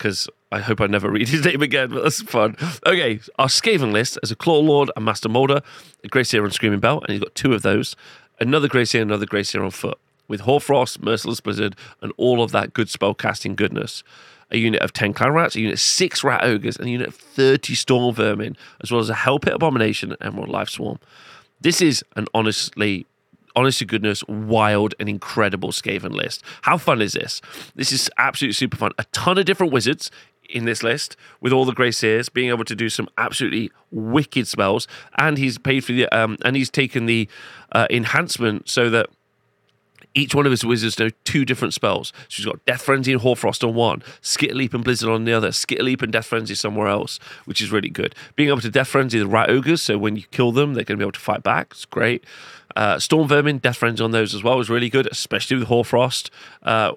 because 0.00 0.30
I 0.50 0.60
hope 0.60 0.80
I 0.80 0.86
never 0.86 1.10
read 1.10 1.28
his 1.28 1.44
name 1.44 1.60
again, 1.60 1.90
but 1.90 2.02
that's 2.02 2.22
fun. 2.22 2.56
Okay, 2.86 3.20
our 3.38 3.48
Skaven 3.48 3.92
list 3.92 4.18
as 4.22 4.30
a 4.30 4.36
Claw 4.36 4.58
Lord, 4.58 4.90
a 4.96 5.00
Master 5.00 5.28
Molder, 5.28 5.60
a 6.02 6.08
Greyseer 6.08 6.42
on 6.42 6.50
Screaming 6.50 6.80
Bell, 6.80 7.00
and 7.00 7.10
he's 7.10 7.20
got 7.20 7.34
two 7.34 7.52
of 7.52 7.62
those. 7.62 7.94
Another 8.40 8.66
Greyseer, 8.66 9.02
another 9.02 9.26
Greyseer 9.26 9.62
on 9.62 9.70
foot, 9.70 9.98
with 10.26 10.40
Hoarfrost, 10.40 11.02
Merciless 11.02 11.40
Blizzard, 11.40 11.76
and 12.00 12.12
all 12.16 12.42
of 12.42 12.50
that 12.52 12.72
good 12.72 12.88
spell 12.88 13.12
casting 13.12 13.54
goodness. 13.54 14.02
A 14.50 14.56
unit 14.56 14.80
of 14.80 14.92
10 14.92 15.12
Clan 15.12 15.32
Rats, 15.32 15.54
a 15.54 15.60
unit 15.60 15.74
of 15.74 15.80
6 15.80 16.24
Rat 16.24 16.42
Ogres, 16.42 16.76
and 16.76 16.86
a 16.86 16.90
unit 16.90 17.08
of 17.08 17.14
30 17.14 17.74
Storm 17.74 18.14
Vermin, 18.14 18.56
as 18.82 18.90
well 18.90 19.00
as 19.00 19.10
a 19.10 19.14
Hellpit 19.14 19.52
Abomination 19.52 20.12
and 20.12 20.22
Emerald 20.22 20.48
Life 20.48 20.70
Swarm. 20.70 20.98
This 21.60 21.82
is 21.82 22.02
an 22.16 22.26
honestly 22.32 23.06
honest 23.56 23.78
to 23.80 23.84
goodness, 23.84 24.22
wild 24.28 24.94
and 24.98 25.08
incredible 25.08 25.70
Skaven 25.70 26.12
list. 26.12 26.42
How 26.62 26.78
fun 26.78 27.02
is 27.02 27.12
this? 27.12 27.40
This 27.74 27.92
is 27.92 28.10
absolutely 28.18 28.54
super 28.54 28.76
fun. 28.76 28.92
A 28.98 29.04
ton 29.12 29.38
of 29.38 29.44
different 29.44 29.72
wizards 29.72 30.10
in 30.48 30.64
this 30.64 30.82
list 30.82 31.16
with 31.40 31.52
all 31.52 31.64
the 31.64 31.72
Greyseers 31.72 32.28
being 32.28 32.48
able 32.48 32.64
to 32.64 32.74
do 32.74 32.88
some 32.88 33.08
absolutely 33.16 33.70
wicked 33.90 34.46
spells 34.48 34.86
and 35.18 35.38
he's 35.38 35.58
paid 35.58 35.84
for 35.84 35.92
the 35.92 36.08
um 36.16 36.36
and 36.44 36.56
he's 36.56 36.70
taken 36.70 37.06
the 37.06 37.28
uh, 37.72 37.86
enhancement 37.90 38.68
so 38.68 38.90
that 38.90 39.08
each 40.14 40.34
one 40.34 40.46
of 40.46 40.50
his 40.50 40.64
wizards 40.64 40.98
know 40.98 41.10
two 41.24 41.44
different 41.44 41.74
spells. 41.74 42.12
So 42.28 42.36
he's 42.36 42.46
got 42.46 42.64
Death 42.66 42.82
Frenzy 42.82 43.12
and 43.12 43.20
Hoarfrost 43.20 43.62
on 43.62 43.74
one, 43.74 44.02
Skitter 44.20 44.54
Leap 44.54 44.74
and 44.74 44.84
Blizzard 44.84 45.08
on 45.08 45.24
the 45.24 45.32
other, 45.32 45.52
Skitter 45.52 45.82
Leap 45.82 46.02
and 46.02 46.12
Death 46.12 46.26
Frenzy 46.26 46.54
somewhere 46.54 46.88
else, 46.88 47.18
which 47.44 47.60
is 47.60 47.70
really 47.70 47.90
good. 47.90 48.14
Being 48.36 48.48
able 48.48 48.60
to 48.60 48.70
Death 48.70 48.88
Frenzy 48.88 49.18
the 49.18 49.26
Rat 49.26 49.50
Ogres, 49.50 49.82
so 49.82 49.98
when 49.98 50.16
you 50.16 50.24
kill 50.30 50.52
them, 50.52 50.74
they're 50.74 50.84
going 50.84 50.98
to 50.98 51.02
be 51.02 51.04
able 51.04 51.12
to 51.12 51.20
fight 51.20 51.42
back. 51.42 51.68
It's 51.72 51.84
great. 51.84 52.24
Uh, 52.76 52.98
Storm 52.98 53.28
Vermin, 53.28 53.58
Death 53.58 53.78
Frenzy 53.78 54.02
on 54.02 54.10
those 54.10 54.34
as 54.34 54.42
well 54.42 54.60
is 54.60 54.70
really 54.70 54.88
good, 54.88 55.08
especially 55.10 55.56
with 55.58 55.68
Hoarfrost. 55.68 56.30
Uh, 56.62 56.92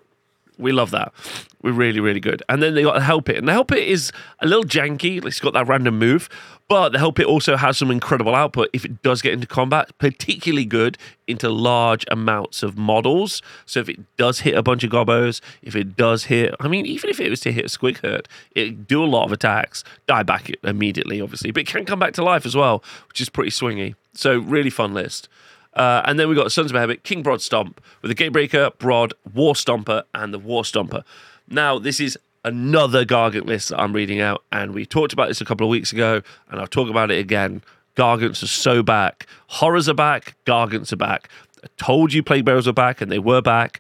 we 0.58 0.72
love 0.72 0.92
that. 0.92 1.14
We're 1.62 1.72
really, 1.72 2.00
really 2.00 2.20
good. 2.20 2.44
And 2.50 2.62
then 2.62 2.76
they 2.76 2.84
got 2.84 2.96
the 2.96 3.02
Hellpit. 3.02 3.38
And 3.38 3.48
the 3.48 3.54
Hellpit 3.54 3.86
is 3.86 4.12
a 4.40 4.48
little 4.48 4.64
janky. 4.66 5.24
It's 5.26 5.40
got 5.40 5.54
that 5.54 5.68
random 5.68 5.98
move, 5.98 6.30
But 6.70 6.90
the 6.90 7.00
Hell 7.00 7.12
Pit 7.12 7.26
also 7.26 7.58
has 7.58 7.78
some 7.78 7.92
incredible 7.92 8.34
output 8.34 8.70
if 8.74 8.86
it 8.86 9.02
does 9.02 9.22
get 9.22 9.34
into 9.34 9.46
combat, 9.46 9.92
particularly 9.98 10.66
good 10.66 10.98
into 11.28 11.50
large 11.50 12.06
amounts 12.10 12.64
of 12.64 12.78
models. 12.78 13.42
So 13.66 13.80
if 13.80 13.90
it 13.90 14.00
does 14.18 14.40
hit 14.40 14.56
a 14.56 14.64
bunch 14.64 14.84
of 14.84 14.92
gobos, 14.92 15.42
if 15.62 15.76
it 15.76 15.96
does 15.96 16.26
hit, 16.26 16.56
I 16.60 16.68
mean, 16.68 16.86
even 16.86 17.10
if 17.10 17.20
it 17.20 17.30
was 17.30 17.42
to 17.42 17.52
hit 17.52 17.66
a 17.66 17.68
squig 17.68 17.98
herd, 17.98 18.28
it 18.56 18.88
do 18.88 19.04
a 19.04 19.06
lot 19.06 19.26
of 19.26 19.32
attacks, 19.32 19.84
die 20.08 20.24
back 20.24 20.50
immediately, 20.64 21.22
obviously, 21.22 21.52
but 21.52 21.62
it 21.62 21.68
can 21.68 21.86
come 21.86 22.00
back 22.00 22.14
to 22.14 22.24
life 22.24 22.46
as 22.46 22.56
well, 22.56 22.84
which 23.10 23.20
is 23.20 23.30
pretty 23.30 23.52
swingy. 23.52 23.96
So 24.14 24.40
really 24.40 24.70
fun 24.70 24.94
list. 24.94 25.28
Uh, 25.76 26.02
and 26.06 26.20
then 26.20 26.28
we've 26.28 26.38
got 26.38 26.52
Sons 26.52 26.72
of 26.72 26.78
Behemat, 26.78 27.04
King 27.04 27.24
Brodd 27.24 27.42
Stomp 27.42 27.82
with 28.02 28.16
the 28.16 28.24
Gatebreaker, 28.24 28.78
Brodd, 28.78 29.14
War 29.34 29.54
Stomper, 29.54 30.04
and 30.14 30.34
the 30.34 30.40
War 30.40 30.64
Stomper. 30.64 31.04
Now, 31.50 31.80
this 31.80 32.00
is 32.00 32.18
another 32.44 33.06
Gargant 33.06 33.46
list 33.46 33.70
that 33.70 33.80
I'm 33.80 33.94
reading 33.94 34.22
out, 34.22 34.44
and 34.52 34.74
we 34.74 34.86
talked 34.86 35.14
about 35.14 35.30
this 35.30 35.42
a 35.42 35.46
couple 35.46 35.66
of 35.66 35.72
weeks 35.72 35.92
ago, 35.92 36.22
and 36.50 36.60
I'll 36.60 36.68
talk 36.68 36.90
about 36.90 37.12
it 37.12 37.18
again. 37.18 37.62
Gargants 37.96 38.44
are 38.44 38.48
so 38.48 38.84
back. 38.84 39.28
Horrors 39.48 39.88
are 39.88 39.94
back. 39.94 40.36
Gargants 40.46 40.92
are 40.92 40.98
back. 40.98 41.30
I 41.64 41.68
told 41.78 42.14
you 42.14 42.24
Plague 42.24 42.48
were 42.48 42.74
back, 42.74 43.02
and 43.02 43.12
they 43.12 43.20
were 43.20 43.42
back. 43.42 43.80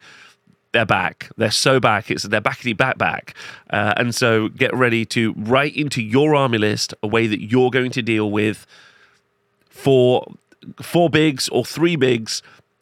They're 0.71 0.85
back. 0.85 1.29
They're 1.37 1.51
so 1.51 1.79
back. 1.79 2.09
It's 2.09 2.23
they're 2.23 2.41
backity 2.41 2.75
back 2.75 2.97
back. 2.97 3.35
Uh, 3.69 3.93
and 3.97 4.15
so 4.15 4.49
get 4.49 4.73
ready 4.75 5.05
to 5.05 5.33
write 5.33 5.75
into 5.75 6.01
your 6.01 6.33
army 6.33 6.57
list 6.57 6.93
a 7.03 7.07
way 7.07 7.27
that 7.27 7.41
you're 7.41 7.69
going 7.69 7.91
to 7.91 8.01
deal 8.01 8.31
with 8.31 8.65
four 9.69 10.33
four 10.81 11.09
bigs 11.09 11.49
or 11.49 11.65
three 11.65 11.95
bigs. 11.95 12.41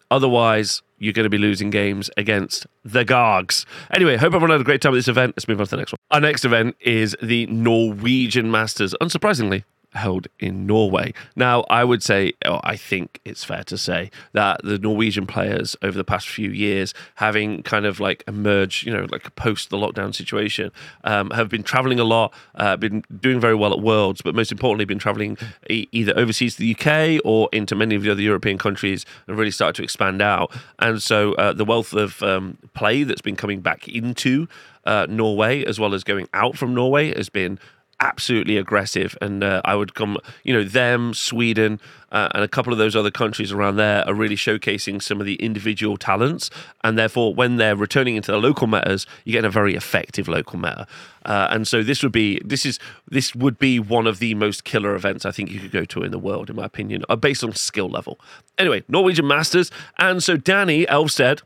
Otherwise, 0.10 0.82
you're 1.00 1.14
going 1.14 1.24
to 1.24 1.30
be 1.30 1.38
losing 1.38 1.70
games 1.70 2.10
against 2.16 2.68
the 2.86 3.04
Gargs. 3.04 3.66
Anyway, 3.92 4.18
hope 4.18 4.34
everyone 4.34 4.52
had 4.52 4.62
a 4.62 4.64
great 4.64 4.82
time 4.82 4.94
at 4.94 4.98
this 4.98 5.08
event. 5.08 5.34
Let's 5.36 5.48
move 5.48 5.60
on 5.60 5.66
to 5.66 5.72
the 5.72 5.78
next 5.78 5.94
one. 5.94 5.98
Our 6.12 6.22
next 6.22 6.46
event 6.46 6.76
is 6.80 7.16
the 7.22 7.48
Norwegian 7.48 8.52
Masters. 8.52 8.94
Unsurprisingly, 9.02 9.64
held 9.94 10.28
in 10.40 10.66
Norway. 10.66 11.14
Now, 11.36 11.62
I 11.70 11.84
would 11.84 12.02
say, 12.02 12.34
or 12.46 12.62
I 12.64 12.76
think 12.76 13.20
it's 13.26 13.44
fair 13.44 13.64
to 13.66 13.78
say, 13.78 14.12
that 14.34 14.62
the 14.64 14.78
Norwegian 14.78 15.28
players 15.28 15.76
over 15.82 15.98
the 15.98 16.04
past 16.04 16.30
few 16.30 16.50
years, 16.50 16.94
having 17.16 17.64
kind 17.64 17.86
of 17.86 18.00
like 18.00 18.24
emerged, 18.28 18.86
you 18.86 18.94
know, 18.94 19.08
like 19.12 19.34
post 19.36 19.70
the 19.70 19.78
lockdown 19.78 20.16
situation, 20.16 20.72
um, 21.04 21.30
have 21.32 21.50
been 21.50 21.64
traveling 21.64 22.00
a 22.00 22.04
lot, 22.04 22.34
uh, 22.56 22.78
been 22.78 23.04
doing 23.20 23.40
very 23.40 23.56
well 23.56 23.74
at 23.74 23.80
Worlds, 23.80 24.22
but 24.22 24.34
most 24.34 24.52
importantly, 24.52 24.86
been 24.86 25.00
traveling 25.00 25.38
e- 25.70 25.88
either 25.92 26.18
overseas 26.18 26.56
to 26.56 26.62
the 26.62 26.76
UK 26.76 27.22
or 27.26 27.50
into 27.52 27.76
many 27.76 27.96
of 27.96 28.04
the 28.04 28.10
other 28.10 28.22
European 28.22 28.58
countries 28.58 29.06
and 29.28 29.38
really 29.38 29.52
started 29.52 29.76
to 29.76 29.84
expand 29.84 30.22
out. 30.22 30.52
And 30.80 31.02
so 31.02 31.34
uh, 31.34 31.54
the 31.54 31.66
wealth 31.66 31.94
of 31.94 32.24
um, 32.24 32.58
play 32.74 33.04
that's 33.04 33.22
been 33.22 33.36
coming 33.36 33.62
back 33.62 33.88
into 33.88 34.48
uh, 34.86 35.06
Norway, 35.10 35.64
as 35.66 35.80
well 35.80 35.94
as 35.94 36.04
going 36.04 36.28
out 36.34 36.58
from 36.58 36.74
Norway, 36.74 37.16
has 37.16 37.30
been 37.30 37.60
absolutely 38.02 38.58
aggressive. 38.58 39.18
And 39.22 39.44
uh, 39.44 39.62
I 39.64 39.76
would 39.76 39.94
come, 39.94 40.18
you 40.44 40.54
know, 40.54 40.64
them, 40.64 41.14
Sweden, 41.14 41.80
uh, 42.12 42.28
and 42.34 42.44
a 42.44 42.48
couple 42.48 42.74
of 42.74 42.80
those 42.80 42.96
other 42.96 43.12
countries 43.12 43.52
around 43.52 43.78
there 43.78 44.06
are 44.06 44.14
really 44.14 44.36
showcasing 44.36 45.02
some 45.02 45.22
of 45.22 45.26
the 45.26 45.36
individual 45.36 45.96
talents. 45.96 46.50
And 46.84 46.98
therefore, 46.98 47.34
when 47.34 47.56
they're 47.56 47.76
returning 47.76 48.16
into 48.16 48.32
the 48.32 48.38
local 48.38 48.68
metas, 48.68 49.06
you 49.24 49.32
get 49.32 49.46
a 49.46 49.50
very 49.50 49.76
effective 49.76 50.28
local 50.28 50.60
meta. 50.60 50.88
Uh, 51.24 51.48
and 51.52 51.68
so 51.68 51.84
this 51.84 52.02
would 52.02 52.12
be 52.12 52.42
this 52.44 52.66
is 52.66 52.80
this 53.10 53.36
would 53.36 53.60
be 53.60 53.80
one 53.80 54.08
of 54.08 54.18
the 54.18 54.34
most 54.34 54.64
killer 54.64 54.96
events 54.96 55.24
I 55.24 55.32
think 55.32 55.52
you 55.52 55.60
could 55.60 55.72
go 55.72 55.86
to 55.86 56.04
in 56.04 56.12
the 56.12 56.20
world, 56.20 56.50
in 56.50 56.56
my 56.56 56.66
opinion, 56.66 57.04
uh, 57.08 57.16
based 57.16 57.44
on 57.44 57.54
skill 57.54 57.90
level. 57.90 58.20
Anyway, 58.58 58.84
Norwegian 58.88 59.28
Masters, 59.28 59.70
and 59.98 60.24
so 60.24 60.36
Danny 60.36 60.86
Elfstead 60.88 61.42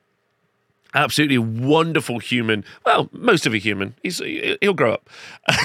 absolutely 0.93 1.37
wonderful 1.37 2.19
human. 2.19 2.63
Well, 2.85 3.09
most 3.11 3.45
of 3.45 3.53
a 3.53 3.57
human. 3.57 3.95
He's 4.01 4.19
he'll 4.19 4.73
grow 4.73 4.93
up. 4.93 5.09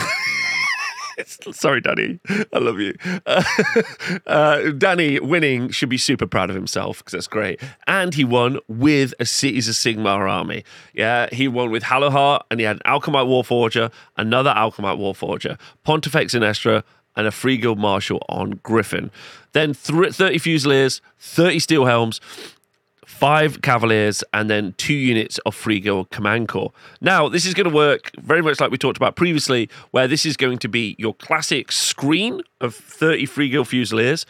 Sorry, 1.52 1.80
Danny. 1.80 2.20
I 2.28 2.58
love 2.58 2.78
you. 2.80 2.94
Uh, 3.26 3.42
uh, 4.26 4.70
Danny 4.72 5.20
winning 5.20 5.70
should 5.70 5.88
be 5.88 5.98
super 5.98 6.26
proud 6.26 6.50
of 6.50 6.56
himself 6.56 6.98
because 6.98 7.12
that's 7.12 7.26
great. 7.26 7.60
And 7.86 8.14
he 8.14 8.24
won 8.24 8.58
with 8.68 9.14
a 9.20 9.26
Cities 9.26 9.68
of 9.68 9.74
Sigmar 9.74 10.30
army. 10.30 10.64
Yeah, 10.94 11.28
he 11.32 11.48
won 11.48 11.70
with 11.70 11.84
Hallowheart 11.84 12.42
and 12.50 12.60
he 12.60 12.66
had 12.66 12.76
an 12.76 12.82
Alchemite 12.86 13.26
Warforger, 13.26 13.92
another 14.16 14.50
Alchemite 14.50 14.98
Warforger, 14.98 15.58
Pontifex 15.84 16.34
Zenestra, 16.34 16.82
and 17.16 17.26
a 17.26 17.30
Free 17.30 17.56
Guild 17.56 17.78
Marshal 17.78 18.24
on 18.28 18.60
Griffon. 18.62 19.10
Then 19.52 19.74
30 19.74 20.38
Fusiliers, 20.38 21.02
30 21.18 21.58
Steel 21.58 21.84
Helms, 21.84 22.20
five 23.10 23.60
Cavaliers, 23.60 24.24
and 24.32 24.48
then 24.48 24.72
two 24.78 24.94
units 24.94 25.38
of 25.44 25.54
Free 25.54 25.80
Guild 25.80 26.10
Command 26.10 26.48
Corps. 26.48 26.72
Now, 27.00 27.28
this 27.28 27.44
is 27.44 27.52
going 27.52 27.68
to 27.68 27.74
work 27.74 28.12
very 28.20 28.40
much 28.40 28.60
like 28.60 28.70
we 28.70 28.78
talked 28.78 28.96
about 28.96 29.16
previously, 29.16 29.68
where 29.90 30.08
this 30.08 30.24
is 30.24 30.36
going 30.36 30.58
to 30.60 30.68
be 30.68 30.96
your 30.98 31.14
classic 31.14 31.72
screen 31.72 32.40
of 32.60 32.74
30 32.74 33.26
Free 33.26 33.50
Guild 33.50 33.68
Fusiliers. 33.68 34.24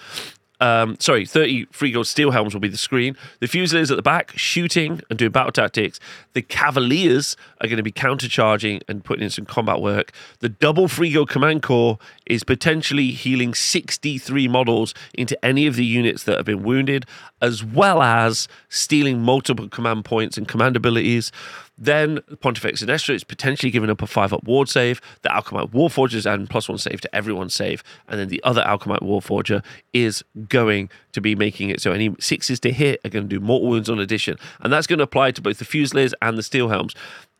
Um, 0.60 0.96
sorry, 1.00 1.24
30 1.24 1.66
Free 1.66 1.90
Guild 1.90 2.06
Steel 2.06 2.30
Helms 2.30 2.52
will 2.54 2.60
be 2.60 2.68
the 2.68 2.76
screen. 2.76 3.16
The 3.40 3.48
Fusiliers 3.48 3.90
at 3.90 3.96
the 3.96 4.02
back, 4.02 4.32
shooting 4.36 5.00
and 5.08 5.18
doing 5.18 5.30
battle 5.30 5.52
tactics. 5.52 5.98
The 6.34 6.42
Cavaliers 6.42 7.36
are 7.60 7.66
going 7.66 7.78
to 7.78 7.82
be 7.82 7.92
countercharging 7.92 8.82
and 8.86 9.02
putting 9.02 9.24
in 9.24 9.30
some 9.30 9.46
combat 9.46 9.80
work. 9.80 10.12
The 10.40 10.50
double 10.50 10.86
Free 10.86 11.10
Guild 11.10 11.30
Command 11.30 11.62
Corps 11.62 11.98
is 12.26 12.44
potentially 12.44 13.10
healing 13.10 13.54
63 13.54 14.48
models 14.48 14.94
into 15.14 15.42
any 15.44 15.66
of 15.66 15.76
the 15.76 15.84
units 15.84 16.24
that 16.24 16.36
have 16.36 16.46
been 16.46 16.62
wounded, 16.62 17.06
as 17.40 17.64
well 17.64 18.02
as 18.02 18.46
stealing 18.68 19.20
multiple 19.20 19.68
command 19.68 20.04
points 20.04 20.36
and 20.36 20.46
command 20.46 20.76
abilities. 20.76 21.32
Then 21.80 22.20
Pontifex 22.40 22.84
Zenestra 22.84 23.14
is 23.14 23.24
potentially 23.24 23.70
giving 23.70 23.88
up 23.88 24.02
a 24.02 24.06
five 24.06 24.34
up 24.34 24.44
ward 24.44 24.68
save. 24.68 25.00
The 25.22 25.30
Alchemite 25.30 25.70
Warforgers 25.70 26.26
add 26.26 26.48
plus 26.50 26.68
one 26.68 26.76
save 26.76 27.00
to 27.00 27.14
everyone's 27.14 27.54
save. 27.54 27.82
And 28.06 28.20
then 28.20 28.28
the 28.28 28.42
other 28.44 28.62
Alchemite 28.62 29.00
Warforger 29.00 29.64
is 29.94 30.22
going 30.48 30.90
to 31.12 31.20
be 31.22 31.34
making 31.34 31.70
it 31.70 31.80
so 31.80 31.92
any 31.92 32.14
sixes 32.20 32.60
to 32.60 32.70
hit 32.70 33.00
are 33.04 33.08
going 33.08 33.28
to 33.28 33.38
do 33.38 33.40
mortal 33.40 33.70
wounds 33.70 33.88
on 33.88 33.98
addition. 33.98 34.36
And 34.60 34.70
that's 34.70 34.86
going 34.86 34.98
to 34.98 35.04
apply 35.04 35.30
to 35.32 35.40
both 35.40 35.58
the 35.58 35.64
Fusiliers 35.64 36.14
and 36.20 36.36
the 36.36 36.42
Steel 36.42 36.68
Helms. 36.68 36.94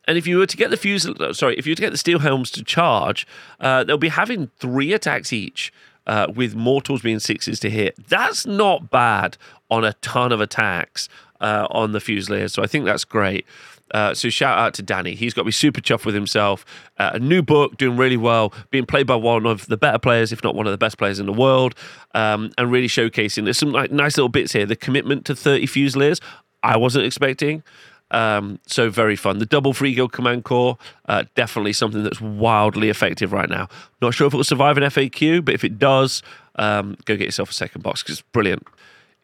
And 0.05 0.17
if 0.17 0.25
you 0.25 0.39
were 0.39 0.47
to 0.47 0.57
get 0.57 0.71
the 0.71 0.77
Fusiliers, 0.77 1.37
sorry, 1.37 1.55
if 1.57 1.67
you 1.67 1.71
were 1.71 1.75
to 1.75 1.81
get 1.81 1.91
the 1.91 1.97
Steel 1.97 2.19
Helms 2.19 2.49
to 2.51 2.63
charge, 2.63 3.27
uh, 3.59 3.83
they'll 3.83 3.97
be 3.97 4.09
having 4.09 4.49
three 4.59 4.91
attacks 4.93 5.31
each. 5.31 5.71
Uh, 6.07 6.25
with 6.33 6.55
mortals 6.55 7.03
being 7.03 7.19
sixes 7.19 7.59
to 7.59 7.69
hit, 7.69 7.95
that's 8.09 8.47
not 8.47 8.89
bad 8.89 9.37
on 9.69 9.85
a 9.85 9.93
ton 10.01 10.31
of 10.31 10.41
attacks 10.41 11.07
uh, 11.41 11.67
on 11.69 11.91
the 11.91 11.99
Fusiliers. 11.99 12.53
So 12.53 12.63
I 12.63 12.67
think 12.67 12.85
that's 12.85 13.03
great. 13.03 13.45
Uh, 13.93 14.13
so 14.13 14.29
shout 14.29 14.57
out 14.57 14.73
to 14.75 14.81
Danny. 14.81 15.15
He's 15.15 15.33
got 15.33 15.41
to 15.41 15.45
be 15.45 15.51
super 15.51 15.81
chuffed 15.81 16.05
with 16.05 16.15
himself. 16.15 16.65
Uh, 16.97 17.11
a 17.13 17.19
new 17.19 17.41
book, 17.41 17.77
doing 17.77 17.97
really 17.97 18.17
well, 18.17 18.53
being 18.69 18.85
played 18.85 19.07
by 19.07 19.15
one 19.15 19.45
of 19.45 19.67
the 19.67 19.77
better 19.77 19.99
players, 19.99 20.31
if 20.31 20.43
not 20.43 20.55
one 20.55 20.65
of 20.65 20.71
the 20.71 20.77
best 20.77 20.97
players 20.97 21.19
in 21.19 21.25
the 21.25 21.33
world, 21.33 21.75
um, 22.13 22.51
and 22.57 22.71
really 22.71 22.87
showcasing. 22.87 23.43
There's 23.43 23.57
some 23.57 23.71
like 23.71 23.91
nice 23.91 24.17
little 24.17 24.29
bits 24.29 24.53
here. 24.53 24.65
The 24.65 24.75
commitment 24.75 25.25
to 25.25 25.35
30 25.35 25.65
Fusiliers, 25.65 26.19
I 26.63 26.77
wasn't 26.77 27.05
expecting. 27.05 27.63
Um, 28.11 28.59
so 28.67 28.89
very 28.89 29.15
fun. 29.15 29.39
The 29.39 29.45
double 29.45 29.73
free 29.73 29.93
guild 29.93 30.11
command 30.11 30.43
corps, 30.43 30.77
uh, 31.07 31.23
definitely 31.35 31.73
something 31.73 32.03
that's 32.03 32.19
wildly 32.19 32.89
effective 32.89 33.31
right 33.31 33.49
now. 33.49 33.69
Not 34.01 34.13
sure 34.13 34.27
if 34.27 34.33
it 34.33 34.37
will 34.37 34.43
survive 34.43 34.77
an 34.77 34.83
FAQ, 34.83 35.43
but 35.45 35.53
if 35.53 35.63
it 35.63 35.79
does, 35.79 36.21
um, 36.55 36.97
go 37.05 37.15
get 37.15 37.25
yourself 37.25 37.51
a 37.51 37.53
second 37.53 37.81
box 37.81 38.03
because 38.03 38.19
it's 38.19 38.27
brilliant. 38.33 38.67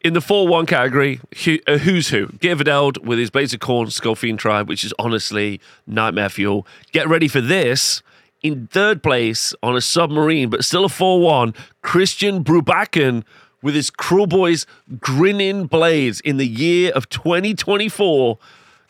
In 0.07 0.13
the 0.13 0.21
4 0.21 0.47
1 0.47 0.67
category, 0.67 1.19
uh, 1.67 1.79
who's 1.79 2.07
who? 2.07 2.27
Geirvdeld 2.27 3.03
with 3.03 3.19
his 3.19 3.29
Blades 3.29 3.53
of 3.53 3.59
Khorne 3.59 3.87
Skullfiend 3.87 4.37
tribe, 4.37 4.69
which 4.69 4.85
is 4.85 4.93
honestly 4.97 5.59
nightmare 5.85 6.29
fuel. 6.29 6.65
Get 6.93 7.09
ready 7.09 7.27
for 7.27 7.41
this. 7.41 8.01
In 8.41 8.67
third 8.67 9.03
place 9.03 9.53
on 9.61 9.75
a 9.75 9.81
submarine, 9.81 10.49
but 10.49 10.63
still 10.63 10.85
a 10.85 10.89
4 10.89 11.19
1, 11.19 11.53
Christian 11.81 12.41
Brubaken 12.41 13.25
with 13.61 13.75
his 13.75 13.91
Kruleboyz 13.91 14.65
Grinning 14.97 15.65
Blades 15.65 16.21
in 16.21 16.37
the 16.37 16.47
year 16.47 16.93
of 16.93 17.09
2024. 17.09 18.39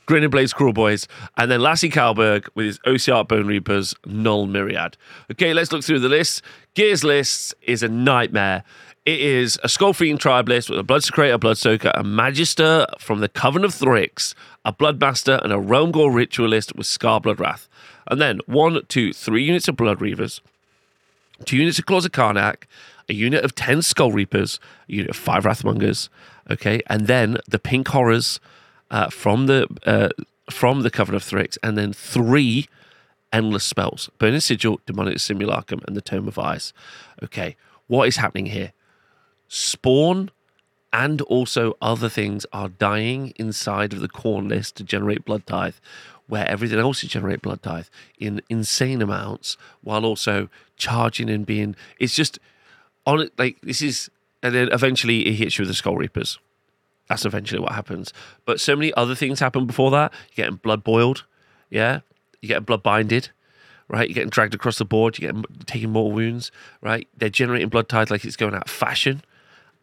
Grinning 0.05 0.29
Blades 0.29 0.53
Kruleboyz, 0.53 1.07
And 1.35 1.49
then 1.49 1.61
Lasse 1.61 1.85
Kallberg 1.85 2.47
with 2.53 2.67
his 2.67 2.79
OBR 2.85 3.27
Bone 3.27 3.47
Reapers 3.47 3.95
Null 4.05 4.45
Myriad. 4.45 4.97
Okay, 5.31 5.53
let's 5.53 5.71
look 5.73 5.83
through 5.83 5.99
the 5.99 6.09
list. 6.09 6.43
Gears 6.75 7.03
list 7.03 7.55
is 7.63 7.83
a 7.83 7.89
nightmare. 7.89 8.63
It 9.07 9.21
is 9.21 9.57
a 9.63 9.67
Skullfiend 9.67 10.19
tribe 10.19 10.49
list 10.49 10.69
with 10.69 10.77
a 10.77 10.83
Bloodsecrator, 10.83 11.35
a 11.35 11.39
Bloodsoaker, 11.39 11.91
a 11.95 12.03
Magister 12.03 12.85
from 12.99 13.21
the 13.21 13.29
Coven 13.29 13.63
of 13.63 13.71
Thryx, 13.71 14.33
a 14.65 14.73
Bloodmaster, 14.73 15.41
and 15.41 15.53
a 15.53 15.57
Realm 15.57 15.93
Gore 15.93 16.11
Ritualist 16.11 16.75
with 16.75 16.87
Scar 16.87 17.21
Blood 17.21 17.39
Wrath. 17.39 17.69
And 18.07 18.19
then 18.19 18.41
one, 18.47 18.81
two, 18.89 19.13
three 19.13 19.45
units 19.45 19.69
of 19.69 19.77
Blood 19.77 19.99
Reavers, 19.99 20.41
two 21.45 21.55
units 21.55 21.79
of 21.79 21.85
Claws 21.85 22.03
of 22.03 22.11
Karanak, 22.11 22.63
a 23.07 23.13
unit 23.13 23.45
of 23.45 23.55
10 23.55 23.81
Skull 23.81 24.11
Reapers, 24.11 24.59
a 24.89 24.91
unit 24.91 25.11
of 25.11 25.15
five 25.15 25.45
Wrathmongers, 25.45 26.09
okay, 26.51 26.81
and 26.87 27.07
then 27.07 27.37
the 27.47 27.59
Pink 27.59 27.87
Horrors 27.87 28.41
uh, 28.91 29.09
from 29.09 29.45
the 29.45 29.69
uh, 29.85 30.09
from 30.51 30.81
the 30.81 30.91
Coven 30.91 31.15
of 31.15 31.23
Thryx, 31.23 31.57
and 31.63 31.77
then 31.77 31.93
three 31.93 32.67
endless 33.31 33.63
spells 33.63 34.09
Burning 34.17 34.41
Sigil, 34.41 34.81
Demonic 34.85 35.19
Simulacrum, 35.19 35.79
and 35.87 35.95
the 35.95 36.01
Tome 36.01 36.27
of 36.27 36.37
Eyes. 36.37 36.73
Okay, 37.23 37.55
what 37.87 38.09
is 38.09 38.17
happening 38.17 38.47
here? 38.47 38.73
Spawn 39.47 40.31
and 40.93 41.21
also 41.21 41.75
other 41.81 42.09
things 42.09 42.45
are 42.53 42.69
dying 42.69 43.33
inside 43.35 43.93
of 43.93 43.99
the 43.99 44.07
Khorne 44.07 44.49
list 44.49 44.75
to 44.77 44.83
generate 44.83 45.25
blood 45.25 45.45
tithe, 45.45 45.75
where 46.27 46.47
everything 46.47 46.79
else 46.79 47.03
is 47.03 47.09
generate 47.09 47.41
blood 47.41 47.61
tithe 47.61 47.87
in 48.19 48.41
insane 48.49 49.01
amounts, 49.01 49.57
while 49.81 50.05
also 50.05 50.49
charging 50.75 51.29
and 51.29 51.45
being. 51.45 51.75
It's 51.99 52.15
just 52.15 52.39
on 53.05 53.21
it, 53.21 53.33
like 53.37 53.59
this 53.61 53.81
is, 53.81 54.09
and 54.43 54.53
then 54.53 54.69
eventually 54.71 55.27
it 55.27 55.33
hits 55.33 55.57
you 55.57 55.63
with 55.63 55.69
the 55.69 55.75
Skull 55.75 55.95
Reapers. 55.95 56.39
That's 57.07 57.25
eventually 57.25 57.61
what 57.61 57.71
happens. 57.71 58.11
But 58.45 58.59
so 58.59 58.75
many 58.75 58.93
other 58.95 59.15
things 59.15 59.39
happen 59.39 59.65
before 59.65 59.91
that. 59.91 60.11
You're 60.35 60.45
getting 60.45 60.57
blood 60.57 60.83
boiled, 60.83 61.23
yeah. 61.69 62.01
You're 62.41 62.49
getting 62.49 62.65
blood 62.65 62.83
binded, 62.83 63.29
right? 63.87 64.09
You're 64.09 64.15
getting 64.15 64.29
dragged 64.29 64.53
across 64.53 64.77
the 64.77 64.85
board. 64.85 65.17
You're 65.17 65.31
getting 65.31 65.45
taking 65.65 65.91
more 65.91 66.11
wounds, 66.11 66.51
right? 66.81 67.07
They're 67.17 67.29
generating 67.29 67.69
blood 67.69 67.87
tithes 67.87 68.11
like 68.11 68.25
it's 68.25 68.35
going 68.35 68.53
out 68.53 68.65
of 68.65 68.71
fashion, 68.71 69.21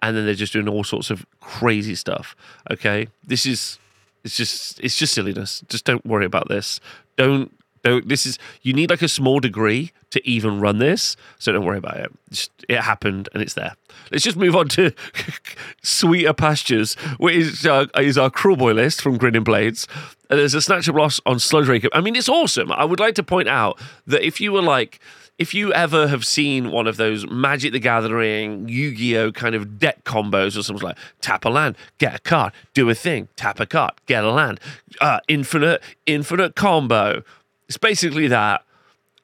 and 0.04 0.14
then 0.14 0.26
they're 0.26 0.34
just 0.34 0.52
doing 0.52 0.68
all 0.68 0.84
sorts 0.84 1.10
of 1.10 1.24
crazy 1.40 1.94
stuff. 1.94 2.36
Okay, 2.70 3.08
this 3.26 3.46
is 3.46 3.78
it's 4.22 4.36
just 4.36 4.78
it's 4.80 4.96
just 4.96 5.14
silliness. 5.14 5.64
Just 5.68 5.86
don't 5.86 6.04
worry 6.04 6.26
about 6.26 6.48
this. 6.48 6.78
Don't 7.16 7.50
don't. 7.82 8.06
This 8.06 8.26
is 8.26 8.38
you 8.60 8.74
need 8.74 8.90
like 8.90 9.00
a 9.00 9.08
small 9.08 9.40
degree 9.40 9.92
to 10.10 10.28
even 10.28 10.60
run 10.60 10.76
this, 10.76 11.16
so 11.38 11.52
don't 11.52 11.64
worry 11.64 11.78
about 11.78 11.96
it. 11.96 12.12
Just, 12.30 12.50
it 12.68 12.80
happened 12.80 13.30
and 13.32 13.42
it's 13.42 13.54
there. 13.54 13.72
Let's 14.12 14.24
just 14.24 14.36
move 14.36 14.54
on 14.54 14.68
to 14.70 14.92
sweeter 15.82 16.34
pastures, 16.34 16.94
which 17.16 17.36
is, 17.36 17.66
uh, 17.66 17.86
is 17.98 18.16
our 18.16 18.30
Kruleboy 18.30 18.74
list 18.74 19.02
from 19.02 19.18
Grinning 19.18 19.42
Blades. 19.42 19.88
And 20.30 20.38
there's 20.38 20.54
a 20.54 20.58
Snatchaboss 20.58 21.20
on 21.26 21.40
Sludge 21.40 21.66
Raker. 21.66 21.88
I 21.92 22.00
mean, 22.00 22.14
it's 22.14 22.28
awesome. 22.28 22.70
I 22.70 22.84
would 22.84 23.00
like 23.00 23.16
to 23.16 23.24
point 23.24 23.48
out 23.48 23.80
that 24.06 24.24
if 24.24 24.40
you 24.40 24.52
were 24.52 24.62
like 24.62 25.00
if 25.38 25.52
you 25.52 25.72
ever 25.72 26.06
have 26.08 26.24
seen 26.24 26.70
one 26.70 26.86
of 26.86 26.96
those 26.96 27.28
Magic 27.28 27.72
the 27.72 27.80
Gathering, 27.80 28.68
Yu 28.68 28.94
Gi 28.94 29.18
Oh 29.18 29.32
kind 29.32 29.54
of 29.54 29.78
deck 29.78 30.04
combos 30.04 30.56
or 30.56 30.62
something 30.62 30.86
like 30.86 30.98
tap 31.20 31.44
a 31.44 31.48
land, 31.48 31.76
get 31.98 32.14
a 32.14 32.18
card, 32.20 32.52
do 32.72 32.88
a 32.88 32.94
thing, 32.94 33.28
tap 33.36 33.58
a 33.58 33.66
card, 33.66 33.92
get 34.06 34.24
a 34.24 34.30
land, 34.30 34.60
uh, 35.00 35.20
infinite, 35.26 35.82
infinite 36.06 36.54
combo. 36.54 37.22
It's 37.68 37.78
basically 37.78 38.28
that, 38.28 38.64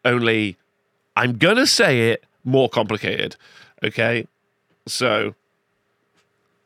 only 0.05 0.57
I'm 1.17 1.39
going 1.39 1.57
to 1.57 1.67
say 1.67 2.11
it 2.11 2.25
more 2.45 2.69
complicated. 2.69 3.37
Okay. 3.83 4.27
So, 4.87 5.35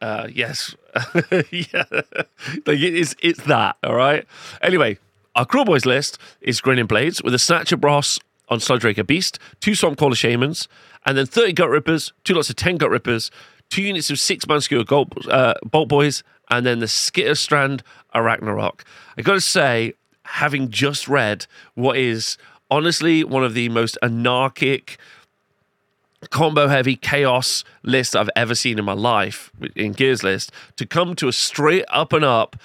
uh, 0.01 0.29
yes. 0.33 0.75
yeah. 1.51 1.85
Like 2.65 2.79
it 2.79 2.95
is, 2.95 3.15
it's 3.21 3.43
that. 3.45 3.77
All 3.83 3.95
right. 3.95 4.27
Anyway, 4.63 4.99
our 5.35 5.45
Kruleboyz 5.45 5.85
list 5.85 6.19
is 6.41 6.61
Grinning 6.61 6.87
Blades 6.87 7.23
with 7.23 7.35
a 7.35 7.39
Snatcher 7.39 7.77
Boss 7.77 8.19
on 8.63 9.05
Beast, 9.07 9.39
two 9.61 9.75
Swamp 9.75 9.99
Caller 9.99 10.15
Shamans, 10.15 10.69
and 11.07 11.17
then 11.19 11.27
30 11.27 11.53
Gut 11.53 11.69
Rippers, 11.69 12.13
two 12.25 12.35
lots 12.35 12.51
of 12.51 12.57
10 12.57 12.77
Gut 12.77 12.91
Rippers, 12.91 13.31
two 13.71 13.83
units 13.83 14.11
of 14.11 14.19
six 14.19 14.47
man 14.47 14.61
uh, 15.29 15.55
Bolt 15.65 15.89
Boys, 15.89 16.23
and 16.51 16.65
then 16.65 16.79
the 16.79 16.89
Skitter 16.89 17.35
Strand 17.35 17.83
Arachnarok. 18.15 18.81
I 19.19 19.23
got 19.23 19.35
to 19.35 19.41
say, 19.41 19.95
having 20.25 20.71
just 20.71 21.09
read 21.09 21.47
what 21.75 21.97
is 21.97 22.39
honestly 22.71 23.25
one 23.25 23.45
of 23.45 23.55
the 23.55 23.69
most 23.69 23.99
anarchic, 24.03 24.99
combo 26.31 26.69
heavy 26.69 26.97
chaos 26.97 27.65
list 27.83 28.17
I've 28.17 28.31
ever 28.35 28.55
seen 28.55 28.79
in 28.79 28.85
my 28.85 28.95
life 28.95 29.51
in 29.77 29.93
Gears 29.93 30.23
list, 30.23 30.53
to 30.77 30.87
come 30.87 31.15
to 31.17 31.29
a 31.29 31.33
straight 31.33 31.85
up 31.89 32.13
and 32.13 32.25
up 32.25 32.57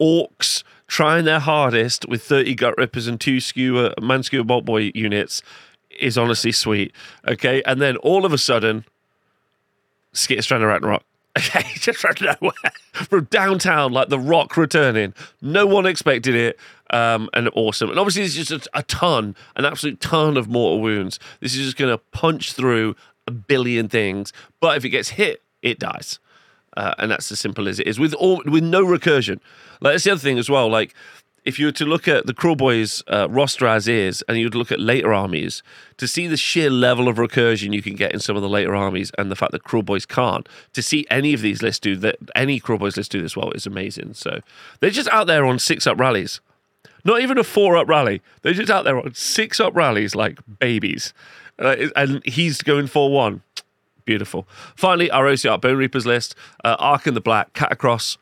orcs 0.00 0.62
trying 0.88 1.24
their 1.24 1.38
hardest 1.38 2.08
with 2.08 2.22
30 2.24 2.54
gut 2.56 2.74
rippers 2.76 3.06
and 3.06 3.20
two 3.20 3.38
skewer 3.40 3.94
man 4.00 4.22
skewer 4.22 4.42
bolt 4.44 4.64
boy 4.64 4.90
units 4.94 5.42
is 5.98 6.18
honestly 6.18 6.52
sweet. 6.52 6.92
Okay. 7.26 7.62
And 7.64 7.80
then 7.80 7.96
all 7.98 8.24
of 8.24 8.32
a 8.32 8.38
sudden, 8.38 8.84
Skitter 10.12 10.42
Strand 10.42 10.64
Arachnarok. 10.64 11.02
Okay, 11.38 11.62
just 11.74 12.00
from 12.00 12.14
nowhere, 12.20 12.72
from 12.92 13.24
downtown, 13.26 13.92
like 13.92 14.08
the 14.08 14.18
Rock 14.18 14.56
returning. 14.56 15.14
No 15.40 15.66
one 15.66 15.86
expected 15.86 16.34
it, 16.34 16.58
um, 16.90 17.30
and 17.32 17.48
awesome. 17.54 17.90
And 17.90 17.98
obviously, 17.98 18.24
it's 18.24 18.34
just 18.34 18.50
a, 18.50 18.60
a 18.74 18.82
ton, 18.82 19.36
an 19.54 19.64
absolute 19.64 20.00
ton 20.00 20.36
of 20.36 20.48
mortal 20.48 20.80
wounds. 20.80 21.20
This 21.38 21.54
is 21.54 21.64
just 21.64 21.76
going 21.76 21.92
to 21.92 21.98
punch 22.10 22.54
through 22.54 22.96
a 23.28 23.30
billion 23.30 23.88
things. 23.88 24.32
But 24.58 24.78
if 24.78 24.84
it 24.84 24.88
gets 24.88 25.10
hit, 25.10 25.42
it 25.62 25.78
dies, 25.78 26.18
uh, 26.78 26.94
and 26.98 27.10
that's 27.10 27.30
as 27.30 27.40
simple 27.40 27.68
as 27.68 27.78
it 27.78 27.86
is. 27.86 27.98
With 27.98 28.14
all, 28.14 28.42
with 28.46 28.64
no 28.64 28.84
recursion. 28.84 29.40
Like 29.80 29.94
that's 29.94 30.04
the 30.04 30.12
other 30.12 30.20
thing 30.20 30.38
as 30.38 30.48
well. 30.48 30.68
Like 30.68 30.94
if 31.44 31.58
you 31.58 31.66
were 31.66 31.72
to 31.72 31.84
look 31.84 32.06
at 32.06 32.26
the 32.26 32.34
Kruleboyz 32.34 33.02
uh, 33.12 33.28
roster 33.30 33.66
as 33.66 33.88
is, 33.88 34.22
and 34.28 34.38
you'd 34.38 34.54
look 34.54 34.70
at 34.70 34.78
later 34.78 35.12
armies, 35.12 35.62
to 35.96 36.06
see 36.06 36.26
the 36.26 36.36
sheer 36.36 36.70
level 36.70 37.08
of 37.08 37.16
recursion 37.16 37.72
you 37.72 37.82
can 37.82 37.96
get 37.96 38.12
in 38.12 38.20
some 38.20 38.36
of 38.36 38.42
the 38.42 38.48
later 38.48 38.76
armies, 38.76 39.10
and 39.18 39.30
the 39.30 39.36
fact 39.36 39.52
that 39.52 39.64
Kruleboyz 39.64 40.06
can't, 40.06 40.48
to 40.74 40.82
see 40.82 41.06
any 41.10 41.32
of 41.34 41.40
these 41.40 41.62
lists 41.62 41.80
do 41.80 41.96
that, 41.96 42.16
any 42.34 42.60
Kruleboyz 42.60 42.96
list 42.96 43.10
do 43.10 43.22
this 43.22 43.36
well 43.36 43.50
is 43.52 43.66
amazing. 43.66 44.14
So 44.14 44.40
they're 44.80 44.90
just 44.90 45.08
out 45.08 45.26
there 45.26 45.46
on 45.46 45.58
six 45.58 45.86
up 45.86 45.98
rallies, 45.98 46.40
not 47.04 47.22
even 47.22 47.38
a 47.38 47.44
four 47.44 47.76
up 47.76 47.88
rally. 47.88 48.20
They're 48.42 48.52
just 48.52 48.70
out 48.70 48.84
there 48.84 48.98
on 48.98 49.14
six 49.14 49.58
up 49.58 49.74
rallies 49.74 50.14
like 50.14 50.38
babies, 50.58 51.14
uh, 51.58 51.88
and 51.96 52.22
he's 52.24 52.62
going 52.62 52.88
for 52.88 53.10
one. 53.10 53.42
Beautiful. 54.08 54.48
Finally, 54.74 55.10
our 55.10 55.26
OBR 55.26 55.60
Bone 55.60 55.76
Reapers 55.76 56.06
list: 56.06 56.34
uh, 56.64 56.78
Arkhan 56.78 57.12
the 57.12 57.20
Black, 57.20 57.52
Katakros, 57.52 58.16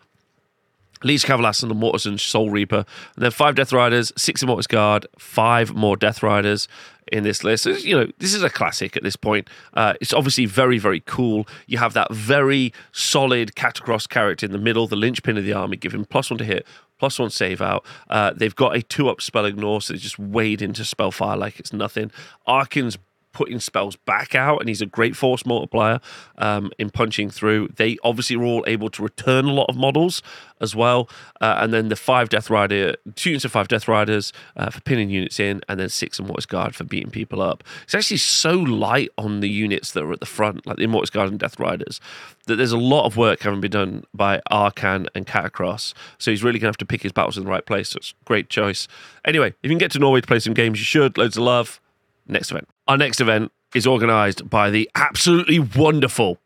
Liege-Kavalos 1.05 1.63
and 1.63 1.71
the 1.71 1.77
Mortisan 1.77 2.19
Soul 2.19 2.51
Reaper. 2.51 2.85
And 3.15 3.25
then 3.25 3.31
five 3.31 3.55
Death 3.55 3.73
Riders, 3.73 4.13
six 4.17 4.43
Immortis 4.43 4.67
Guard, 4.67 5.07
five 5.17 5.77
more 5.77 5.97
Death 5.97 6.25
Riders 6.25 6.67
in 7.13 7.23
this 7.23 7.45
list. 7.45 7.63
So, 7.63 7.71
you 7.71 7.97
know, 7.97 8.11
this 8.19 8.35
is 8.35 8.43
a 8.43 8.51
classic 8.51 8.97
at 8.97 9.05
this 9.05 9.15
point. 9.15 9.49
Uh, 9.75 9.95
it's 10.01 10.13
obviously 10.13 10.45
very, 10.45 10.79
very 10.79 11.05
cool. 11.07 11.47
You 11.69 11.79
have 11.79 11.93
that 11.93 12.13
very 12.13 12.73
solid 12.91 13.55
Katakros 13.55 14.09
character 14.09 14.45
in 14.45 14.51
the 14.51 14.59
middle, 14.59 14.89
the 14.89 14.97
linchpin 14.97 15.37
of 15.37 15.45
the 15.45 15.53
army, 15.53 15.77
giving 15.77 16.05
plus 16.05 16.31
one 16.31 16.39
to 16.39 16.45
hit, 16.45 16.67
plus 16.99 17.17
one 17.21 17.31
save 17.31 17.63
out. 17.63 17.85
Uh, 18.11 18.33
they've 18.35 18.57
got 18.57 18.75
a 18.75 18.83
two 18.83 19.09
up 19.09 19.21
spell 19.21 19.45
ignore, 19.45 19.81
so 19.81 19.93
they 19.93 20.01
just 20.01 20.19
wade 20.19 20.61
into 20.61 20.85
spellfire 20.85 21.37
like 21.37 21.61
it's 21.61 21.73
nothing. 21.73 22.11
Arkhan's 22.49 22.99
putting 23.37 23.61
spells 23.61 23.97
back 23.97 24.35
out, 24.35 24.61
and 24.61 24.69
he's 24.71 24.81
a 24.81 24.87
great 24.87 25.15
force 25.15 25.45
multiplier 25.45 26.01
um, 26.39 26.73
in 26.79 26.89
punching 26.89 27.29
through. 27.29 27.69
They 27.77 27.99
obviously 28.03 28.35
were 28.37 28.47
all 28.47 28.65
able 28.67 28.89
to 28.89 29.03
return 29.03 29.45
a 29.45 29.53
lot 29.53 29.69
of 29.69 29.77
models 29.77 30.23
as 30.59 30.75
well, 30.75 31.07
uh, 31.43 31.59
and 31.59 31.71
then 31.71 31.91
the 31.91 31.97
five 31.97 32.31
Death 32.31 32.49
Rider, 32.49 32.95
two 33.15 33.29
units 33.29 33.45
of 33.45 33.53
five 33.53 33.69
Death 33.69 33.87
Riders 33.89 34.33
uh, 34.57 34.71
for 34.71 34.81
pinning 34.81 35.11
units 35.11 35.39
in, 35.39 35.61
and 35.69 35.79
then 35.79 35.91
six 35.91 36.19
Immortis 36.19 36.49
Guard 36.49 36.75
for 36.75 36.85
beating 36.85 37.11
people 37.11 37.43
up. 37.43 37.63
It's 37.83 37.95
actually 37.95 38.17
so 38.17 38.55
light 38.55 39.11
on 39.19 39.41
the 39.41 39.51
units 39.51 39.93
that 39.93 40.05
are 40.05 40.13
at 40.15 40.21
the 40.21 40.25
front, 40.25 40.67
like 40.67 40.79
the 40.79 40.85
Immortis 40.85 41.11
Guard 41.11 41.29
and 41.29 41.39
Death 41.39 41.61
Riders, 41.61 42.01
that 42.47 42.57
there's 42.57 42.73
a 42.73 42.79
lot 42.79 43.05
of 43.05 43.19
work 43.19 43.43
having 43.43 43.61
been 43.61 43.71
done 43.71 44.05
by 44.15 44.41
Arkhan 44.51 45.09
and 45.15 45.27
Katakros. 45.27 45.93
So 46.17 46.31
he's 46.31 46.43
really 46.43 46.59
going 46.59 46.69
to 46.69 46.77
have 46.77 46.79
to 46.79 46.87
pick 46.87 47.03
his 47.03 47.13
battles 47.13 47.37
in 47.37 47.45
the 47.45 47.51
right 47.51 47.67
place. 47.67 47.91
So 47.91 47.99
it's 47.99 48.15
a 48.19 48.25
great 48.25 48.49
choice. 48.49 48.89
Anyway, 49.27 49.49
if 49.49 49.57
you 49.63 49.69
can 49.69 49.79
get 49.79 49.91
to 49.91 49.99
Norway 49.99 50.23
to 50.23 50.27
play 50.27 50.39
some 50.39 50.55
games, 50.55 50.79
you 50.79 50.85
should. 50.85 51.19
Loads 51.19 51.37
of 51.37 51.43
love. 51.43 51.83
Next 52.27 52.51
event. 52.51 52.67
Our 52.89 52.97
next 52.97 53.21
event 53.21 53.53
is 53.75 53.87
organised 53.87 54.49
by 54.49 54.71
the 54.71 54.91
absolutely 54.95 55.59
wonderful 55.59 56.39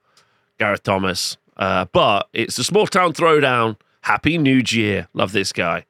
Gareth 0.59 0.83
Thomas. 0.83 1.37
Uh, 1.57 1.85
but 1.93 2.29
it's 2.33 2.59
a 2.59 2.65
small 2.65 2.87
town 2.87 3.13
throwdown. 3.13 3.77
Happy 4.03 4.39
New 4.39 4.63
Year. 4.67 5.09
Love 5.13 5.33
this 5.33 5.53
guy. 5.53 5.85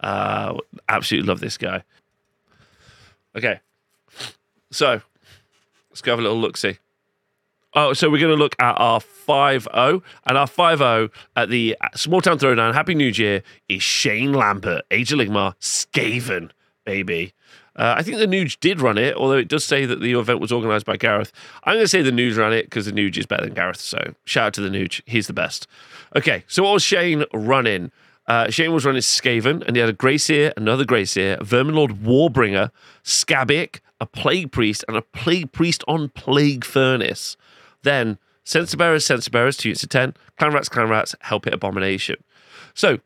Uh, 0.00 0.58
absolutely 0.88 1.26
love 1.26 1.40
this 1.40 1.56
guy. 1.56 1.82
Okay. 3.34 3.60
So 4.70 5.00
let's 5.90 6.02
go 6.02 6.12
have 6.12 6.18
a 6.18 6.22
little 6.22 6.38
look 6.38 6.56
see. 6.56 6.78
Oh, 7.74 7.92
so 7.92 8.08
we're 8.08 8.20
going 8.20 8.34
to 8.34 8.42
look 8.42 8.56
at 8.58 8.72
our 8.72 9.00
5 9.00 9.68
0. 9.74 10.02
And 10.26 10.38
our 10.38 10.46
5 10.46 10.78
0 10.78 11.08
at 11.36 11.50
the 11.50 11.76
Small 11.94 12.22
Town 12.22 12.38
Throwdown, 12.38 12.72
Happy 12.72 12.94
New 12.94 13.08
Year, 13.08 13.42
is 13.68 13.82
Shane 13.82 14.32
Lampert, 14.32 14.82
Age 14.90 15.12
of 15.12 15.18
Ligmar, 15.18 15.54
Skaven, 15.60 16.50
baby. 16.86 17.34
Uh, 17.76 17.94
I 17.96 18.02
think 18.02 18.18
the 18.18 18.26
Nuge 18.26 18.58
did 18.60 18.80
run 18.80 18.98
it, 18.98 19.14
although 19.14 19.36
it 19.36 19.48
does 19.48 19.64
say 19.64 19.84
that 19.84 20.00
the 20.00 20.12
event 20.12 20.40
was 20.40 20.50
organised 20.50 20.86
by 20.86 20.96
Gareth. 20.96 21.30
I'm 21.64 21.74
going 21.74 21.84
to 21.84 21.88
say 21.88 22.02
the 22.02 22.10
Nuge 22.10 22.36
ran 22.36 22.52
it 22.52 22.64
because 22.64 22.86
the 22.86 22.92
Nuge 22.92 23.18
is 23.18 23.26
better 23.26 23.44
than 23.44 23.54
Gareth. 23.54 23.80
So 23.80 24.14
shout 24.24 24.46
out 24.46 24.54
to 24.54 24.60
the 24.62 24.70
Nuge. 24.70 25.02
He's 25.06 25.26
the 25.26 25.32
best. 25.32 25.66
Okay, 26.14 26.44
so 26.48 26.62
what 26.62 26.72
was 26.72 26.82
Shane 26.82 27.24
running? 27.32 27.92
Uh, 28.26 28.50
Shane 28.50 28.72
was 28.72 28.84
running 28.84 29.02
Skaven, 29.02 29.62
and 29.66 29.76
he 29.76 29.80
had 29.80 29.90
a 29.90 29.92
Greyseer, 29.92 30.52
another 30.56 30.84
Greyseer, 30.84 31.38
Verminlord 31.40 32.02
Warbringer, 32.02 32.70
Skabbik, 33.04 33.80
a 34.00 34.06
Plague 34.06 34.50
Priest, 34.50 34.84
and 34.88 34.96
a 34.96 35.02
Plague 35.02 35.52
Priest 35.52 35.84
on 35.86 36.08
Plague 36.08 36.64
Furnace. 36.64 37.36
Then 37.82 38.18
Censer 38.42 38.76
Bearers, 38.76 39.04
Censer 39.04 39.30
Bearers, 39.30 39.56
two 39.56 39.68
units 39.68 39.82
of 39.82 39.90
10, 39.90 40.14
Clan 40.38 40.52
Rats, 40.52 40.68
Clan 40.68 40.88
Rats, 40.88 41.14
Hellpit 41.24 41.52
Abomination. 41.52 42.16
So 42.74 42.98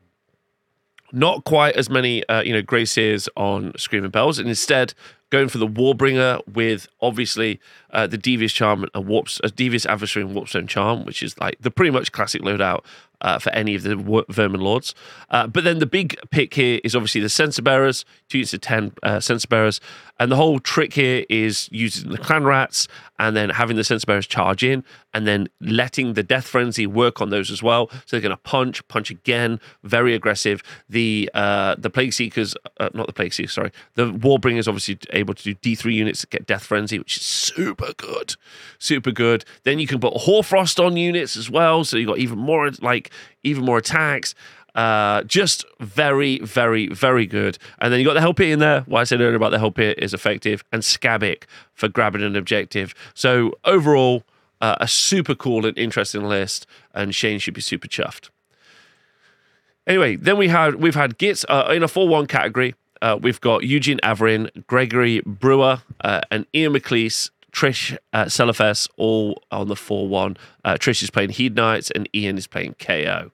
not 1.13 1.45
quite 1.45 1.77
as 1.77 1.91
many, 1.91 2.27
uh, 2.29 2.43
you 2.43 2.53
know, 2.53 2.63
Greyseers 2.63 3.29
on 3.37 3.73
Screaming 3.77 4.11
Bells, 4.11 4.39
and 4.39 4.49
instead 4.49 4.95
going 5.31 5.49
for 5.49 5.59
the 5.59 5.67
Warbringer 5.67 6.47
with 6.49 6.89
obviously 7.01 7.61
uh, 7.91 8.07
the 8.07 8.19
Devious 8.19 8.53
Charm 8.53 8.87
and 8.95 9.07
Warps, 9.07 9.41
a 9.45 9.51
Devious 9.51 9.87
Adversary 9.87 10.25
and 10.25 10.35
Warpstone 10.35 10.69
Charm, 10.69 11.05
which 11.05 11.23
is 11.23 11.39
like 11.39 11.57
the 11.61 11.71
pretty 11.71 11.91
much 11.91 12.13
classic 12.13 12.43
loadout 12.43 12.85
uh, 13.21 13.39
for 13.39 13.51
any 13.51 13.75
of 13.75 13.83
the 13.83 14.25
Vermin 14.29 14.61
Lords. 14.61 14.95
Uh, 15.31 15.47
but 15.47 15.65
then 15.65 15.79
the 15.79 15.87
big 15.87 16.19
pick 16.31 16.55
here 16.55 16.81
is 16.85 16.95
obviously 16.95 17.21
the 17.21 17.29
Censer 17.29 17.63
Bearers, 17.63 18.05
two 18.29 18.39
units 18.39 18.55
of 18.55 18.61
10 18.61 18.93
uh, 19.03 19.21
Censer 19.21 19.49
Bearers. 19.49 19.81
And 20.19 20.31
the 20.31 20.37
whole 20.37 20.61
trick 20.61 20.93
here 20.93 21.25
is 21.31 21.69
using 21.73 22.11
the 22.11 22.19
Clan 22.19 22.45
Rats 22.45 22.89
and 23.19 23.35
then 23.35 23.49
having 23.49 23.77
the 23.77 23.85
Censer 23.85 24.07
Bearers 24.07 24.27
charge 24.27 24.63
in 24.63 24.85
and 25.13 25.27
then 25.27 25.49
letting 25.61 26.13
the 26.13 26.23
Death 26.23 26.47
Frenzy 26.47 26.87
work 26.87 27.21
on 27.21 27.31
those 27.31 27.51
as 27.51 27.63
well. 27.63 27.89
So 27.91 28.17
they're 28.17 28.21
going 28.21 28.31
to 28.31 28.37
punch, 28.37 28.87
punch 28.89 29.11
again, 29.11 29.61
very 29.83 30.15
aggressive. 30.15 30.63
The 30.89 31.31
uh, 31.35 31.77
the 31.79 31.91
Plague 31.91 32.13
Seekers, 32.13 32.55
uh, 32.79 32.91
not 32.95 33.07
the 33.07 33.13
Plague 33.13 33.33
Seekers, 33.33 33.55
sorry, 33.55 33.73
the 33.95 34.13
Warbringers 34.13 34.69
obviously 34.69 34.99
able 35.11 35.35
to 35.35 35.43
do 35.43 35.55
D3 35.55 35.93
units 35.95 36.21
that 36.21 36.31
get 36.31 36.47
Death 36.47 36.65
Frenzy, 36.65 36.99
which 36.99 37.17
is 37.17 37.23
super 37.23 37.93
good, 37.97 38.35
super 38.79 39.11
good. 39.11 39.45
Then 39.65 39.79
you 39.79 39.87
can 39.87 40.01
put 40.01 40.15
Hoarfrost 40.15 40.79
on 40.79 40.97
units 40.97 41.37
as 41.37 41.51
well, 41.51 41.85
so 41.85 41.97
you've 41.97 42.09
got 42.09 42.19
even 42.19 42.39
more 42.39 42.71
like 42.81 43.10
even 43.43 43.65
more 43.65 43.79
attacks. 43.79 44.35
Uh, 44.75 45.23
just 45.25 45.65
very, 45.81 46.39
very, 46.41 46.87
very 46.89 47.27
good. 47.27 47.59
And 47.81 47.93
then 47.93 47.99
you 47.99 48.07
got 48.07 48.15
the 48.15 48.21
Hell 48.21 48.35
Pit 48.35 48.51
in 48.51 48.61
there. 48.61 48.83
What 48.83 49.01
I 49.01 49.05
said 49.05 49.21
earlier 49.21 49.35
about 49.35 49.51
the 49.51 49.59
Hell 49.59 49.73
Pit 49.73 49.99
is 49.99 50.15
effective, 50.15 50.63
and 50.71 50.83
Scabic 50.83 51.45
for 51.75 51.89
grabbing 51.89 52.23
an 52.23 52.37
objective. 52.37 52.95
So 53.15 53.59
overall, 53.65 54.23
uh, 54.61 54.77
a 54.81 54.87
super 54.87 55.35
cool 55.35 55.67
and 55.67 55.77
interesting 55.77 56.23
list, 56.25 56.67
and 56.95 57.15
Shane 57.15 57.39
should 57.39 57.55
be 57.55 57.61
super 57.61 57.89
chuffed. 57.89 58.31
Anyway, 59.87 60.17
then 60.17 60.37
we 60.37 60.49
had 60.49 60.77
we've 60.77 60.95
had 60.95 61.19
Gits 61.19 61.45
uh, 61.49 61.73
in 61.75 61.83
a 61.83 61.89
four 61.89 62.07
one 62.07 62.27
category. 62.27 62.75
Uh, 63.03 63.19
we've 63.21 63.41
got 63.41 63.65
Eugene 63.65 63.99
Averin, 64.05 64.67
Gregory 64.67 65.23
Brewer, 65.25 65.83
uh, 66.03 66.21
and 66.31 66.47
Ian 66.55 66.75
McLeese, 66.75 67.31
Trish 67.53 67.97
uh, 68.13 68.87
all 68.97 69.43
on 69.51 69.69
the 69.69 69.77
4 69.77 70.09
1. 70.09 70.37
Uh, 70.65 70.75
Trish 70.75 71.03
is 71.03 71.11
playing 71.11 71.31
Hedonites 71.31 71.91
and 71.95 72.09
Ian 72.15 72.39
is 72.39 72.47
playing 72.47 72.75
KO. 72.79 73.31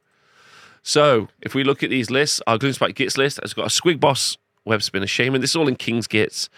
So 0.82 1.28
if 1.40 1.54
we 1.54 1.64
look 1.64 1.82
at 1.82 1.90
these 1.90 2.10
lists, 2.10 2.40
our 2.46 2.58
Gloomspite 2.58 2.94
Gits 2.94 3.18
list 3.18 3.40
has 3.42 3.52
got 3.52 3.66
a 3.66 3.68
Squig 3.68 3.98
Boss, 3.98 4.38
Web 4.64 4.82
Spinner, 4.82 5.06
Shaman. 5.06 5.40
This 5.40 5.50
is 5.50 5.56
all 5.56 5.68
in 5.68 5.76
King's 5.76 6.06
Gits. 6.06 6.48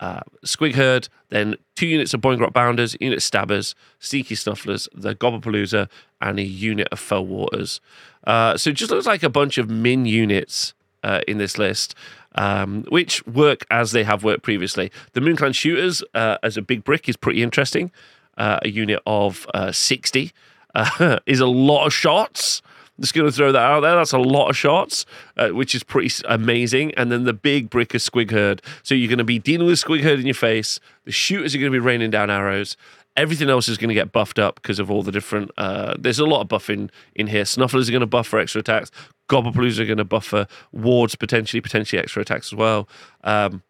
Uh, 0.00 0.20
Squig 0.44 0.74
Herd, 0.74 1.08
then 1.30 1.56
two 1.76 1.86
units 1.86 2.12
of 2.14 2.20
Boingrot 2.20 2.52
Bounders, 2.52 2.96
unit 3.00 3.22
Stabbers, 3.22 3.74
Sneaky 4.00 4.34
Snufflers, 4.34 4.88
the 4.94 5.14
Gobbapalooza, 5.14 5.88
and 6.20 6.38
a 6.38 6.42
unit 6.42 6.88
of 6.90 6.98
Fell 6.98 7.24
Waters. 7.24 7.80
Uh, 8.26 8.56
so 8.56 8.70
it 8.70 8.74
just 8.74 8.90
looks 8.90 9.06
like 9.06 9.22
a 9.22 9.28
bunch 9.28 9.56
of 9.56 9.70
min 9.70 10.04
units 10.04 10.74
uh, 11.04 11.20
in 11.28 11.38
this 11.38 11.58
list 11.58 11.94
um, 12.34 12.84
which 12.88 13.26
work 13.26 13.64
as 13.70 13.92
they 13.92 14.04
have 14.04 14.24
worked 14.24 14.42
previously. 14.42 14.90
The 15.12 15.20
Moonclan 15.20 15.54
Shooters 15.54 16.02
uh, 16.14 16.38
as 16.42 16.56
a 16.56 16.62
big 16.62 16.84
brick 16.84 17.08
is 17.08 17.16
pretty 17.16 17.42
interesting. 17.42 17.90
Uh, 18.36 18.58
a 18.62 18.68
unit 18.68 19.00
of 19.06 19.46
uh, 19.54 19.70
60 19.70 20.32
uh, 20.74 21.18
is 21.26 21.40
a 21.40 21.46
lot 21.46 21.86
of 21.86 21.92
shots. 21.92 22.62
Just 23.00 23.14
going 23.14 23.26
to 23.26 23.32
throw 23.32 23.50
that 23.50 23.58
out 23.58 23.80
there. 23.80 23.96
That's 23.96 24.12
a 24.12 24.18
lot 24.18 24.48
of 24.48 24.56
shots, 24.56 25.04
uh, 25.36 25.48
which 25.48 25.74
is 25.74 25.82
pretty 25.82 26.14
amazing. 26.28 26.94
And 26.94 27.10
then 27.10 27.24
the 27.24 27.32
big 27.32 27.68
brick 27.68 27.92
of 27.92 28.00
Squig 28.00 28.30
Herd. 28.30 28.62
So 28.84 28.94
you're 28.94 29.08
going 29.08 29.18
to 29.18 29.24
be 29.24 29.40
dealing 29.40 29.66
with 29.66 29.82
Squig 29.82 30.02
Herd 30.02 30.20
in 30.20 30.26
your 30.26 30.34
face. 30.34 30.78
The 31.04 31.10
shooters 31.10 31.54
are 31.54 31.58
going 31.58 31.72
to 31.72 31.76
be 31.76 31.84
raining 31.84 32.10
down 32.10 32.30
arrows. 32.30 32.76
Everything 33.16 33.48
else 33.48 33.68
is 33.68 33.78
going 33.78 33.88
to 33.88 33.94
get 33.94 34.10
buffed 34.10 34.38
up 34.38 34.56
because 34.56 34.78
of 34.78 34.90
all 34.90 35.02
the 35.02 35.12
different. 35.12 35.50
Uh, 35.56 35.94
there's 35.98 36.18
a 36.18 36.24
lot 36.24 36.40
of 36.40 36.48
buffing 36.48 36.90
in 37.14 37.28
here. 37.28 37.44
Snufflers 37.44 37.88
are 37.88 37.92
going 37.92 38.00
to 38.00 38.06
buff 38.06 38.26
for 38.26 38.40
extra 38.40 38.60
attacks. 38.60 38.90
Gobbapaloozas 39.28 39.78
are 39.78 39.86
going 39.86 39.98
to 39.98 40.04
buffer 40.04 40.46
wards 40.72 41.14
potentially, 41.14 41.60
potentially 41.60 42.00
extra 42.00 42.22
attacks 42.22 42.52
as 42.52 42.56
well. 42.56 42.88
Um, 43.22 43.62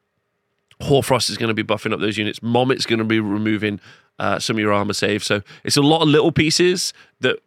Hoarfrost 0.81 1.31
is 1.31 1.37
going 1.37 1.49
to 1.49 1.55
be 1.55 1.63
buffing 1.63 1.93
up 1.93 2.01
those 2.01 2.19
units. 2.19 2.43
Mommit's 2.43 2.87
going 2.87 2.99
to 2.99 3.05
be 3.05 3.21
removing 3.21 3.81
uh, 4.19 4.39
some 4.39 4.57
of 4.57 4.61
your 4.61 4.73
armor 4.73 4.93
saves. 4.93 5.27
So 5.27 5.43
it's 5.63 5.77
a 5.77 5.83
lot 5.83 6.03
of 6.03 6.09
little 6.09 6.33
pieces 6.33 6.93
that 7.21 7.39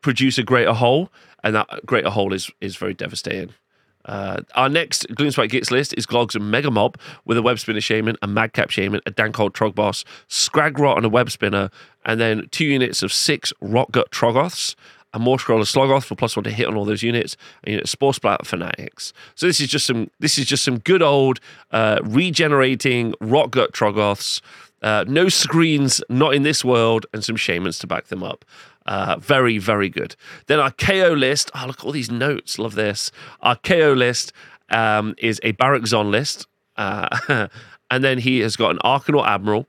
produce 0.00 0.38
a 0.38 0.42
greater 0.42 0.72
whole, 0.72 1.10
and 1.42 1.54
that 1.54 1.86
greater 1.86 2.10
whole 2.10 2.32
is 2.32 2.50
is 2.60 2.76
very 2.76 2.94
devastating. 2.94 3.54
Uh, 4.08 4.40
our 4.54 4.68
next 4.68 5.06
Gloomspite 5.10 5.50
Gits 5.50 5.70
list 5.70 5.94
is 5.96 6.06
Glogs 6.06 6.34
and 6.34 6.50
Mega 6.50 6.70
Mob 6.70 6.96
with 7.26 7.36
a 7.36 7.42
Web 7.42 7.58
Spinner 7.58 7.80
Shaman, 7.80 8.16
a 8.22 8.26
Madcap 8.26 8.70
Shaman, 8.70 9.00
a 9.06 9.10
Dankhold 9.10 9.52
Trogboss, 9.52 10.04
Skragrott 10.28 10.96
and 10.96 11.06
a 11.06 11.10
Web 11.10 11.30
Spinner, 11.30 11.70
and 12.06 12.18
then 12.18 12.48
two 12.50 12.64
units 12.64 13.02
of 13.02 13.12
six 13.12 13.52
Rotgut 13.62 14.08
Troggoths, 14.08 14.74
a 15.12 15.18
more 15.18 15.36
scroller 15.36 15.62
Sloggoth 15.62 16.04
for 16.04 16.14
plus 16.14 16.36
one 16.36 16.44
to 16.44 16.50
hit 16.50 16.66
on 16.66 16.74
all 16.74 16.84
those 16.84 17.02
units, 17.02 17.36
and 17.64 17.72
you 17.72 17.78
know, 17.78 17.84
Spore 17.84 18.14
Splat 18.14 18.46
Fanatics. 18.46 19.12
So 19.34 19.46
this 19.46 19.60
is 19.60 19.68
just 19.68 19.86
some 19.86 20.10
this 20.18 20.38
is 20.38 20.46
just 20.46 20.64
some 20.64 20.78
good 20.78 21.02
old 21.02 21.40
uh, 21.70 22.00
regenerating 22.02 23.12
Rotgut 23.20 23.72
Troggoths. 23.72 24.40
Uh, 24.82 25.04
no 25.08 25.28
screens, 25.28 26.00
not 26.08 26.34
in 26.34 26.42
this 26.42 26.64
world, 26.64 27.06
and 27.12 27.24
some 27.24 27.36
shamans 27.36 27.78
to 27.80 27.86
back 27.86 28.06
them 28.06 28.22
up. 28.22 28.44
Uh, 28.86 29.16
very, 29.18 29.58
very 29.58 29.88
good. 29.88 30.16
Then 30.46 30.60
our 30.60 30.70
KO 30.70 31.12
list. 31.12 31.50
Oh, 31.54 31.64
look 31.66 31.84
all 31.84 31.92
these 31.92 32.10
notes. 32.10 32.58
Love 32.58 32.74
this. 32.74 33.10
Our 33.40 33.56
KO 33.56 33.92
list 33.92 34.32
um, 34.70 35.14
is 35.18 35.40
a 35.42 35.52
Barak 35.52 35.86
Zon 35.86 36.10
list. 36.10 36.46
Uh, 36.76 37.48
and 37.90 38.04
then 38.04 38.18
he 38.18 38.40
has 38.40 38.56
got 38.56 38.70
an 38.70 38.78
Arcanaut 38.78 39.26
Admiral, 39.26 39.66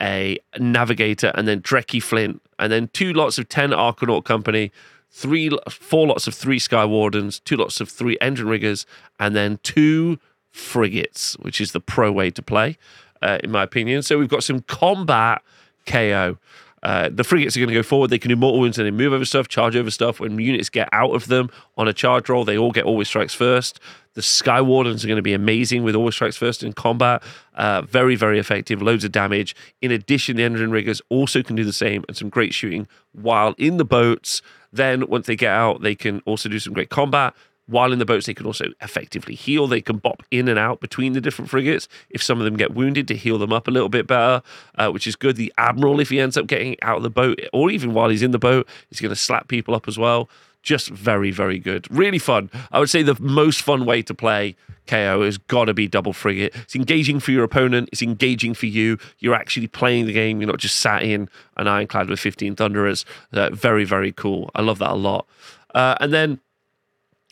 a 0.00 0.38
Navigator, 0.58 1.32
and 1.34 1.46
then 1.46 1.60
Drekki 1.60 2.00
Flynt, 2.00 2.40
and 2.58 2.72
then 2.72 2.88
two 2.92 3.12
lots 3.12 3.38
of 3.38 3.48
10 3.48 3.70
Arcanaut 3.70 4.24
Company, 4.24 4.72
three, 5.10 5.50
four 5.68 6.06
lots 6.06 6.26
of 6.26 6.34
three 6.34 6.58
Sky 6.58 6.84
Wardens, 6.84 7.40
two 7.40 7.56
lots 7.56 7.80
of 7.80 7.88
three 7.88 8.16
Endrinriggers, 8.22 8.86
and 9.18 9.34
then 9.34 9.58
two 9.62 10.18
frigates, 10.50 11.34
which 11.38 11.60
is 11.60 11.72
the 11.72 11.80
pro 11.80 12.10
way 12.10 12.30
to 12.30 12.42
play, 12.42 12.76
uh, 13.22 13.38
in 13.42 13.50
my 13.50 13.62
opinion. 13.62 14.02
So 14.02 14.18
we've 14.18 14.28
got 14.28 14.44
some 14.44 14.60
combat 14.62 15.42
KO. 15.86 16.38
Uh, 16.82 17.10
the 17.12 17.24
frigates 17.24 17.56
are 17.56 17.60
going 17.60 17.68
to 17.68 17.74
go 17.74 17.82
forward. 17.82 18.08
They 18.08 18.18
can 18.18 18.30
do 18.30 18.36
mortal 18.36 18.60
wounds 18.60 18.78
and 18.78 18.86
they 18.86 18.90
move 18.90 19.12
over 19.12 19.24
stuff, 19.24 19.48
charge 19.48 19.76
over 19.76 19.90
stuff. 19.90 20.18
When 20.18 20.38
units 20.38 20.70
get 20.70 20.88
out 20.92 21.14
of 21.14 21.26
them 21.26 21.50
on 21.76 21.88
a 21.88 21.92
charge 21.92 22.28
roll, 22.28 22.44
they 22.44 22.56
all 22.56 22.72
get 22.72 22.84
always 22.84 23.08
strikes 23.08 23.34
first. 23.34 23.80
The 24.14 24.22
Sky 24.22 24.60
Wardens 24.60 25.04
are 25.04 25.06
going 25.06 25.16
to 25.16 25.22
be 25.22 25.34
amazing 25.34 25.84
with 25.84 25.94
always 25.94 26.14
strikes 26.14 26.36
first 26.36 26.62
in 26.62 26.72
combat. 26.72 27.22
Uh, 27.54 27.82
very, 27.82 28.16
very 28.16 28.38
effective. 28.38 28.80
Loads 28.80 29.04
of 29.04 29.12
damage. 29.12 29.54
In 29.82 29.92
addition, 29.92 30.36
the 30.36 30.42
endrinriggers 30.42 31.00
also 31.10 31.42
can 31.42 31.54
do 31.54 31.64
the 31.64 31.72
same 31.72 32.04
and 32.08 32.16
some 32.16 32.28
great 32.28 32.54
shooting 32.54 32.88
while 33.12 33.54
in 33.58 33.76
the 33.76 33.84
boats. 33.84 34.40
Then, 34.72 35.06
once 35.08 35.26
they 35.26 35.36
get 35.36 35.52
out, 35.52 35.82
they 35.82 35.94
can 35.94 36.20
also 36.26 36.48
do 36.48 36.58
some 36.58 36.72
great 36.72 36.90
combat 36.90 37.34
while 37.70 37.92
in 37.92 37.98
the 37.98 38.04
boats, 38.04 38.26
they 38.26 38.34
can 38.34 38.46
also 38.46 38.66
effectively 38.80 39.34
heal. 39.34 39.66
They 39.66 39.80
can 39.80 39.98
bop 39.98 40.22
in 40.30 40.48
and 40.48 40.58
out 40.58 40.80
between 40.80 41.12
the 41.12 41.20
different 41.20 41.50
frigates 41.50 41.88
if 42.10 42.22
some 42.22 42.38
of 42.38 42.44
them 42.44 42.56
get 42.56 42.74
wounded 42.74 43.06
to 43.08 43.16
heal 43.16 43.38
them 43.38 43.52
up 43.52 43.68
a 43.68 43.70
little 43.70 43.88
bit 43.88 44.06
better, 44.06 44.42
uh, 44.76 44.90
which 44.90 45.06
is 45.06 45.16
good. 45.16 45.36
The 45.36 45.52
admiral, 45.56 46.00
if 46.00 46.10
he 46.10 46.20
ends 46.20 46.36
up 46.36 46.46
getting 46.46 46.76
out 46.82 46.98
of 46.98 47.02
the 47.02 47.10
boat, 47.10 47.40
or 47.52 47.70
even 47.70 47.94
while 47.94 48.08
he's 48.08 48.22
in 48.22 48.32
the 48.32 48.38
boat, 48.38 48.68
is 48.90 49.00
going 49.00 49.10
to 49.10 49.16
slap 49.16 49.48
people 49.48 49.74
up 49.74 49.86
as 49.88 49.96
well. 49.96 50.28
Just 50.62 50.90
very, 50.90 51.30
very 51.30 51.58
good. 51.58 51.86
Really 51.90 52.18
fun. 52.18 52.50
I 52.70 52.80
would 52.80 52.90
say 52.90 53.02
the 53.02 53.16
most 53.18 53.62
fun 53.62 53.86
way 53.86 54.02
to 54.02 54.14
play 54.14 54.56
KO 54.86 55.22
has 55.22 55.38
got 55.38 55.66
to 55.66 55.74
be 55.74 55.86
double 55.86 56.12
frigate. 56.12 56.54
It's 56.54 56.74
engaging 56.74 57.20
for 57.20 57.30
your 57.30 57.44
opponent, 57.44 57.88
it's 57.92 58.02
engaging 58.02 58.54
for 58.54 58.66
you. 58.66 58.98
You're 59.20 59.34
actually 59.34 59.68
playing 59.68 60.06
the 60.06 60.12
game. 60.12 60.40
You're 60.40 60.50
not 60.50 60.58
just 60.58 60.80
sat 60.80 61.02
in 61.02 61.28
an 61.56 61.68
ironclad 61.68 62.10
with 62.10 62.20
15 62.20 62.56
Thunderers. 62.56 63.04
Uh, 63.32 63.50
very, 63.50 63.84
very 63.84 64.12
cool. 64.12 64.50
I 64.54 64.62
love 64.62 64.78
that 64.80 64.90
a 64.90 64.94
lot. 64.94 65.26
Uh, 65.74 65.94
and 66.00 66.12
then 66.12 66.40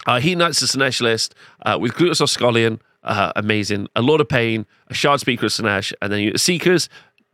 uh, 0.07 0.18
Hedonites 0.20 0.61
the 0.61 0.66
Slaanesh 0.66 1.01
list 1.01 1.34
uh, 1.66 1.78
with 1.80 1.94
Glutos 1.94 2.20
Orscollion, 2.20 2.80
uh, 3.03 3.32
amazing. 3.36 3.88
A 3.96 4.03
lot 4.03 4.20
of 4.20 4.28
pain, 4.28 4.66
a 4.88 4.94
Shard 4.94 5.20
Speaker 5.20 5.46
of 5.46 5.53
Slaanesh, 5.53 5.92
and 6.01 6.12
then 6.12 6.36
Seekers, 6.36 6.88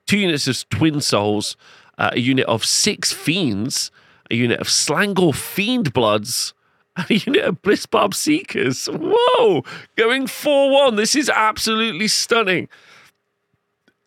two 0.06 0.18
units 0.18 0.46
of 0.48 0.68
Twin 0.68 1.00
Souls, 1.00 1.56
uh, 1.98 2.10
a 2.12 2.20
unit 2.20 2.46
of 2.46 2.64
six 2.64 3.12
Fiends, 3.12 3.90
a 4.30 4.34
unit 4.34 4.60
of 4.60 4.68
Slaangor 4.68 5.34
Fiend 5.34 5.92
Bloods, 5.92 6.54
and 6.96 7.10
a 7.10 7.14
unit 7.16 7.44
of 7.44 7.62
Blissbarb 7.62 8.14
Seekers. 8.14 8.86
Whoa! 8.86 9.64
Going 9.96 10.26
4 10.26 10.70
1. 10.70 10.96
This 10.96 11.16
is 11.16 11.28
absolutely 11.28 12.08
stunning. 12.08 12.68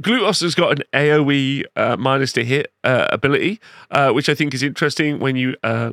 Glutos 0.03 0.41
has 0.41 0.53
got 0.53 0.80
an 0.80 0.84
AoE 0.93 1.64
uh, 1.76 1.97
minus 1.97 2.32
to 2.34 2.45
hit 2.45 2.72
uh, 2.84 3.08
ability, 3.10 3.60
uh, 3.89 4.12
which 4.12 4.30
I 4.30 4.36
think 4.36 4.53
is 4.53 4.62
interesting 4.62 5.20
when 5.20 5.36
you 5.36 5.55
uh, 5.64 5.91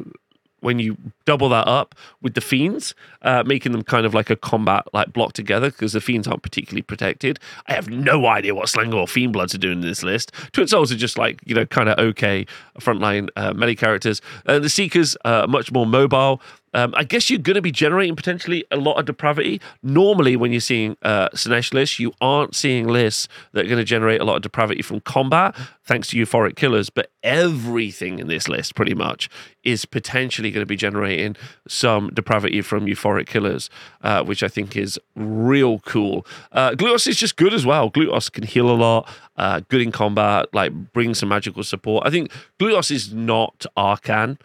when 0.64 0.78
you 0.78 0.96
double 1.26 1.48
that 1.50 1.68
up 1.68 1.94
with 2.22 2.34
the 2.34 2.40
fiends, 2.40 2.94
uh, 3.22 3.42
making 3.46 3.72
them 3.72 3.82
kind 3.82 4.06
of 4.06 4.14
like 4.14 4.30
a 4.30 4.36
combat 4.36 4.86
like 4.94 5.12
block 5.12 5.34
together 5.34 5.70
because 5.70 5.92
the 5.92 6.00
fiends 6.00 6.26
aren't 6.26 6.42
particularly 6.42 6.82
protected. 6.82 7.38
I 7.66 7.74
have 7.74 7.90
no 7.90 8.26
idea 8.26 8.54
what 8.54 8.66
Slaangor 8.66 8.94
or 8.94 9.06
Fiend 9.06 9.34
Bloods 9.34 9.54
are 9.54 9.58
doing 9.58 9.82
in 9.82 9.88
this 9.88 10.02
list. 10.02 10.32
Twin 10.52 10.66
Souls 10.66 10.90
are 10.90 10.96
just 10.96 11.18
like 11.18 11.40
you 11.44 11.54
know 11.54 11.66
kind 11.66 11.88
of 11.88 11.98
okay 11.98 12.46
frontline 12.80 13.28
uh, 13.36 13.52
melee 13.52 13.74
characters. 13.74 14.22
and 14.46 14.64
the 14.64 14.70
Seekers 14.70 15.16
are 15.24 15.46
much 15.46 15.70
more 15.70 15.86
mobile. 15.86 16.40
Um, 16.74 16.92
I 16.96 17.04
guess 17.04 17.30
you're 17.30 17.38
going 17.38 17.54
to 17.54 17.62
be 17.62 17.72
generating 17.72 18.16
potentially 18.16 18.64
a 18.70 18.76
lot 18.76 18.98
of 18.98 19.06
depravity. 19.06 19.60
Normally, 19.82 20.36
when 20.36 20.52
you're 20.52 20.60
seeing 20.60 20.96
uh, 21.02 21.28
Slaanesh 21.30 21.72
lists, 21.72 21.98
you 21.98 22.12
aren't 22.20 22.54
seeing 22.54 22.86
lists 22.86 23.28
that 23.52 23.64
are 23.64 23.68
going 23.68 23.78
to 23.78 23.84
generate 23.84 24.20
a 24.20 24.24
lot 24.24 24.36
of 24.36 24.42
depravity 24.42 24.82
from 24.82 25.00
combat, 25.00 25.56
thanks 25.84 26.08
to 26.08 26.16
euphoric 26.16 26.56
killers. 26.56 26.90
But 26.90 27.10
everything 27.22 28.18
in 28.18 28.26
this 28.26 28.48
list, 28.48 28.74
pretty 28.74 28.94
much, 28.94 29.30
is 29.62 29.84
potentially 29.84 30.50
going 30.50 30.62
to 30.62 30.66
be 30.66 30.76
generating 30.76 31.36
some 31.68 32.10
depravity 32.12 32.60
from 32.60 32.86
euphoric 32.86 33.26
killers, 33.26 33.70
uh, 34.02 34.24
which 34.24 34.42
I 34.42 34.48
think 34.48 34.76
is 34.76 34.98
real 35.14 35.78
cool. 35.80 36.26
Uh, 36.52 36.72
Glutos 36.72 37.06
is 37.06 37.16
just 37.16 37.36
good 37.36 37.54
as 37.54 37.64
well. 37.64 37.90
Glutos 37.90 38.30
can 38.30 38.44
heal 38.44 38.68
a 38.68 38.74
lot, 38.74 39.08
uh, 39.36 39.60
good 39.68 39.80
in 39.80 39.92
combat, 39.92 40.46
like 40.52 40.72
bring 40.92 41.14
some 41.14 41.28
magical 41.28 41.62
support. 41.62 42.06
I 42.06 42.10
think 42.10 42.32
Glutos 42.58 42.90
is 42.90 43.12
not 43.14 43.64
Arkhan 43.76 44.38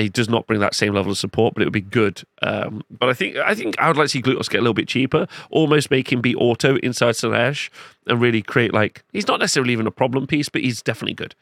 He 0.00 0.08
does 0.08 0.28
not 0.28 0.46
bring 0.46 0.60
that 0.60 0.74
same 0.74 0.94
level 0.94 1.12
of 1.12 1.18
support, 1.18 1.54
but 1.54 1.62
it 1.62 1.66
would 1.66 1.72
be 1.72 1.80
good. 1.80 2.22
Um, 2.42 2.82
but 2.90 3.08
I 3.08 3.14
think 3.14 3.36
I 3.36 3.54
think 3.54 3.78
I 3.78 3.88
would 3.88 3.96
like 3.96 4.06
to 4.06 4.08
see 4.10 4.22
Glutos 4.22 4.48
get 4.48 4.58
a 4.58 4.62
little 4.62 4.74
bit 4.74 4.88
cheaper, 4.88 5.26
almost 5.50 5.90
make 5.90 6.12
him 6.12 6.20
be 6.20 6.34
auto 6.34 6.76
inside 6.76 7.14
Slaanesh 7.14 7.70
and 8.06 8.20
really 8.20 8.42
create 8.42 8.72
like 8.72 9.04
he's 9.12 9.28
not 9.28 9.40
necessarily 9.40 9.72
even 9.72 9.86
a 9.86 9.90
problem 9.90 10.26
piece, 10.26 10.48
but 10.48 10.62
he's 10.62 10.82
definitely 10.82 11.14
good. 11.14 11.34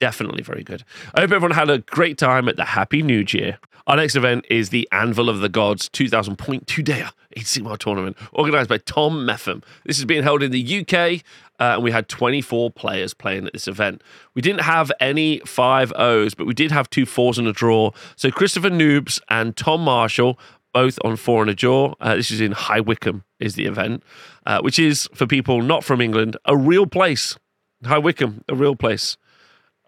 Definitely 0.00 0.42
very 0.42 0.62
good. 0.62 0.84
I 1.14 1.22
hope 1.22 1.32
everyone 1.32 1.52
had 1.52 1.70
a 1.70 1.78
great 1.78 2.18
time 2.18 2.48
at 2.48 2.56
the 2.56 2.64
Happy 2.64 3.02
New 3.02 3.24
Year. 3.28 3.58
Our 3.86 3.96
next 3.96 4.16
event 4.16 4.44
is 4.50 4.70
the 4.70 4.88
Anvil 4.90 5.30
of 5.30 5.38
the 5.38 5.48
Gods 5.48 5.88
2000 5.88 6.36
Point 6.36 6.66
Two 6.66 6.82
Day 6.82 7.04
Age 7.36 7.44
Sigmar 7.44 7.78
tournament, 7.78 8.16
organised 8.34 8.68
by 8.68 8.78
Tom 8.78 9.24
Metham. 9.24 9.62
This 9.84 9.98
is 9.98 10.04
being 10.04 10.22
held 10.22 10.42
in 10.42 10.50
the 10.50 10.80
UK, 10.80 11.22
uh, 11.60 11.74
and 11.74 11.84
we 11.84 11.92
had 11.92 12.08
24 12.08 12.72
players 12.72 13.14
playing 13.14 13.46
at 13.46 13.52
this 13.52 13.68
event. 13.68 14.02
We 14.34 14.42
didn't 14.42 14.62
have 14.62 14.90
any 15.00 15.40
5 15.46 15.92
O's, 15.96 16.34
but 16.34 16.46
we 16.46 16.54
did 16.54 16.72
have 16.72 16.90
two 16.90 17.06
fours 17.06 17.38
and 17.38 17.46
a 17.46 17.52
draw. 17.52 17.92
So 18.16 18.30
Christopher 18.30 18.70
Noobs 18.70 19.20
and 19.30 19.56
Tom 19.56 19.82
Marshall, 19.82 20.38
both 20.74 20.98
on 21.04 21.16
four 21.16 21.40
and 21.40 21.50
a 21.50 21.54
draw. 21.54 21.94
Uh, 22.00 22.16
this 22.16 22.30
is 22.30 22.40
in 22.40 22.52
High 22.52 22.80
Wycombe, 22.80 23.24
is 23.38 23.54
the 23.54 23.66
event, 23.66 24.02
uh, 24.44 24.60
which 24.60 24.78
is, 24.78 25.08
for 25.14 25.26
people 25.26 25.62
not 25.62 25.84
from 25.84 26.00
England, 26.00 26.36
a 26.44 26.56
real 26.56 26.86
place. 26.86 27.38
High 27.84 27.98
Wycombe, 27.98 28.42
a 28.48 28.54
real 28.54 28.74
place. 28.76 29.16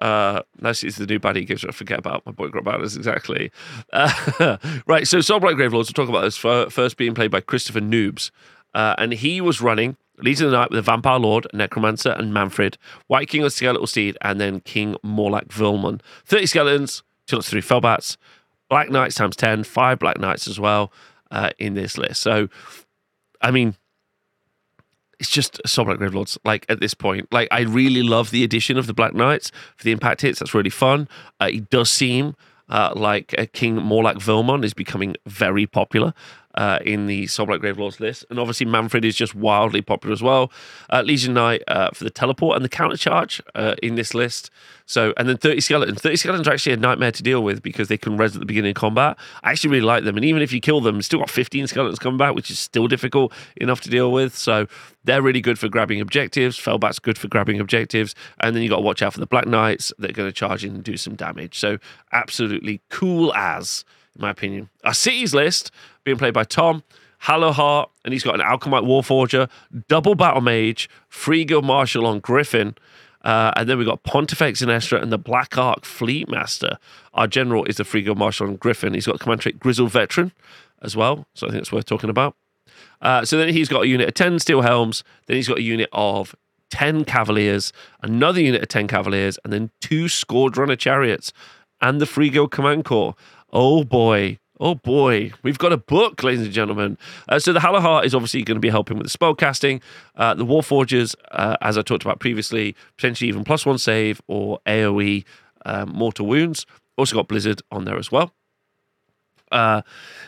Uh, 0.00 0.42
this 0.60 0.84
is 0.84 0.96
the 0.96 1.06
new 1.06 1.18
baddie 1.18 1.46
gives 1.46 1.64
I 1.64 1.72
forget 1.72 1.98
about 1.98 2.24
my 2.24 2.32
boy 2.32 2.48
Grabanas 2.48 2.96
exactly. 2.96 3.50
Uh, 3.92 4.56
right, 4.86 5.06
so 5.08 5.18
Soulblight 5.18 5.56
Gravelords, 5.56 5.72
we'll 5.72 5.84
talk 5.84 6.08
about 6.08 6.22
this 6.22 6.36
first 6.36 6.96
being 6.96 7.14
played 7.14 7.30
by 7.30 7.40
Christopher 7.40 7.80
Noobs. 7.80 8.30
Uh, 8.74 8.94
and 8.98 9.12
he 9.12 9.40
was 9.40 9.60
running 9.60 9.96
Legion 10.18 10.46
of 10.46 10.52
the 10.52 10.58
Night 10.58 10.70
with 10.70 10.78
the 10.78 10.82
Vampire 10.82 11.18
Lord, 11.18 11.46
Necromancer, 11.52 12.10
and 12.10 12.32
Mannfred, 12.32 12.76
Wight 13.08 13.28
King 13.28 13.44
of 13.44 13.52
Skeletal 13.52 13.86
Steed, 13.86 14.16
and 14.20 14.40
then 14.40 14.60
King 14.60 14.96
Morlach 15.04 15.48
Velmorn. 15.48 16.00
30 16.26 16.46
skeletons, 16.46 17.02
2 17.26 17.36
lots 17.36 17.50
3 17.50 17.60
Felbats, 17.60 18.16
Black 18.68 18.90
Knights 18.90 19.14
times 19.14 19.36
10, 19.36 19.64
5 19.64 19.98
Black 19.98 20.18
Knights 20.18 20.46
as 20.46 20.60
well 20.60 20.92
uh, 21.30 21.50
in 21.58 21.74
this 21.74 21.96
list. 21.96 22.20
So, 22.20 22.48
I 23.40 23.50
mean, 23.50 23.74
it's 25.18 25.30
just 25.30 25.60
Soulblight 25.66 25.98
Gravelords. 25.98 26.38
Like 26.44 26.66
at 26.68 26.80
this 26.80 26.94
point, 26.94 27.32
like 27.32 27.48
I 27.50 27.60
really 27.60 28.02
love 28.02 28.30
the 28.30 28.44
addition 28.44 28.78
of 28.78 28.86
the 28.86 28.94
Black 28.94 29.14
Knights 29.14 29.50
for 29.76 29.84
the 29.84 29.92
impact 29.92 30.22
hits. 30.22 30.38
That's 30.38 30.54
really 30.54 30.70
fun. 30.70 31.08
Uh, 31.40 31.48
it 31.52 31.70
does 31.70 31.90
seem 31.90 32.36
uh, 32.68 32.92
like 32.94 33.34
King 33.52 33.76
Morlach 33.76 34.16
Velmorn 34.16 34.64
is 34.64 34.74
becoming 34.74 35.16
very 35.26 35.66
popular 35.66 36.12
uh, 36.58 36.80
in 36.84 37.06
the 37.06 37.26
Soulblight 37.26 37.60
Gravelords 37.60 38.00
list. 38.00 38.24
And 38.30 38.38
obviously, 38.38 38.66
Mannfred 38.66 39.04
is 39.04 39.14
just 39.14 39.32
wildly 39.32 39.80
popular 39.80 40.12
as 40.12 40.20
well. 40.20 40.50
Uh, 40.90 41.02
Legion 41.02 41.32
Knight 41.32 41.62
uh, 41.68 41.90
for 41.94 42.02
the 42.02 42.10
teleport 42.10 42.56
and 42.56 42.64
the 42.64 42.68
counter 42.68 42.96
charge 42.96 43.40
uh, 43.54 43.76
in 43.80 43.94
this 43.94 44.12
list. 44.12 44.50
So, 44.84 45.14
and 45.16 45.28
then 45.28 45.36
30 45.36 45.60
skeletons. 45.60 46.00
30 46.00 46.16
skeletons 46.16 46.48
are 46.48 46.52
actually 46.52 46.72
a 46.72 46.78
nightmare 46.78 47.12
to 47.12 47.22
deal 47.22 47.44
with 47.44 47.62
because 47.62 47.86
they 47.86 47.96
can 47.96 48.16
res 48.16 48.34
at 48.34 48.40
the 48.40 48.46
beginning 48.46 48.70
of 48.70 48.74
combat. 48.74 49.16
I 49.44 49.52
actually 49.52 49.70
really 49.70 49.86
like 49.86 50.02
them. 50.02 50.16
And 50.16 50.24
even 50.24 50.42
if 50.42 50.52
you 50.52 50.60
kill 50.60 50.80
them, 50.80 51.00
still 51.00 51.20
got 51.20 51.30
15 51.30 51.68
skeletons 51.68 52.00
coming 52.00 52.18
back, 52.18 52.34
which 52.34 52.50
is 52.50 52.58
still 52.58 52.88
difficult 52.88 53.32
enough 53.56 53.80
to 53.82 53.88
deal 53.88 54.10
with. 54.10 54.36
So, 54.36 54.66
they're 55.04 55.22
really 55.22 55.40
good 55.40 55.60
for 55.60 55.68
grabbing 55.68 56.00
objectives. 56.00 56.58
Felbat's 56.58 56.98
good 56.98 57.16
for 57.16 57.28
grabbing 57.28 57.60
objectives. 57.60 58.16
And 58.40 58.56
then 58.56 58.64
you 58.64 58.68
got 58.68 58.76
to 58.76 58.82
watch 58.82 59.00
out 59.00 59.12
for 59.12 59.20
the 59.20 59.26
Black 59.26 59.46
Knights 59.46 59.92
that 59.98 60.10
are 60.10 60.14
going 60.14 60.28
to 60.28 60.32
charge 60.32 60.64
in 60.64 60.74
and 60.74 60.82
do 60.82 60.96
some 60.96 61.14
damage. 61.14 61.56
So, 61.56 61.78
absolutely 62.12 62.80
cool 62.90 63.32
as 63.34 63.84
in 64.18 64.22
my 64.22 64.30
opinion. 64.30 64.68
Our 64.84 64.94
cities 64.94 65.34
list 65.34 65.70
being 66.08 66.18
played 66.18 66.34
by 66.34 66.44
Tom. 66.44 66.82
Hallowheart, 67.22 67.88
and 68.04 68.12
he's 68.12 68.22
got 68.22 68.36
an 68.36 68.40
Alchemite 68.40 68.84
Warforger, 68.84 69.50
double 69.88 70.14
Battle 70.14 70.40
Mage, 70.40 70.88
Free 71.08 71.44
Guild 71.44 71.64
Marshal 71.64 72.06
on 72.06 72.20
Griffon, 72.20 72.76
uh, 73.22 73.52
and 73.56 73.68
then 73.68 73.76
we've 73.76 73.86
got 73.86 74.04
Pontifex 74.04 74.62
Zenestra 74.62 75.02
and 75.02 75.10
the 75.10 75.18
Black 75.18 75.58
Ark 75.58 75.84
Fleet 75.84 76.28
Master. 76.28 76.78
Our 77.14 77.26
general 77.26 77.64
is 77.64 77.76
the 77.76 77.84
Free 77.84 78.02
Guild 78.02 78.18
Marshal 78.18 78.46
on 78.46 78.56
Griffon. 78.56 78.94
He's 78.94 79.06
got 79.06 79.18
command 79.18 79.40
trait 79.40 79.58
Grizzle 79.58 79.88
Veteran 79.88 80.32
as 80.80 80.96
well, 80.96 81.26
so 81.34 81.48
I 81.48 81.50
think 81.50 81.60
it's 81.60 81.72
worth 81.72 81.86
talking 81.86 82.10
about. 82.10 82.36
Uh, 83.02 83.24
so 83.24 83.36
then 83.36 83.48
he's 83.52 83.68
got 83.68 83.82
a 83.82 83.88
unit 83.88 84.08
of 84.08 84.14
10 84.14 84.38
Steel 84.38 84.62
Helms, 84.62 85.02
then 85.26 85.36
he's 85.36 85.48
got 85.48 85.58
a 85.58 85.62
unit 85.62 85.88
of 85.92 86.36
10 86.70 87.04
Cavaliers, 87.04 87.72
another 88.02 88.40
unit 88.40 88.62
of 88.62 88.68
10 88.68 88.86
Cavaliers, 88.86 89.38
and 89.42 89.52
then 89.52 89.70
two 89.80 90.08
Scourge 90.08 90.56
Runner 90.56 90.76
Chariots, 90.76 91.32
and 91.80 92.00
the 92.00 92.06
Free 92.06 92.30
Guild 92.30 92.52
Command 92.52 92.84
Corps. 92.84 93.14
Oh 93.52 93.82
boy. 93.84 94.38
Oh 94.60 94.74
boy, 94.74 95.32
we've 95.42 95.58
got 95.58 95.72
a 95.72 95.76
book, 95.76 96.22
ladies 96.22 96.44
and 96.44 96.52
gentlemen. 96.52 96.98
Uh, 97.28 97.38
so 97.38 97.52
the 97.52 97.60
Hallowheart 97.60 98.04
is 98.04 98.14
obviously 98.14 98.42
going 98.42 98.56
to 98.56 98.60
be 98.60 98.70
helping 98.70 98.96
with 98.96 99.06
the 99.06 99.10
spell 99.10 99.34
casting. 99.34 99.80
Uh, 100.16 100.34
the 100.34 100.44
Warforgers, 100.44 101.14
uh, 101.30 101.56
as 101.60 101.78
I 101.78 101.82
talked 101.82 102.04
about 102.04 102.18
previously, 102.18 102.74
potentially 102.96 103.28
even 103.28 103.44
plus 103.44 103.64
one 103.64 103.78
save 103.78 104.20
or 104.26 104.58
AOE 104.66 105.24
um, 105.64 105.90
mortal 105.90 106.26
wounds. 106.26 106.66
Also 106.96 107.14
got 107.14 107.28
Blizzard 107.28 107.62
on 107.70 107.84
there 107.84 107.98
as 107.98 108.10
well. 108.10 108.32
Uh, 109.52 109.82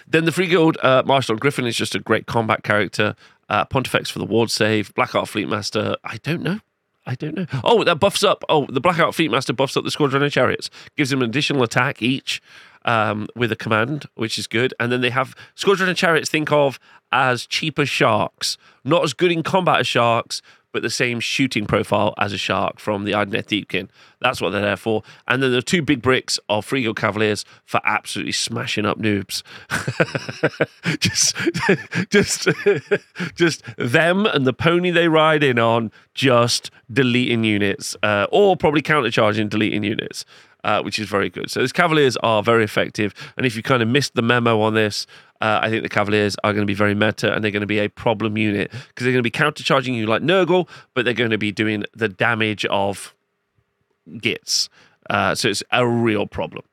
then 0.06 0.24
the 0.24 0.32
Free 0.32 0.46
Guild 0.46 0.76
uh, 0.82 1.02
Marshal 1.04 1.36
Griffon 1.36 1.66
is 1.66 1.76
just 1.76 1.94
a 1.94 1.98
great 1.98 2.26
combat 2.26 2.62
character. 2.62 3.16
Uh, 3.48 3.64
Pontifex 3.64 4.08
for 4.10 4.20
the 4.20 4.24
ward 4.24 4.50
save. 4.50 4.94
Black 4.94 5.10
Fleet 5.10 5.48
Master, 5.48 5.96
I 6.04 6.18
don't 6.18 6.42
know. 6.42 6.60
I 7.06 7.16
don't 7.16 7.34
know. 7.34 7.46
Oh, 7.64 7.82
that 7.82 7.98
buffs 7.98 8.22
up. 8.22 8.44
Oh, 8.48 8.66
the 8.70 8.80
Black 8.80 9.12
Fleet 9.14 9.30
Master 9.30 9.52
buffs 9.52 9.76
up 9.76 9.84
the 9.84 9.90
Squadron 9.90 10.22
of 10.22 10.30
Chariots. 10.30 10.70
Gives 10.96 11.10
them 11.10 11.22
an 11.22 11.28
additional 11.28 11.62
attack 11.62 12.02
each 12.02 12.40
um, 12.84 13.28
with 13.36 13.52
a 13.52 13.56
command, 13.56 14.06
which 14.14 14.38
is 14.38 14.46
good. 14.46 14.74
And 14.80 14.90
then 14.90 15.00
they 15.00 15.10
have 15.10 15.34
Squadron 15.54 15.88
of 15.88 15.96
Chariots, 15.96 16.30
think 16.30 16.50
of 16.52 16.78
as 17.12 17.46
cheaper 17.46 17.86
sharks. 17.86 18.56
Not 18.84 19.04
as 19.04 19.12
good 19.12 19.32
in 19.32 19.42
combat 19.42 19.80
as 19.80 19.86
sharks, 19.86 20.42
but 20.72 20.82
the 20.82 20.90
same 20.90 21.20
shooting 21.20 21.66
profile 21.66 22.14
as 22.18 22.32
a 22.32 22.38
shark 22.38 22.78
from 22.78 23.04
the 23.04 23.12
Idoneth 23.12 23.46
Deepkin. 23.46 23.88
That's 24.20 24.40
what 24.40 24.50
they're 24.50 24.60
there 24.60 24.76
for. 24.76 25.02
And 25.26 25.42
then 25.42 25.52
the 25.52 25.62
two 25.62 25.82
big 25.82 26.00
bricks 26.02 26.38
Free 26.62 26.82
Guild 26.82 26.96
Cavaliers 26.96 27.44
for 27.64 27.80
absolutely 27.84 28.32
smashing 28.32 28.86
up 28.86 28.98
noobs. 28.98 29.42
just, 31.00 31.36
just, 32.10 32.48
just 33.34 33.62
them 33.76 34.26
and 34.26 34.46
the 34.46 34.52
pony 34.52 34.90
they 34.90 35.08
ride 35.08 35.42
in 35.42 35.58
on, 35.58 35.90
just 36.14 36.70
deleting 36.92 37.44
units, 37.44 37.96
uh, 38.02 38.26
or 38.30 38.56
probably 38.56 38.82
countercharging 38.82 39.48
deleting 39.48 39.82
units 39.82 40.24
uh, 40.64 40.82
which 40.82 40.98
is 40.98 41.08
very 41.08 41.30
good. 41.30 41.50
So 41.50 41.60
those 41.60 41.72
Cavaliers 41.72 42.16
are 42.18 42.42
very 42.42 42.64
effective. 42.64 43.14
And 43.36 43.46
if 43.46 43.56
you 43.56 43.62
kind 43.62 43.82
of 43.82 43.88
missed 43.88 44.14
the 44.14 44.22
memo 44.22 44.60
on 44.60 44.74
this, 44.74 45.06
uh, 45.40 45.60
I 45.62 45.70
think 45.70 45.82
the 45.82 45.88
Cavaliers 45.88 46.36
are 46.44 46.52
going 46.52 46.62
to 46.62 46.66
be 46.66 46.74
very 46.74 46.94
meta 46.94 47.32
and 47.32 47.42
they're 47.42 47.50
going 47.50 47.60
to 47.60 47.66
be 47.66 47.78
a 47.78 47.88
problem 47.88 48.36
unit 48.36 48.70
because 48.70 49.04
they're 49.04 49.12
going 49.12 49.22
to 49.22 49.22
be 49.22 49.30
countercharging 49.30 49.94
you 49.94 50.06
like 50.06 50.22
Nurgle, 50.22 50.68
but 50.94 51.04
they're 51.04 51.14
going 51.14 51.30
to 51.30 51.38
be 51.38 51.52
doing 51.52 51.84
the 51.94 52.08
damage 52.08 52.64
of 52.66 53.14
Gits. 54.18 54.68
Uh, 55.08 55.34
so 55.34 55.48
it's 55.48 55.62
a 55.72 55.86
real 55.86 56.26
problem. 56.26 56.64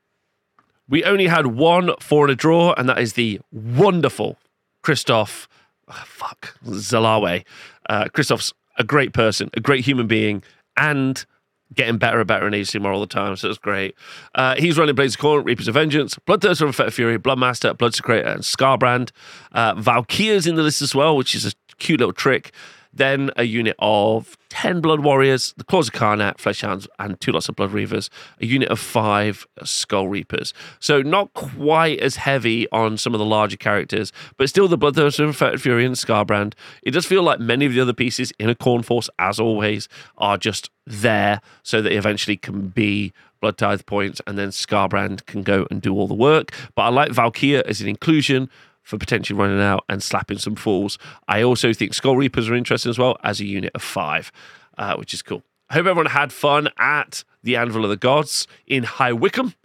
We 0.90 1.04
only 1.04 1.28
had 1.28 1.48
one 1.48 1.92
four 2.00 2.26
in 2.26 2.32
a 2.32 2.36
draw, 2.36 2.74
and 2.78 2.88
that 2.88 3.00
is 3.00 3.14
the 3.14 3.42
wonderful 3.52 4.38
Christoph. 4.84 5.48
Oh, 5.90 6.04
fuck, 6.06 6.58
Zalawe. 6.66 7.44
Uh, 7.90 8.06
Christoph's 8.14 8.54
a 8.78 8.84
great 8.84 9.14
person, 9.14 9.50
a 9.54 9.60
great 9.60 9.84
human 9.84 10.08
being, 10.08 10.44
and 10.78 11.26
getting 11.74 11.97
better 11.97 12.20
and 12.20 12.28
better 12.28 12.47
in 12.47 12.53
Age 12.53 12.78
more 12.80 12.91
all 12.91 12.99
the 12.99 13.07
time, 13.07 13.36
so 13.36 13.49
it's 13.49 13.57
great. 13.57 13.95
Uh, 14.36 14.55
he's 14.57 14.78
running 14.78 14.95
Blades 14.95 15.15
of 15.15 15.22
Khorne, 15.22 15.45
Reapers 15.45 15.68
of 15.68 15.74
Vengeance, 15.74 16.15
Bloodthirster 16.28 16.65
Unfettered 16.65 16.93
Fury, 16.93 17.20
Bloodmaster, 17.20 17.74
Bloodsecrator, 17.74 18.34
and 18.34 18.41
Skarbrand. 18.41 19.11
Uh, 19.51 19.74
Valkia's 19.76 20.47
in 20.47 20.55
the 20.55 20.63
list 20.63 20.82
as 20.82 20.95
well, 20.95 21.15
which 21.15 21.36
is 21.36 21.45
a 21.45 21.51
cute 21.78 21.99
little 21.99 22.13
trick. 22.13 22.51
Then 22.98 23.30
a 23.36 23.43
unit 23.43 23.76
of 23.78 24.38
10 24.50 24.82
Blood 24.82 25.02
Warriors, 25.02 25.54
the 25.56 25.64
Claws 25.64 25.89
of 25.89 25.93
Karanak, 25.93 26.38
Fleshhounds, 26.38 26.88
and 26.98 27.20
two 27.20 27.32
lots 27.32 27.48
of 27.48 27.56
Blood 27.56 27.72
Reavers, 27.72 28.10
a 28.41 28.45
unit 28.45 28.70
of 28.70 28.80
five 28.80 29.45
Skull 29.64 30.08
Reapers. 30.08 30.52
So 30.80 31.04
not 31.04 31.32
quite 31.34 32.00
as 32.00 32.16
heavy 32.16 32.68
on 32.72 32.98
some 32.98 33.14
of 33.14 33.20
the 33.20 33.26
larger 33.26 33.58
characters, 33.58 34.12
but 34.38 34.50
still 34.50 34.68
the 34.68 34.78
Bloodthirster, 34.78 35.34
Fete 35.34 35.62
Fury, 35.62 35.86
and 35.86 35.95
Skarbrand. 35.95 36.54
It 36.82 36.91
does 36.91 37.06
feel 37.06 37.22
like 37.22 37.39
many 37.39 37.68
of 37.68 37.74
the 37.74 37.82
other 37.82 37.93
pieces 37.93 38.34
in 38.39 38.50
a 38.50 38.56
Khorne 38.56 38.84
Force, 38.84 39.12
as 39.20 39.39
always, 39.39 39.88
are 40.18 40.38
just 40.38 40.72
there 40.88 41.39
so 41.62 41.82
that 41.82 41.91
eventually 41.91 42.38
can 42.38 42.70
be 42.70 43.14
blood 43.41 43.58
tithe 43.60 43.86
points 43.86 44.20
and 44.26 44.38
then 44.38 44.50
Skarbrand 44.50 45.26
can 45.28 45.43
go 45.43 45.68
and 45.70 45.82
do 45.82 45.93
all 45.93 46.08
the 46.08 46.16
work. 46.16 46.52
But 46.74 46.84
I 46.84 46.89
like 46.89 47.12
Valkia 47.12 47.62
as 47.62 47.82
an 47.82 47.88
inclusion 47.88 48.50
for 48.88 48.98
potentially 48.98 49.38
running 49.38 49.60
out 49.60 49.84
and 49.90 50.02
slapping 50.02 50.38
some 50.38 50.56
fools. 50.56 50.98
I 51.28 51.44
also 51.44 51.74
think 51.74 51.94
Skull 51.94 52.16
Reapers 52.16 52.48
are 52.48 52.56
interesting 52.56 52.90
as 52.90 52.98
well 52.98 53.18
as 53.22 53.42
a 53.42 53.46
unit 53.46 53.72
of 53.76 53.84
five, 53.84 54.32
uh, 54.78 54.96
which 54.96 55.14
is 55.14 55.22
cool. 55.22 55.44
I 55.70 55.74
hope 55.74 55.88
everyone 55.88 56.06
had 56.06 56.32
fun 56.32 56.70
at 56.80 57.26
the 57.44 57.58
Anvil 57.58 57.84
of 57.84 57.90
the 57.90 57.98
Gods 57.98 58.48
in 58.66 58.84
High 58.84 59.12
Wycombe. 59.12 59.56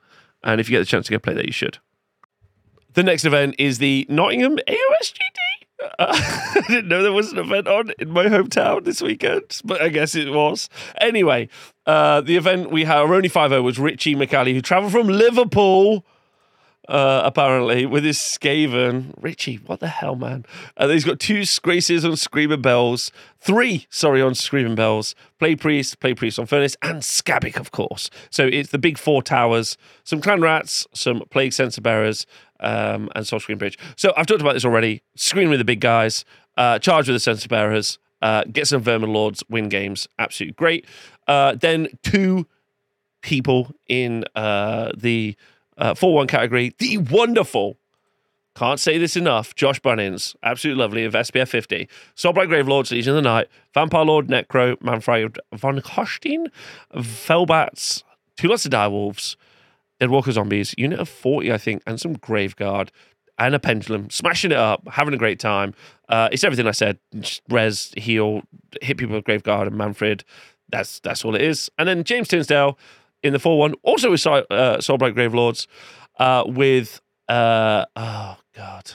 And 0.43 0.61
if 0.61 0.69
you 0.69 0.77
get 0.77 0.81
the 0.81 0.87
chance 0.87 1.07
to 1.07 1.13
go 1.13 1.21
play 1.21 1.35
there, 1.35 1.47
you 1.47 1.53
should. 1.53 1.79
The 2.95 3.05
next 3.05 3.25
event 3.25 3.55
is 3.59 3.79
the 3.79 4.07
Nottingham 4.09 4.57
AOSGD. 4.57 5.21
Uh, 5.81 5.87
I 6.01 6.65
didn't 6.67 6.89
know 6.89 7.05
there 7.05 7.13
was 7.13 7.31
an 7.31 7.39
event 7.39 7.69
on 7.69 7.93
in 8.01 8.11
my 8.11 8.25
hometown 8.25 8.85
this 8.85 9.01
weekend, 9.01 9.61
but 9.65 9.81
I 9.81 9.89
guess 9.89 10.17
it 10.17 10.33
was. 10.33 10.69
Anyway, 11.01 11.49
uh, 11.87 12.23
the 12.23 12.37
event 12.37 12.73
we 12.73 12.83
had, 12.83 12.97
our 12.97 13.15
only 13.15 13.29
5 13.29 13.63
was 13.63 13.79
Richie 13.79 14.17
McCallie, 14.17 14.53
who 14.53 14.61
travelled 14.61 14.91
from 14.91 15.07
Liverpool 15.07 16.05
uh, 16.89 17.23
apparently, 17.25 17.87
with 17.87 18.05
his 18.05 18.19
Skaven. 18.19 19.15
Richie, 19.21 19.57
what 19.57 19.81
the 19.81 19.89
hell, 19.89 20.17
man? 20.17 20.45
Uh, 20.77 20.89
he's 20.89 21.05
got 21.05 21.21
two 21.21 21.41
Greyseers 21.41 22.05
on 22.05 22.17
Screaming 22.17 22.61
Bells, 22.61 23.13
three, 23.39 23.87
sorry, 23.89 24.21
on 24.21 24.35
Screaming 24.35 24.75
Bells, 24.75 25.15
Plague 25.39 25.61
Priest, 25.61 26.01
Plague 26.01 26.17
Priest 26.17 26.39
on 26.39 26.47
Furnace, 26.47 26.77
and 26.83 27.03
Skabic, 27.03 27.57
of 27.57 27.71
course. 27.71 28.11
So 28.31 28.47
it's 28.47 28.71
the 28.71 28.79
big 28.79 28.99
four 28.99 29.23
towers, 29.23 29.77
some 30.05 30.21
Clan 30.21 30.41
Rats, 30.41 30.87
some 30.93 31.23
Plague 31.31 31.53
Censer 31.53 31.81
Bearers, 31.81 32.27
um, 32.61 33.09
and 33.15 33.27
Soul 33.27 33.41
Screen 33.41 33.59
Bridge. 33.59 33.79
So 33.97 34.13
I've 34.17 34.27
talked 34.27 34.41
about 34.41 34.55
this 34.55 34.65
already. 34.65 35.03
Screen 35.15 35.51
with 35.51 35.59
the 35.59 35.65
big 35.65 35.81
guys, 35.81 36.25
uh, 36.57 36.79
charge 36.79 37.09
with 37.09 37.15
the 37.15 37.21
Censer 37.21 37.49
Bearers, 37.49 37.99
uh, 38.23 38.45
get 38.45 38.67
some 38.67 38.83
Vermin 38.83 39.13
Lords, 39.13 39.43
win 39.49 39.69
games. 39.69 40.09
Absolutely 40.19 40.55
great. 40.55 40.87
Uh, 41.27 41.55
then 41.55 41.89
two 42.03 42.47
people 43.21 43.73
in 43.89 44.25
uh, 44.35 44.91
the 44.97 45.37
uh, 45.79 45.95
4 45.95 46.15
1 46.15 46.27
category. 46.27 46.75
The 46.79 46.99
wonderful, 46.99 47.79
can't 48.55 48.81
say 48.81 48.99
this 48.99 49.17
enough, 49.17 49.55
Josh 49.55 49.81
Bunnings, 49.81 50.35
absolutely 50.43 50.83
lovely, 50.83 51.05
of 51.05 51.15
SPF 51.15 51.49
50. 51.49 51.89
Soulblight 52.17 52.49
Gravelords, 52.49 52.91
Legion 52.91 53.17
of 53.17 53.17
the 53.17 53.23
Night, 53.23 53.49
Vampire 53.75 54.05
Lord, 54.05 54.29
Necro, 54.29 54.77
Mannfred 54.81 55.39
von 55.55 55.81
Carstein, 55.81 56.47
Felbats, 56.95 58.03
two 58.37 58.49
lots 58.49 58.67
of 58.67 58.73
Direwolves, 58.73 59.37
Dead 60.01 60.11
Walker 60.11 60.33
Zombies, 60.33 60.75
unit 60.77 60.99
of 60.99 61.09
40, 61.09 61.53
I 61.53 61.59
think, 61.59 61.83
and 61.87 62.01
some 62.01 62.17
Graveguard 62.17 62.91
and 63.39 63.55
a 63.55 63.59
pendulum, 63.59 64.11
smashing 64.11 64.53
it 64.53 64.59
up, 64.59 64.87
having 64.89 65.15
a 65.15 65.17
great 65.17 65.41
time. 65.41 65.75
Uh, 66.09 66.29
it's 66.31 66.45
everything 66.45 66.67
I 66.67 66.73
said: 66.73 66.99
Just 67.19 67.43
res, 67.49 67.93
heal, 67.97 68.43
hit 68.81 68.99
people 68.99 69.17
with 69.17 69.25
Graveguard 69.25 69.67
and 69.67 69.77
Mannfred. 69.77 70.23
That's 70.69 71.01
that's 71.01 71.25
all 71.25 71.35
it 71.35 71.43
is. 71.43 71.71
And 71.79 71.89
then 71.89 72.05
James 72.05 72.29
Tinsdale 72.29 72.79
in 73.23 73.33
the 73.33 73.39
four 73.39 73.59
one, 73.59 73.75
also 73.83 74.11
with 74.11 74.27
uh, 74.27 74.41
Soulblight 74.79 75.15
Gravelords, 75.15 75.67
uh, 76.19 76.45
with 76.47 77.01
uh, 77.29 77.85
oh 77.97 78.37
god, 78.55 78.93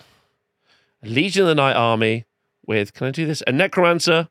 Legion 1.04 1.44
of 1.44 1.48
the 1.48 1.56
Night 1.56 1.76
Army 1.76 2.26
with 2.66 2.94
can 2.94 3.08
I 3.08 3.12
do 3.12 3.26
this? 3.26 3.42
A 3.48 3.52
Necromancer, 3.52 4.28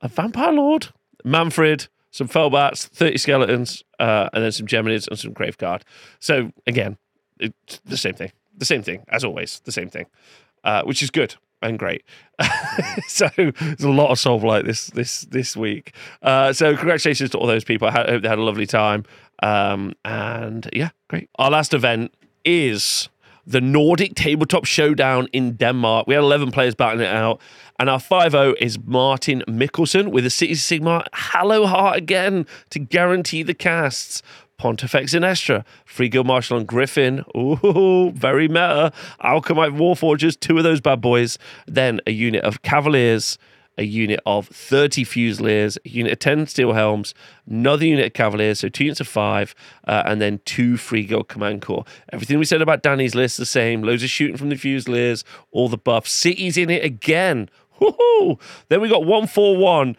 a 0.00 0.08
Vampire 0.08 0.52
Lord, 0.52 0.88
Mannfred, 1.24 1.88
some 2.10 2.28
Felbats, 2.28 2.86
30 2.88 3.18
skeletons, 3.18 3.84
uh, 3.98 4.28
and 4.32 4.44
then 4.44 4.52
some 4.52 4.66
Geminids 4.66 5.06
and 5.08 5.18
some 5.18 5.32
Graveguard. 5.32 5.82
So 6.18 6.52
again, 6.66 6.98
it's 7.38 7.80
the 7.84 7.96
same 7.96 8.14
thing. 8.14 8.32
The 8.56 8.64
same 8.64 8.82
thing, 8.82 9.04
as 9.08 9.24
always, 9.24 9.60
the 9.60 9.72
same 9.72 9.88
thing. 9.88 10.06
Uh, 10.64 10.82
which 10.82 11.02
is 11.02 11.10
good 11.10 11.36
and 11.62 11.78
great. 11.78 12.04
so 13.08 13.28
there's 13.36 13.82
a 13.82 13.90
lot 13.90 14.10
of 14.10 14.18
Soul 14.18 14.40
Blight 14.40 14.64
this 14.64 14.88
this 14.88 15.22
this 15.22 15.56
week. 15.56 15.94
Uh, 16.22 16.52
so 16.52 16.76
congratulations 16.76 17.30
to 17.30 17.38
all 17.38 17.46
those 17.46 17.64
people. 17.64 17.88
I 17.88 17.92
hope 17.92 18.22
they 18.22 18.28
had 18.28 18.38
a 18.38 18.42
lovely 18.42 18.66
time. 18.66 19.04
Um, 19.42 19.94
and 20.04 20.68
yeah, 20.72 20.90
great. 21.08 21.28
Our 21.38 21.50
last 21.50 21.74
event 21.74 22.12
is 22.44 23.08
the 23.48 23.60
Nordic 23.62 24.14
Tabletop 24.14 24.66
Showdown 24.66 25.26
in 25.32 25.52
Denmark. 25.52 26.06
We 26.06 26.14
had 26.14 26.22
11 26.22 26.50
players 26.50 26.74
battling 26.74 27.06
it 27.06 27.14
out. 27.14 27.40
And 27.80 27.88
our 27.88 27.98
5 27.98 28.32
0 28.32 28.54
is 28.60 28.78
Martin 28.84 29.42
Mickelson 29.48 30.10
with 30.10 30.24
the 30.24 30.30
City 30.30 30.54
Sigma 30.54 31.04
Hallow 31.14 31.64
Heart 31.66 31.96
again 31.96 32.46
to 32.70 32.78
guarantee 32.78 33.42
the 33.42 33.54
casts. 33.54 34.22
Pontifex 34.58 35.14
Zenestra, 35.14 35.64
Free 35.84 36.08
Guild 36.08 36.26
Marshal 36.26 36.58
and 36.58 36.66
Griffon. 36.66 37.24
Ooh, 37.36 38.10
very 38.10 38.48
meta. 38.48 38.92
Alchemite 39.24 39.76
Warforgers, 39.76 40.38
two 40.38 40.58
of 40.58 40.64
those 40.64 40.80
bad 40.80 41.00
boys. 41.00 41.38
Then 41.66 42.00
a 42.08 42.10
unit 42.10 42.42
of 42.42 42.62
Cavaliers, 42.62 43.38
a 43.78 43.84
unit 43.84 44.18
of 44.26 44.48
30 44.48 45.04
Fusiliers, 45.04 45.78
a 45.84 45.88
unit 45.88 46.12
of 46.12 46.18
10 46.18 46.48
Steel 46.48 46.72
Helms, 46.72 47.14
another 47.48 47.86
unit 47.86 48.06
of 48.06 48.12
Cavaliers, 48.14 48.58
so 48.58 48.68
two 48.68 48.84
units 48.84 49.00
of 49.00 49.06
five, 49.06 49.54
uh, 49.86 50.02
and 50.04 50.20
then 50.20 50.40
two 50.44 50.76
Free 50.76 51.04
Guild 51.04 51.28
Command 51.28 51.62
Corps. 51.62 51.84
Everything 52.12 52.40
we 52.40 52.44
said 52.44 52.60
about 52.60 52.82
Danny's 52.82 53.14
list 53.14 53.38
the 53.38 53.46
same. 53.46 53.82
Loads 53.82 54.02
of 54.02 54.10
shooting 54.10 54.36
from 54.36 54.48
the 54.48 54.56
Fusiliers, 54.56 55.24
all 55.52 55.68
the 55.68 55.78
buffs. 55.78 56.10
City's 56.10 56.56
in 56.56 56.68
it 56.68 56.84
again. 56.84 57.48
Woohoo! 57.80 58.40
Then 58.68 58.80
we 58.80 58.88
got 58.88 59.02
141, 59.04 59.96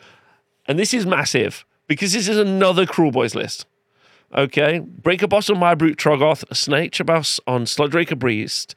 and 0.67 0.77
this 0.77 0.93
is 0.93 1.05
massive 1.05 1.65
because 1.87 2.11
this 2.11 2.27
is 2.27 2.37
another 2.37 2.85
Kruleboyz 2.85 3.33
list. 3.33 3.65
Okay, 4.35 4.79
Breaker 4.79 5.27
Boss 5.27 5.49
on 5.49 5.57
My 5.57 5.73
Brute 5.73 5.99
Snake 6.53 6.95
Boss 7.03 7.39
on 7.47 7.65
Sludge 7.65 8.19
Priest, 8.19 8.75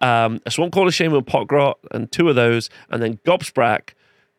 um, 0.00 0.40
a 0.46 0.50
Swampcaller 0.50 0.92
Shaman 0.92 1.24
Potgrot, 1.24 1.74
and 1.90 2.10
two 2.10 2.30
of 2.30 2.36
those, 2.36 2.70
and 2.88 3.02
then 3.02 3.18
Gobsprakk. 3.26 3.90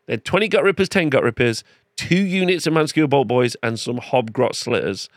They 0.08 0.14
had 0.14 0.26
20 0.26 0.48
Gut 0.48 0.64
Rippers, 0.64 0.90
10 0.90 1.10
Gut 1.10 1.24
Rippers, 1.24 1.64
two 1.98 2.16
units 2.18 2.66
of 2.66 2.74
Manskill 2.74 3.08
Bolt 3.08 3.28
Boys, 3.28 3.56
and 3.62 3.80
some 3.80 4.00
Hobgrot 4.00 4.56
Slitters. 4.56 5.08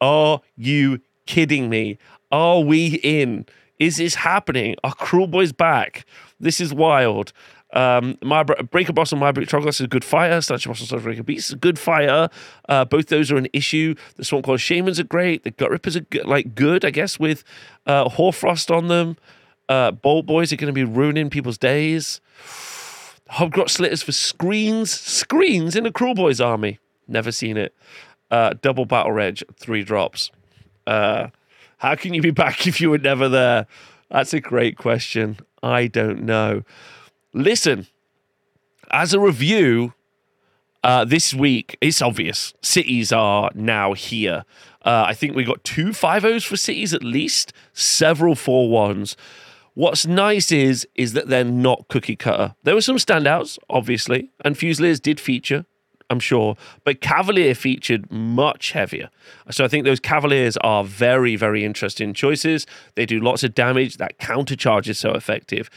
Are 0.00 0.40
you 0.56 1.00
kidding 1.26 1.68
me? 1.68 1.98
Are 2.30 2.60
we 2.60 3.00
in? 3.02 3.46
Is 3.80 3.96
this 3.96 4.14
happening? 4.14 4.76
Are 4.84 4.94
Kruleboyz 4.94 5.56
back? 5.56 6.06
This 6.38 6.60
is 6.60 6.72
wild. 6.72 7.32
Um, 7.72 8.18
my 8.22 8.42
Breaker 8.42 8.92
Boss 8.92 9.12
and 9.12 9.20
My 9.20 9.32
Troglodyte 9.32 9.74
is 9.74 9.80
a 9.80 9.88
good 9.88 10.04
fire. 10.04 10.40
Snatcher 10.40 10.68
Boss 10.68 10.80
and 10.80 10.88
Sludge 10.88 11.02
Breaker 11.02 11.22
Beast 11.22 11.48
is 11.48 11.54
a 11.54 11.58
good 11.58 11.78
fire. 11.78 12.28
Uh, 12.68 12.84
both 12.84 13.06
those 13.06 13.30
are 13.30 13.36
an 13.36 13.48
issue. 13.52 13.94
The 14.16 14.24
Swampcaller 14.24 14.58
Shamans 14.58 15.00
are 15.00 15.04
great. 15.04 15.44
The 15.44 15.50
Gut 15.52 15.70
Rippers 15.70 15.96
are 15.96 16.00
good, 16.00 16.26
like 16.26 16.54
good, 16.54 16.84
I 16.84 16.90
guess, 16.90 17.18
with 17.18 17.44
uh, 17.86 18.08
Hoarfrost 18.10 18.70
on 18.70 18.88
them. 18.88 19.16
Uh, 19.68 19.90
Bolt 19.90 20.26
Boys 20.26 20.52
are 20.52 20.56
going 20.56 20.72
to 20.72 20.74
be 20.74 20.84
ruining 20.84 21.30
people's 21.30 21.58
days. 21.58 22.20
Hobgrot 23.32 23.70
Slitters 23.70 24.02
for 24.02 24.12
screens. 24.12 24.90
Screens 24.90 25.74
in 25.74 25.86
a 25.86 25.90
Kruleboyz 25.90 26.44
army. 26.44 26.78
Never 27.08 27.32
seen 27.32 27.56
it. 27.56 27.74
Uh, 28.30 28.54
double 28.60 28.84
Battle 28.84 29.12
Reg, 29.12 29.42
three 29.56 29.82
drops. 29.82 30.30
Uh, 30.86 31.28
how 31.78 31.94
can 31.94 32.12
you 32.12 32.20
be 32.20 32.30
back 32.30 32.66
if 32.66 32.82
you 32.82 32.90
were 32.90 32.98
never 32.98 33.30
there? 33.30 33.66
That's 34.10 34.34
a 34.34 34.40
great 34.40 34.76
question. 34.76 35.38
I 35.62 35.86
don't 35.86 36.24
know 36.24 36.64
listen, 37.32 37.86
as 38.90 39.14
a 39.14 39.20
review, 39.20 39.94
uh, 40.84 41.04
this 41.04 41.32
week, 41.32 41.76
it's 41.80 42.02
obvious. 42.02 42.54
Cities 42.60 43.12
are 43.12 43.50
now 43.54 43.92
here. 43.92 44.44
Uh, 44.84 45.04
I 45.06 45.14
think 45.14 45.36
we 45.36 45.44
got 45.44 45.62
two 45.62 45.92
five 45.92 46.24
O's 46.24 46.44
for 46.44 46.56
cities 46.56 46.92
at 46.92 47.04
least, 47.04 47.52
several 47.72 48.34
four 48.34 48.68
ones. 48.68 49.16
What's 49.74 50.06
nice 50.06 50.52
is 50.52 50.86
is 50.94 51.12
that 51.14 51.28
they're 51.28 51.44
not 51.44 51.88
cookie 51.88 52.16
cutter. 52.16 52.54
There 52.64 52.74
were 52.74 52.82
some 52.82 52.96
standouts, 52.96 53.58
obviously, 53.70 54.30
and 54.44 54.58
Fusiliers 54.58 55.00
did 55.00 55.20
feature, 55.20 55.64
I'm 56.10 56.20
sure, 56.20 56.56
but 56.84 57.00
Cavalier 57.00 57.54
featured 57.54 58.10
much 58.10 58.72
heavier. 58.72 59.08
So 59.50 59.64
I 59.64 59.68
think 59.68 59.84
those 59.84 60.00
Cavaliers 60.00 60.56
are 60.58 60.84
very, 60.84 61.36
very 61.36 61.64
interesting 61.64 62.12
choices. 62.12 62.66
They 62.96 63.06
do 63.06 63.20
lots 63.20 63.44
of 63.44 63.54
damage. 63.54 63.96
That 63.96 64.18
counter 64.18 64.56
charge 64.56 64.90
is 64.90 64.98
so 64.98 65.12
effective. 65.12 65.70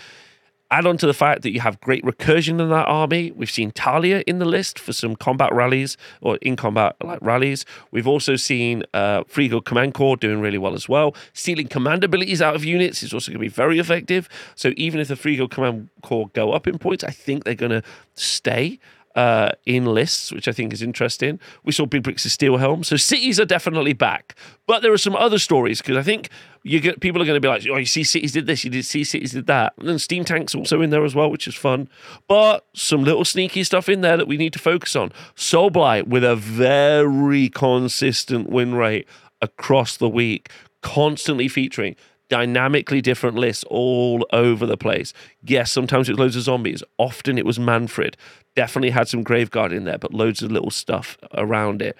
Add 0.75 0.85
on 0.85 0.97
to 0.97 1.07
the 1.07 1.13
fact 1.13 1.43
that 1.43 1.53
you 1.53 1.61
have 1.61 1.79
great 1.79 2.03
recursion 2.03 2.59
in 2.59 2.69
that 2.69 2.85
army. 2.89 3.31
We've 3.31 3.49
seen 3.49 3.71
Talia 3.71 4.25
in 4.27 4.39
the 4.39 4.45
list 4.45 4.77
for 4.77 4.91
some 4.91 5.15
combat 5.15 5.53
rallies 5.53 5.95
or 6.19 6.35
in 6.41 6.57
combat 6.57 6.97
like 7.01 7.19
rallies. 7.21 7.63
We've 7.91 8.09
also 8.09 8.35
seen 8.35 8.83
uh, 8.93 9.23
Guild 9.33 9.63
Command 9.63 9.93
Corps 9.93 10.17
doing 10.17 10.41
really 10.41 10.57
well 10.57 10.73
as 10.73 10.89
well. 10.89 11.15
Stealing 11.31 11.69
command 11.69 12.03
abilities 12.03 12.41
out 12.41 12.55
of 12.55 12.65
units 12.65 13.03
is 13.03 13.13
also 13.13 13.31
going 13.31 13.39
to 13.39 13.45
be 13.45 13.47
very 13.47 13.79
effective. 13.79 14.27
So 14.55 14.73
even 14.75 14.99
if 14.99 15.07
the 15.07 15.15
Guild 15.15 15.51
Command 15.51 15.91
Corps 16.01 16.27
go 16.33 16.51
up 16.51 16.67
in 16.67 16.77
points, 16.77 17.05
I 17.05 17.11
think 17.11 17.45
they're 17.45 17.55
going 17.55 17.71
to 17.71 17.83
stay 18.15 18.77
uh, 19.15 19.51
in 19.65 19.85
lists, 19.85 20.31
which 20.31 20.47
I 20.47 20.51
think 20.51 20.73
is 20.73 20.81
interesting. 20.81 21.39
We 21.63 21.71
saw 21.71 21.85
Big 21.85 22.03
Bricks 22.03 22.25
of 22.25 22.31
Steel 22.31 22.57
Helm. 22.57 22.83
So 22.83 22.97
cities 22.97 23.39
are 23.39 23.45
definitely 23.45 23.93
back. 23.93 24.35
But 24.67 24.81
there 24.81 24.91
are 24.91 24.97
some 24.97 25.15
other 25.15 25.39
stories 25.39 25.81
because 25.81 25.95
I 25.95 26.03
think 26.03 26.29
you 26.63 26.79
get 26.79 26.99
people 26.99 27.21
are 27.21 27.25
going 27.25 27.37
to 27.37 27.41
be 27.41 27.47
like, 27.47 27.65
oh, 27.71 27.77
you 27.77 27.85
see 27.85 28.03
cities 28.03 28.33
did 28.33 28.45
this, 28.45 28.63
you 28.63 28.69
did 28.69 28.85
see 28.85 29.03
cities 29.03 29.31
did 29.31 29.47
that. 29.47 29.73
And 29.77 29.87
then 29.87 29.99
Steam 29.99 30.25
Tank's 30.25 30.53
also 30.53 30.81
in 30.81 30.89
there 30.89 31.05
as 31.05 31.15
well, 31.15 31.31
which 31.31 31.47
is 31.47 31.55
fun. 31.55 31.87
But 32.27 32.65
some 32.73 33.03
little 33.03 33.25
sneaky 33.25 33.63
stuff 33.63 33.87
in 33.87 34.01
there 34.01 34.17
that 34.17 34.27
we 34.27 34.37
need 34.37 34.53
to 34.53 34.59
focus 34.59 34.95
on. 34.95 35.13
Soul 35.35 35.69
Blight 35.69 36.07
with 36.07 36.23
a 36.23 36.35
very 36.35 37.49
consistent 37.49 38.49
win 38.49 38.75
rate 38.75 39.07
across 39.41 39.95
the 39.95 40.09
week, 40.09 40.49
constantly 40.81 41.47
featuring 41.47 41.95
dynamically 42.29 43.01
different 43.01 43.37
lists 43.37 43.63
all 43.67 44.25
over 44.31 44.65
the 44.65 44.77
place. 44.77 45.13
Yes, 45.43 45.71
sometimes 45.71 46.09
it 46.09 46.13
was 46.13 46.19
loads 46.19 46.35
of 46.35 46.43
zombies. 46.43 46.83
Often 46.97 47.37
it 47.37 47.45
was 47.45 47.59
Mannfred. 47.59 48.15
Definitely 48.55 48.91
had 48.91 49.07
some 49.07 49.23
Graveguard 49.23 49.71
in 49.75 49.83
there, 49.83 49.97
but 49.97 50.13
loads 50.13 50.41
of 50.41 50.51
little 50.51 50.71
stuff 50.71 51.17
around 51.33 51.81
it. 51.81 51.95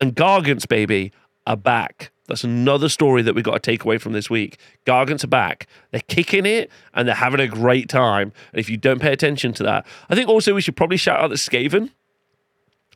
And 0.00 0.14
Gargants, 0.14 0.66
baby, 0.66 1.12
are 1.46 1.56
back. 1.56 2.10
That's 2.26 2.44
another 2.44 2.88
story 2.88 3.22
that 3.22 3.34
we 3.34 3.42
got 3.42 3.54
to 3.54 3.58
take 3.58 3.84
away 3.84 3.98
from 3.98 4.12
this 4.12 4.30
week. 4.30 4.58
Gargants 4.86 5.24
are 5.24 5.28
back. 5.28 5.66
They're 5.90 6.00
kicking 6.02 6.46
it 6.46 6.70
and 6.94 7.08
they're 7.08 7.14
having 7.16 7.40
a 7.40 7.48
great 7.48 7.88
time. 7.88 8.32
And 8.52 8.60
if 8.60 8.70
you 8.70 8.76
don't 8.76 9.00
pay 9.00 9.12
attention 9.12 9.52
to 9.54 9.64
that, 9.64 9.84
I 10.08 10.14
think 10.14 10.28
also 10.28 10.54
we 10.54 10.60
should 10.60 10.76
probably 10.76 10.96
shout 10.96 11.18
out 11.18 11.30
the 11.30 11.36
Skaven 11.36 11.90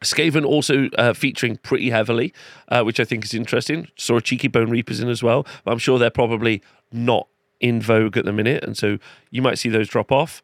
Skaven 0.05 0.45
also 0.45 0.89
uh, 0.97 1.13
featuring 1.13 1.57
pretty 1.59 1.91
heavily, 1.91 2.33
uh, 2.69 2.83
which 2.83 3.01
I 3.01 3.05
think 3.05 3.25
is 3.25 3.35
interesting. 3.35 3.89
Saw 3.97 4.17
a 4.19 4.21
cheeky 4.23 4.49
Bone 4.49 4.71
Reapers 4.71 5.01
in 5.01 5.09
as 5.09 5.23
well, 5.23 5.47
I'm 5.67 5.79
sure 5.79 5.99
they're 5.99 6.11
probably 6.11 6.63
not 6.93 7.29
in 7.61 7.81
vogue 7.81 8.17
at 8.17 8.25
the 8.25 8.33
minute, 8.33 8.63
and 8.63 8.77
so 8.77 8.99
you 9.31 9.43
might 9.43 9.59
see 9.59 9.69
those 9.69 9.89
drop 9.89 10.13
off. 10.13 10.43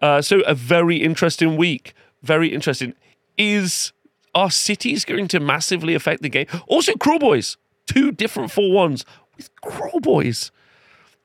Uh, 0.00 0.20
so 0.20 0.40
a 0.40 0.54
very 0.54 0.96
interesting 0.96 1.56
week. 1.56 1.94
Very 2.22 2.48
interesting. 2.52 2.94
Is 3.38 3.92
our 4.34 4.50
cities 4.50 5.04
going 5.04 5.28
to 5.28 5.40
massively 5.40 5.94
affect 5.94 6.22
the 6.22 6.28
game? 6.28 6.46
Also, 6.66 6.92
Kruleboyz. 6.94 7.56
two 7.86 8.12
different 8.12 8.50
4 8.50 8.64
1s 8.64 9.04
with 9.36 9.50
Kruleboyz. 9.62 10.50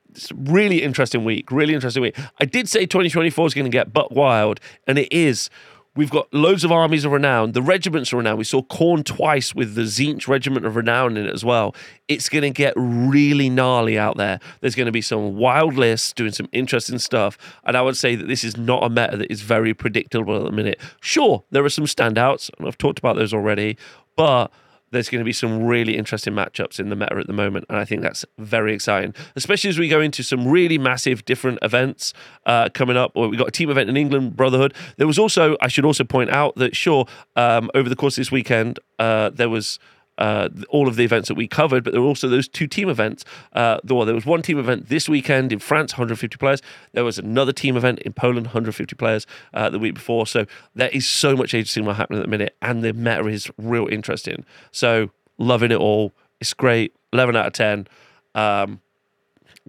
It's 0.10 0.32
really 0.32 0.84
interesting 0.84 1.24
week. 1.24 1.52
Really 1.52 1.74
interesting 1.74 2.02
week. 2.02 2.18
I 2.40 2.46
did 2.46 2.68
say 2.68 2.86
2024 2.86 3.48
is 3.48 3.54
going 3.54 3.66
to 3.66 3.70
get 3.72 3.94
butt 3.94 4.12
wild, 4.12 4.60
and 4.88 4.98
it 4.98 5.12
is. 5.12 5.50
We've 5.98 6.12
got 6.12 6.32
loads 6.32 6.64
of 6.64 6.72
armies 6.72 7.06
of 7.06 7.12
renown. 7.12 7.54
The 7.54 7.62
regiments 7.62 8.14
are 8.14 8.18
renowned. 8.18 8.38
We 8.38 8.44
saw 8.44 8.62
Khorne 8.62 9.04
twice 9.04 9.56
with 9.56 9.74
the 9.74 9.82
Tzeentch 9.82 10.28
Regiment 10.28 10.66
of 10.66 10.76
Renown 10.76 11.18
in 11.18 11.26
it 11.26 11.34
as 11.34 11.44
well. 11.44 11.74
It's 12.08 12.30
going 12.30 12.44
to 12.44 12.52
get 12.52 12.74
really 12.76 13.50
gnarly 13.50 13.98
out 13.98 14.16
there. 14.16 14.40
There's 14.62 14.76
going 14.76 14.86
to 14.86 14.92
be 14.92 15.02
some 15.02 15.36
wild 15.38 15.74
lists 15.74 16.14
doing 16.14 16.32
some 16.32 16.50
interesting 16.52 17.00
stuff. 17.00 17.38
And 17.64 17.76
I 17.76 17.82
would 17.82 17.98
say 17.98 18.16
that 18.16 18.28
this 18.28 18.44
is 18.44 18.56
not 18.56 18.84
a 18.84 18.90
meta 18.90 19.18
that 19.18 19.32
is 19.32 19.42
very 19.42 19.74
predictable 19.74 20.38
at 20.38 20.44
the 20.44 20.52
minute. 20.52 20.80
Sure, 21.02 21.44
there 21.50 21.66
are 21.66 21.70
some 21.70 21.86
standouts, 21.86 22.52
and 22.58 22.68
I've 22.68 22.78
talked 22.78 23.00
about 23.00 23.16
those 23.16 23.34
already, 23.34 23.76
but 24.16 24.52
there's 24.92 25.10
going 25.10 25.20
to 25.20 25.26
be 25.26 25.34
some 25.34 25.64
really 25.64 25.98
interesting 25.98 26.34
matchups 26.34 26.80
in 26.80 26.90
the 26.90 26.96
meta 26.96 27.16
at 27.16 27.28
the 27.28 27.34
moment, 27.34 27.66
and 27.70 27.78
I 27.78 27.86
think 27.86 28.02
that's 28.02 28.26
very 28.38 28.74
exciting, 28.74 29.14
especially 29.36 29.70
as 29.70 29.80
we 29.80 29.88
go 29.88 30.02
into 30.02 30.24
some 30.24 30.48
really 30.48 30.78
massive 30.78 31.26
different 31.26 31.60
events 31.62 32.14
uh, 32.46 32.70
coming 32.74 32.98
up. 32.98 33.12
We've 33.16 33.38
got 33.38 33.48
a 33.48 33.52
team 33.52 33.70
event 33.70 33.90
in 33.90 33.98
England, 33.98 34.36
Brotherhood. 34.36 34.74
There 34.98 35.08
was 35.08 35.20
also, 35.20 35.58
I 35.62 35.68
should 35.68 35.86
also 35.86 36.04
point 36.04 36.30
out 36.30 36.56
that 36.56 36.76
sure, 36.76 37.06
um, 37.36 37.70
over 37.74 37.90
the 37.90 37.96
course 37.96 38.18
of 38.18 38.22
this 38.22 38.32
weekend, 38.32 38.80
uh, 39.00 39.30
there 39.30 39.50
was 39.50 39.80
uh, 40.18 40.50
all 40.70 40.88
of 40.88 40.96
the 40.96 41.04
events 41.04 41.28
that 41.28 41.36
we 41.36 41.48
covered, 41.48 41.84
but 41.84 41.94
there 41.94 42.02
were 42.02 42.08
also 42.08 42.28
those 42.28 42.48
two 42.48 42.68
team 42.68 42.90
events. 42.90 43.24
Uh, 43.54 43.80
well, 43.86 44.06
there 44.06 44.16
was 44.16 44.26
one 44.26 44.42
team 44.42 44.60
event 44.60 44.90
this 44.90 45.08
weekend 45.08 45.52
in 45.54 45.60
France, 45.60 45.94
150 45.94 46.38
players. 46.38 46.62
There 46.94 47.04
was 47.04 47.18
another 47.18 47.52
team 47.52 47.78
event 47.78 48.00
in 48.00 48.14
Poland, 48.14 48.48
150 48.48 48.96
players 48.96 49.28
uh, 49.54 49.70
the 49.70 49.80
week 49.80 49.96
before. 49.96 50.28
So 50.28 50.46
there 50.76 50.90
is 50.90 51.08
so 51.08 51.36
much 51.36 51.54
Age 51.54 51.76
of 51.78 51.96
happening 51.96 52.20
at 52.20 52.24
the 52.26 52.30
minute, 52.30 52.56
and 52.62 52.84
the 52.84 52.94
meta 52.94 53.28
is 53.28 53.50
real 53.58 53.88
interesting. 53.88 54.46
So 54.72 55.12
loving 55.38 55.72
it 55.72 55.78
all. 55.78 56.14
It's 56.40 56.54
great. 56.54 56.94
11 57.14 57.36
out 57.36 57.48
of 57.48 57.54
10. 57.54 57.88
Um, 58.36 58.82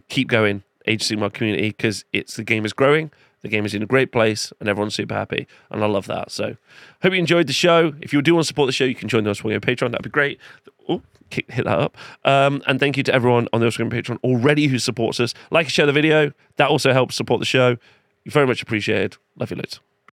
keep 0.08 0.28
going, 0.28 0.62
Age 0.86 1.10
of 1.10 1.32
community, 1.32 1.68
because 1.68 2.04
it's 2.12 2.36
the 2.36 2.44
game 2.44 2.64
is 2.64 2.72
growing. 2.72 3.10
The 3.42 3.48
game 3.48 3.64
is 3.64 3.74
in 3.74 3.82
a 3.82 3.86
great 3.86 4.12
place 4.12 4.52
and 4.60 4.68
everyone's 4.68 4.94
super 4.94 5.14
happy. 5.14 5.46
And 5.70 5.82
I 5.82 5.86
love 5.86 6.06
that. 6.06 6.30
So, 6.30 6.56
hope 7.02 7.12
you 7.12 7.18
enjoyed 7.18 7.46
the 7.46 7.52
show. 7.52 7.94
If 8.00 8.12
you 8.12 8.20
do 8.22 8.34
want 8.34 8.44
to 8.44 8.48
support 8.48 8.66
the 8.66 8.72
show, 8.72 8.84
you 8.84 8.94
can 8.94 9.08
join 9.08 9.24
the 9.24 9.30
Oswego 9.30 9.60
Patreon. 9.60 9.92
That'd 9.92 10.02
be 10.02 10.10
great. 10.10 10.40
Oh, 10.88 11.02
hit 11.30 11.46
that 11.48 11.66
up. 11.66 11.96
Um, 12.24 12.62
and 12.66 12.80
thank 12.80 12.96
you 12.96 13.02
to 13.04 13.14
everyone 13.14 13.48
on 13.52 13.60
the 13.60 13.66
Oswego 13.66 13.94
Patreon 13.94 14.18
already 14.24 14.66
who 14.66 14.78
supports 14.78 15.20
us. 15.20 15.34
Like 15.50 15.66
and 15.66 15.72
share 15.72 15.86
the 15.86 15.92
video. 15.92 16.32
That 16.56 16.68
also 16.68 16.92
helps 16.92 17.14
support 17.14 17.40
the 17.40 17.46
show. 17.46 17.76
You 18.24 18.30
very 18.30 18.46
much 18.46 18.62
appreciated. 18.62 19.16
Love 19.36 19.50
you 19.50 19.56
loads. 19.56 19.80